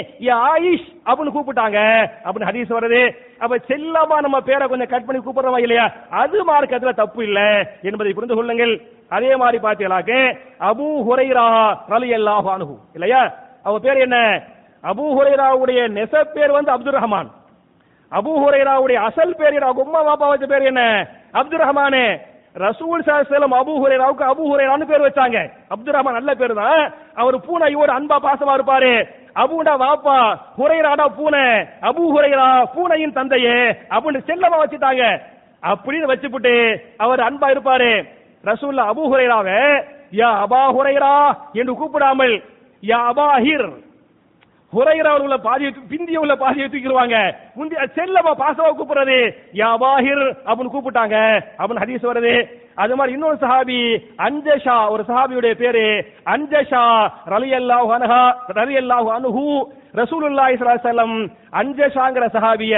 ஆயிஷ் 0.49 0.88
அப்படின்னு 1.06 1.36
கூப்பிட்டாங்க. 1.36 1.80
அப்படின்னு 2.26 2.49
ஹதீஸ் 2.49 2.76
வருது. 2.78 3.01
அப்ப 3.39 3.58
செல்லமா 3.58 4.18
நம்ம 4.22 4.41
பேரை 4.41 4.68
கொஞ்சம் 4.68 4.88
கட் 4.88 5.06
பண்ணி 5.06 5.22
கூப்பிடுறவா 5.22 5.60
இல்லையா? 5.60 5.86
அது 6.10 6.45
மார்க்கத்துல 6.45 6.93
தப்பு 6.93 7.24
இல்ல 7.24 7.39
என்பதை 7.82 8.14
புரிந்து 8.14 8.36
கொள்ளுங்கள். 8.36 8.82
அதே 9.10 9.36
மாதிரி 9.36 9.58
பாத்தீங்களாக்கு 9.64 10.20
அபு 10.60 10.88
ஹுரைரா 11.08 11.47
ரலியல்லாஹு 11.89 12.49
அன்ஹு. 12.56 12.76
இல்லையா? 12.93 13.34
அவ 13.64 13.80
பேர் 13.80 13.97
என்ன? 13.97 14.18
அபு 14.84 15.04
ஹுரைராவுடைய 15.18 15.82
நெசப்பேர் 15.97 16.51
வந்து 16.51 16.72
அப்துல் 16.72 16.99
ரஹ்மான். 16.99 17.30
அபு 18.18 18.32
ஹுரைராவுடைய 18.41 18.97
அசல் 19.07 19.38
பேர் 19.39 19.55
என்ன? 19.57 19.72
உம்மா 19.84 20.01
பாப்பா 20.07 20.26
வச்ச 20.32 20.45
பேர் 20.51 20.70
என்ன? 20.72 20.82
அப்துல் 21.39 21.64
ரஹ்மான் 21.66 21.99
ரசூல் 22.64 23.03
சாஸ்லம் 23.07 23.55
அபூ 23.59 23.74
ஹுரைராவுக்கு 23.84 24.26
அபு 24.32 24.43
ஹுரைரான்னு 24.49 24.86
பேர் 24.89 25.05
வச்சாங்க. 25.05 25.38
அப்துல் 25.74 25.95
ரஹ்மான் 25.95 26.18
நல்ல 26.20 26.32
பேர் 26.41 26.53
தான். 26.53 26.82
அவர் 27.22 27.38
பூனையோட 27.47 27.89
அன்பா 27.97 28.18
பாசமா 28.26 28.53
இருப்பாரு. 28.57 28.93
அபுடா 29.43 29.74
வாப்பா 29.84 30.18
ஹுரைராடா 30.59 31.05
பூனை. 31.18 31.45
அபூ 31.89 32.03
ஹுரைரா 32.16 32.47
பூனையின் 32.76 33.16
தந்தையே 33.18 33.55
அப்படின்னு 33.93 34.22
செல்லமா 34.30 34.59
வச்சுட்டாங்க. 34.64 35.03
அப்படின்னு 35.64 36.11
வச்சுப்புட்டு 36.11 36.53
அவர் 36.97 37.22
அன்பா 37.30 37.47
இருப்பாரு. 37.53 37.91
ரசூல்லா 38.43 38.86
அபூ 38.91 39.03
ஹுரைராவை 39.11 39.59
யா 40.20 40.30
அபா 40.45 40.61
ஹுரைரா 40.76 41.14
என்று 41.53 41.74
கூப்பிடாமல் 41.80 42.36
யா 42.84 42.99
அபாஹிர் 43.11 43.68
ஹுரைராவில் 44.74 45.26
உள்ள 45.28 45.38
பாதியை 45.47 45.71
பிந்திய 45.91 46.24
உள்ள 46.24 46.34
பாதியை 46.43 46.67
தூக்கிடுவாங்க. 46.69 47.17
முந்தி 47.57 47.76
செல்லமா 47.97 48.32
பாசவா 48.41 48.69
கூப்பிடுறது. 48.71 49.19
யா 49.61 49.69
வாஹிர் 49.84 50.26
அப்படின்னு 50.47 50.74
கூப்பிட்டாங்க. 50.76 51.17
அப்படின்னு 51.59 51.84
ஹதீஸ் 51.86 52.09
வருது. 52.11 52.36
அது 52.84 52.93
மாதிரி 52.97 53.15
இன்னொரு 53.15 53.38
சஹாபி 53.43 53.80
அஞ்சஷா 54.28 54.78
ஒரு 54.93 55.03
சஹாபியுடைய 55.09 55.53
பேரு 55.61 55.86
அஞ்சஷா 56.36 56.84
ரலியல்லாஹு 57.34 57.91
அன்ஹா 57.97 58.21
ரலியல்லாஹு 58.59 59.07
ரலி 59.15 59.47
ரசூலுல்லாஹி 60.01 60.53
ஸல்லல்லாஹு 60.57 60.78
அலைஹி 60.78 60.88
வஸல்லம் 60.88 61.15
அஞ்சஷாங்கிற 61.61 62.28
சஹாபிய 62.38 62.74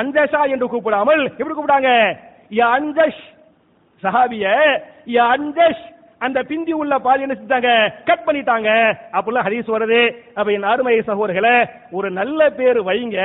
அஞ்சஷா 0.00 0.42
என்று 0.54 0.66
கூப்பிடாமல் 0.74 1.22
எப்படி 1.38 1.54
கூப்பிடாங்க 1.54 1.90
யா 2.52 2.68
அஞ்சஷ் 2.78 3.22
சஹாபிய 4.02 4.44
யா 5.16 5.24
அஞ்சஷ் 5.36 5.82
அந்த 6.26 6.38
பிந்தி 6.48 6.72
உள்ள 6.80 6.94
பால் 7.06 7.24
என்ன 7.24 7.34
செஞ்சாங்க? 7.40 7.70
கட் 8.08 8.26
பண்ணிட்டாங்க. 8.26 8.70
அப்படிலாம் 9.16 9.46
ஹரிஸ் 9.48 9.74
வருது. 9.74 10.00
அப்ப 10.38 10.48
என் 10.56 10.70
அருமை 10.72 10.94
சகோதரர்களை 11.10 11.56
ஒரு 11.98 12.08
நல்ல 12.20 12.50
பேர் 12.58 12.80
வைங்க. 12.88 13.18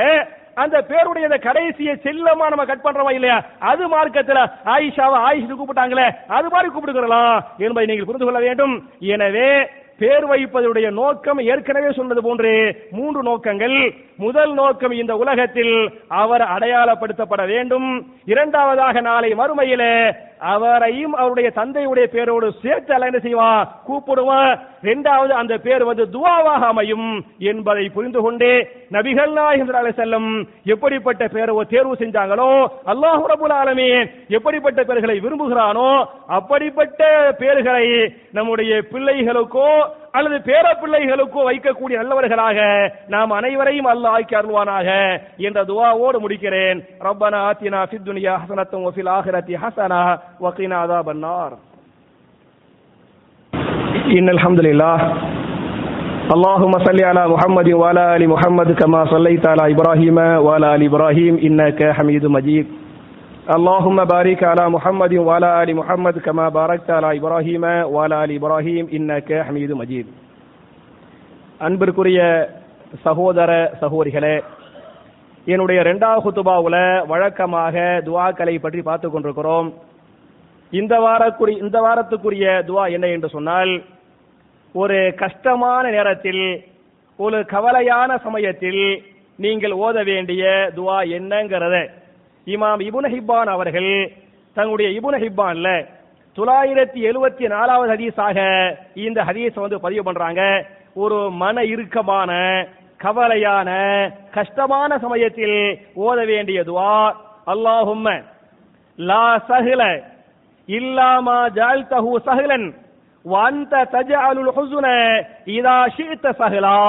அந்த 0.64 0.78
பேருடைய 0.90 1.28
அந்த 1.28 1.38
கடைசியை 1.46 1.94
செல்லமா 2.04 2.46
நம்ம 2.52 2.66
கட் 2.68 2.84
பண்றோமா 2.84 3.12
இல்லையா? 3.16 3.38
அது 3.72 3.84
மார்க்கத்துல 3.94 4.42
ஆயிஷாவை 4.74 5.18
ஆயிஷு 5.28 5.56
கூப்பிட்டாங்களே 5.60 6.06
அது 6.38 6.48
மாதிரி 6.54 6.70
கூப்பிடுகிறலாம் 6.76 7.36
என்பதை 7.66 7.88
நீங்கள் 7.90 8.10
புரிந்து 8.10 8.28
கொள்ள 8.28 8.42
வேண்டும். 8.48 8.76
எனவே 9.16 9.50
பேர் 9.98 10.26
வைப்பதுடைய 10.32 10.92
நோக்கம் 10.92 11.40
ஏற்கனவே 11.40 11.92
சொன்னது 11.92 12.22
போன்று 12.22 12.52
மூன்று 12.92 13.24
நோக்கங்கள். 13.24 13.78
முதல் 14.18 14.54
நோக்கம் 14.54 14.92
இந்த 14.92 15.16
உலகத்தில் 15.16 15.92
அவர் 16.08 16.42
அடையாளப்படுத்தப்பட 16.42 17.48
வேண்டும். 17.48 17.90
இரண்டாவதாக 18.26 19.02
நாளை 19.02 19.34
மறுமையிலே 19.34 20.14
அவரையும் 20.40 21.14
அவருடைய 21.14 21.52
தந்தையுடைய 21.56 22.06
பேரோடு 22.06 22.48
சேர்த்து 22.62 22.94
அலைந்து 22.94 23.16
என்ன 23.16 23.20
செய்வான் 23.20 23.68
கூப்பிடுவான் 23.88 24.60
இரண்டாவது 24.82 25.34
அந்த 25.34 25.58
பேர் 25.58 25.84
வந்து 25.84 26.06
துவாவாக 26.06 26.64
அமையும் 26.66 27.24
என்பதை 27.40 27.90
புரிந்து 27.90 28.22
கொண்டே 28.22 28.54
நபிகள் 28.92 29.32
நாயகம் 29.32 29.96
செல்லும் 29.96 30.48
எப்படிப்பட்ட 30.64 31.28
பேரை 31.28 31.56
தேர்வு 31.70 31.96
செஞ்சாங்களோ 31.96 32.50
அல்லாஹ் 32.86 33.24
ரபுல் 33.34 33.56
ஆலமே 33.60 33.90
எப்படிப்பட்ட 34.28 34.84
பேர்களை 34.84 35.18
விரும்புகிறானோ 35.20 35.90
அப்படிப்பட்ட 36.28 37.02
பேர்களை 37.40 37.88
நம்முடைய 38.32 38.82
பிள்ளைகளுக்கோ 38.92 39.70
அல்லது 40.17 40.37
பேர 40.47 40.67
பிள்ளைகளுக்கோ 40.81 41.43
வைக்கக்கூடிய 41.49 41.97
நல்லவர்களாக 42.01 42.59
நாம் 43.15 43.33
அனைவரையும் 43.39 43.91
அல்லாஹ் 43.93 44.17
ஆக்கி 44.19 44.35
அருள்வானாக 44.39 44.89
என்ற 45.49 45.59
துவாவோடு 45.71 46.23
முடிக்கிறேன் 46.25 46.79
ரப்பனா 47.07 47.41
ஆத்தினா 47.49 47.81
ஃபித் 47.89 48.07
துனியா 48.09 48.35
ஹஸனத்தும் 48.43 48.87
வஃபில் 48.89 49.13
ஆஹிரத்தி 49.17 49.57
ஹஸனா 49.65 50.01
வகினா 50.47 50.79
அதாபன் 50.87 51.25
நார் 51.27 51.57
إن 54.11 54.29
الحمد 54.29 54.61
لله 54.61 54.97
اللهم 56.31 56.73
صل 56.81 56.99
على 57.05 57.23
محمد 57.29 57.69
وعلى 57.73 58.03
آل 58.15 58.23
محمد 58.29 58.69
كما 58.75 59.01
صليت 59.07 59.45
على 59.47 59.65
إبراهيم 59.75 60.17
وعلى 60.45 60.67
آل 60.75 60.83
إبراهيم 60.85 61.35
إنك 61.39 61.81
حميد 61.93 62.25
مجيد 62.29 62.67
اللهم 63.49 64.05
بارك 64.07 64.45
على 64.45 64.65
محمد 64.69 65.13
وعلى 65.19 65.63
آل 65.63 65.77
محمد 65.77 66.19
كما 66.21 66.49
باركت 66.51 66.91
على 66.91 67.19
إبراهيم 67.19 67.65
وعلى 67.87 68.15
آل 68.25 68.31
إبراهيم 68.33 68.85
إنك 68.91 69.29
حميد 69.47 69.71
مجيد 69.75 70.07
அன்பிற்குரிய 71.61 72.21
சகோதர 73.05 73.51
சகோதரிகளே 73.81 74.37
என்னுடைய 75.47 75.79
இரண்டாவது 75.81 76.21
குத்துபாவுல 76.21 76.77
வழக்கமாக 77.07 77.75
துவாக்களை 78.07 78.55
பற்றி 78.59 78.81
பார்த்து 78.83 79.09
கொண்டிருக்கிறோம் 79.09 79.69
இந்த 80.73 80.95
வாரக்குரிய 81.01 81.57
இந்த 81.59 81.79
வாரத்துக்குரிய 81.81 82.47
துவா 82.69 82.85
என்ன 82.91 83.07
என்று 83.09 83.29
சொன்னால் 83.29 83.73
ஒரு 84.75 84.99
கஷ்டமான 85.15 85.85
நேரத்தில் 85.91 86.45
ஒரு 87.19 87.39
கவலையான 87.47 88.11
சமயத்தில் 88.23 88.83
நீங்கள் 89.39 89.75
ஓத 89.85 89.99
வேண்டிய 90.05 90.45
துவா 90.77 90.99
என்னங்கிறத 91.17 91.77
இமாம் 92.54 92.82
இபுன 92.88 93.06
ஹிப்பான் 93.16 93.50
அவர்கள் 93.56 93.92
தங்களுடைய 94.58 94.90
இபுன 94.98 95.16
ஹிப்பான்ல 95.24 95.70
தொள்ளாயிரத்தி 96.38 97.00
எழுபத்தி 97.10 97.46
நாலாவது 97.56 97.92
ஹதீஸாக 97.94 98.38
இந்த 99.06 99.20
ஹதீஸ் 99.24 99.62
வந்து 99.64 99.78
பதிவு 99.86 100.04
பண்றாங்க. 100.04 100.42
ஒரு 101.04 101.18
மன 101.42 101.64
இறுக்கமான 101.74 102.32
கவலையான 103.04 103.70
கஷ்டமான 104.38 104.98
சமயத்தில் 105.04 105.58
ஓத 106.06 106.18
வேண்டிய 106.32 106.60
துவா. 106.64 106.96
அல்லாஹும்ம 107.54 108.08
லா 108.98 109.26
சஹல 109.50 109.82
இல்லாமா 110.68 111.38
ஜால்தஹு 111.60 112.12
சஹலன். 112.30 112.68
வந்த 113.26 113.74
தஜஅலுல் 113.94 114.52
ஹுஸ்ன 114.58 114.88
இதா 115.58 115.78
ஷித்த 115.98 116.26
சஹலா 116.42 116.80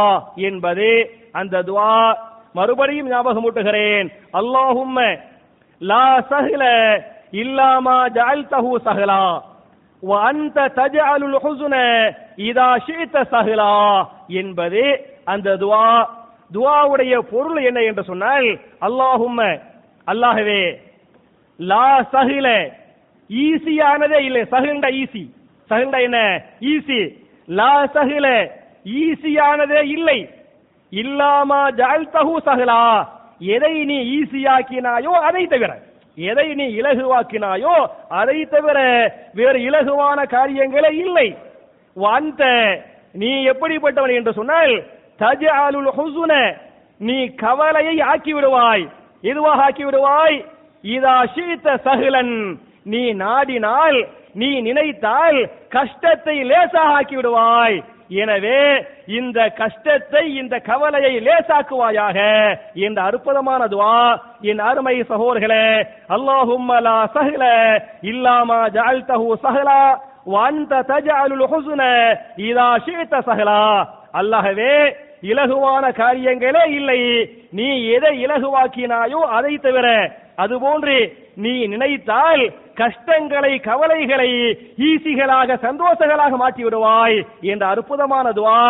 என்பது 0.49 0.91
அந்த 1.33 1.63
துவா. 1.63 1.93
மறுபடியும் 2.53 3.09
ஞாபகம் 3.09 3.45
ஊட்டுகிறேன். 3.47 4.09
அல்லாஹும்ம 4.41 4.99
லா 5.81 6.07
சஹல 6.33 6.65
இல்லாமா 7.33 7.97
ஜஅல்தஹு 8.17 8.71
சஹலா. 8.89 9.23
வஅன்த 10.03 10.57
தஜஅலுல் 10.79 11.39
ஹுஸ்ன 11.45 11.75
இதா 12.49 12.69
ஷித 12.87 13.17
சஹலா 13.33 13.73
என்பது 14.41 14.83
அந்த 15.25 15.49
துவா. 15.63 15.87
துவாவுடைய 16.55 17.15
பொருள் 17.31 17.59
என்ன 17.69 17.79
என்று 17.81 18.03
சொன்னால் 18.05 18.49
அல்லாஹும்ம 18.87 19.41
அல்லாஹ்வே 20.07 20.63
லா 21.59 21.89
சஹில 22.15 22.49
ஈஸியானதே 23.31 24.19
இல்லை 24.29 24.43
சகுண்ட 24.53 24.87
ஈஸி. 25.03 25.25
சகுண்ட 25.71 25.97
என்ன? 26.07 26.19
ஈஸி. 26.73 27.01
லா 27.49 27.73
சஹில 27.97 28.27
ஈஸியானதே 28.87 29.81
இல்லை. 29.97 30.19
இல்லாமா 30.93 31.61
ஜஅல்தஹு 31.81 32.35
சஹலா. 32.49 32.83
எதை 33.41 33.75
நீ 33.85 33.99
ஈஸியாக்கினாயோ 34.17 35.13
அதை 35.23 35.43
தவிர 35.47 35.73
எதை 36.19 36.47
நீ 36.55 36.67
இலகுவாக்கினாயோ 36.81 37.75
அதை 38.11 38.39
தவிர 38.47 38.79
வேறு 39.35 39.59
இலகுவான 39.61 40.19
காரியங்களே 40.27 40.93
இல்லை. 40.97 41.29
அந்த 41.97 42.45
நீ 43.15 43.31
எப்படிப்பட்டவன் 43.45 44.17
என்று 44.19 44.33
சொன்னால் 44.33 44.73
தஜஅலுல் 45.21 45.91
ஹுசுன 45.99 46.33
நீ 47.01 47.19
கவலையை 47.37 47.97
ஆக்கி 48.11 48.33
விடுவாய் 48.35 48.85
எதுவாக 49.25 49.63
ஆக்கி 49.63 49.85
விடுவாய் 49.85 50.37
இதா 50.85 51.17
ஷீத்த 51.35 51.77
சகுலன் 51.87 52.35
நீ 52.87 53.03
நாடினால் 53.15 53.99
நீ 54.35 54.49
நினைத்தால் 54.61 55.39
கஷ்டத்தை 55.69 56.37
லேசாக 56.51 56.95
ஆக்கி 56.97 57.17
விடுவாய் 57.17 57.79
எனவே 58.11 58.61
இந்த 59.19 59.39
கஷ்டத்தை 59.61 60.23
இந்த 60.41 60.55
கவலையை 60.69 61.15
லேசாக்குவாயாக. 61.27 62.19
இந்த 62.87 62.99
அற்புதமான 63.09 63.63
துவா 63.73 63.97
என் 64.51 64.63
அருமை 64.69 64.97
சகோதர்களே 65.11 65.67
அல்லாஹும்ம 66.17 66.71
லா 66.89 66.99
சஹல 67.17 67.45
இல்லாமா 68.13 68.59
ஜஅல்தஹு 68.77 69.27
சஹலா 69.47 69.81
வாந்த 70.35 70.73
வந்த 70.73 70.85
தஜஅலுல் 70.91 71.47
ஹுசுன 71.53 71.83
இதா 72.49 72.69
ஷித 72.87 73.13
சஹலா. 73.29 73.61
அல்லாஹ்வே 74.21 74.75
இலகுவான 75.31 75.85
காரியங்களே 76.01 76.65
இல்லை. 76.79 77.01
நீ 77.59 77.69
எதை 77.97 78.15
இலகுவாக்கினாயோ 78.25 79.21
அதை 79.37 79.53
தவிர 79.67 79.87
அதுபோன்று 80.45 80.97
நீ 81.37 81.55
நினைத்தால் 81.67 82.43
கஷ்டங்களை 82.79 83.53
கவலைகளை 83.67 84.31
ஈசிகளாக 84.87 85.59
சந்தோஷங்களாக 85.63 86.37
மாற்றி 86.37 86.63
விடுவாய் 86.65 87.19
என்ற 87.53 87.65
அற்புதமான 87.69 88.33
துவா 88.33 88.61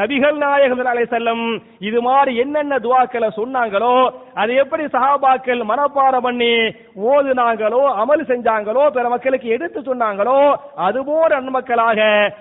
நபிகள் 0.00 0.36
நாயகம் 0.38 0.80
அலை 0.86 1.04
செல்லம் 1.06 1.44
இது 1.80 1.98
மாதிரி 2.02 2.32
என்னென்ன 2.36 2.74
துவாக்களை 2.78 3.28
சொன்னாங்களோ 3.38 3.92
அது 4.34 4.52
எப்படி 4.62 4.84
சஹாபாக்கள் 4.88 5.62
மனப்பாடம் 5.70 6.26
பண்ணி 6.26 6.52
ஓதுனாங்களோ 7.06 7.82
அமல் 8.02 8.24
செஞ்சாங்களோ 8.30 8.84
பிற 8.90 9.06
மக்களுக்கு 9.08 9.48
எடுத்து 9.48 9.80
சொன்னாங்களோ 9.82 10.38
அதுபோல் 10.86 11.34
நன்மக்களாக 11.36 12.00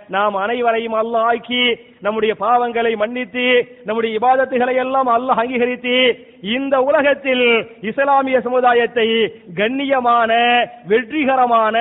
நாம் 0.09 0.37
அனைவரையும் 0.37 0.97
அல்லாஹ் 1.01 1.27
ஆக்கி 1.27 1.63
நம்முடைய 2.01 2.33
பாவங்களை 2.41 2.93
மன்னித்து 2.95 3.47
நம்முடைய 3.85 4.11
இபாதத்துகளை 4.19 4.75
எல்லாம் 4.77 5.11
அல்லாஹ் 5.15 5.41
அங்கீகரித்து 5.43 5.95
இந்த 6.55 6.75
உலகத்தில் 6.81 7.45
இஸ்லாமிய 7.89 8.39
சமுதாயத்தை 8.41 9.07
கண்ணியமான 9.74 10.32
வெற்றிகரமான 10.90 11.76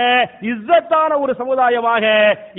இஸ்ஸத்தான 0.49 1.11
ஒரு 1.23 1.33
சமுதாயமாக 1.39 2.05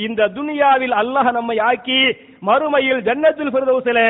இந்த 0.07 0.29
துனியாவில் 0.37 0.95
அல்லாஹ் 1.01 1.31
நம்மை 1.33 1.57
ஆக்கி 1.67 2.01
மறுமையில் 2.43 3.01
ஜன்னத்துல் 3.07 3.53
ஃபிர்தௌஸில 3.53 4.01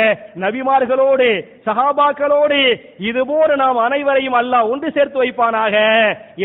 நபிமார்களோடு 0.45 1.29
சஹாபாக்களோடு 1.69 2.61
இதுபோல 3.09 3.57
நாம் 3.57 3.85
அனைவரையும் 3.87 4.39
அல்லாஹ் 4.41 4.71
ஒன்று 4.73 4.91
சேர்த்து 4.91 5.23
வைப்பானாக 5.23 5.75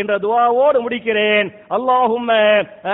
என்ற 0.01 0.13
துஆவோடு 0.25 0.79
முடிக்கிறேன் 0.85 1.49
அல்லாஹும்ம 1.77 2.31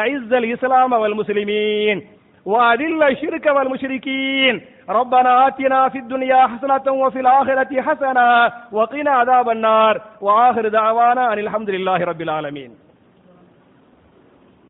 அஇஸ்ஸல் 0.02 0.50
இஸ்லாம் 0.54 0.98
வல் 1.04 1.20
முஸ்லிமீன் 1.22 2.02
وأذل 2.46 3.04
الشرك 3.06 3.46
والمشركين 3.48 4.54
ربنا 4.89 5.47
آتنا 5.47 5.89
في 5.89 5.99
الدنيا 5.99 6.47
حسنة 6.47 6.93
وفي 6.93 7.21
الآخرة 7.21 7.83
حسنة 7.83 8.53
وقنا 8.73 9.11
عذاب 9.11 9.51
النار. 9.51 10.01
وآخر 10.21 10.69
دعوانا 10.69 11.33
أن 11.33 11.39
الحمد 11.39 11.71
لله 11.71 12.05
رب 12.05 12.21
العالمين. 12.21 12.86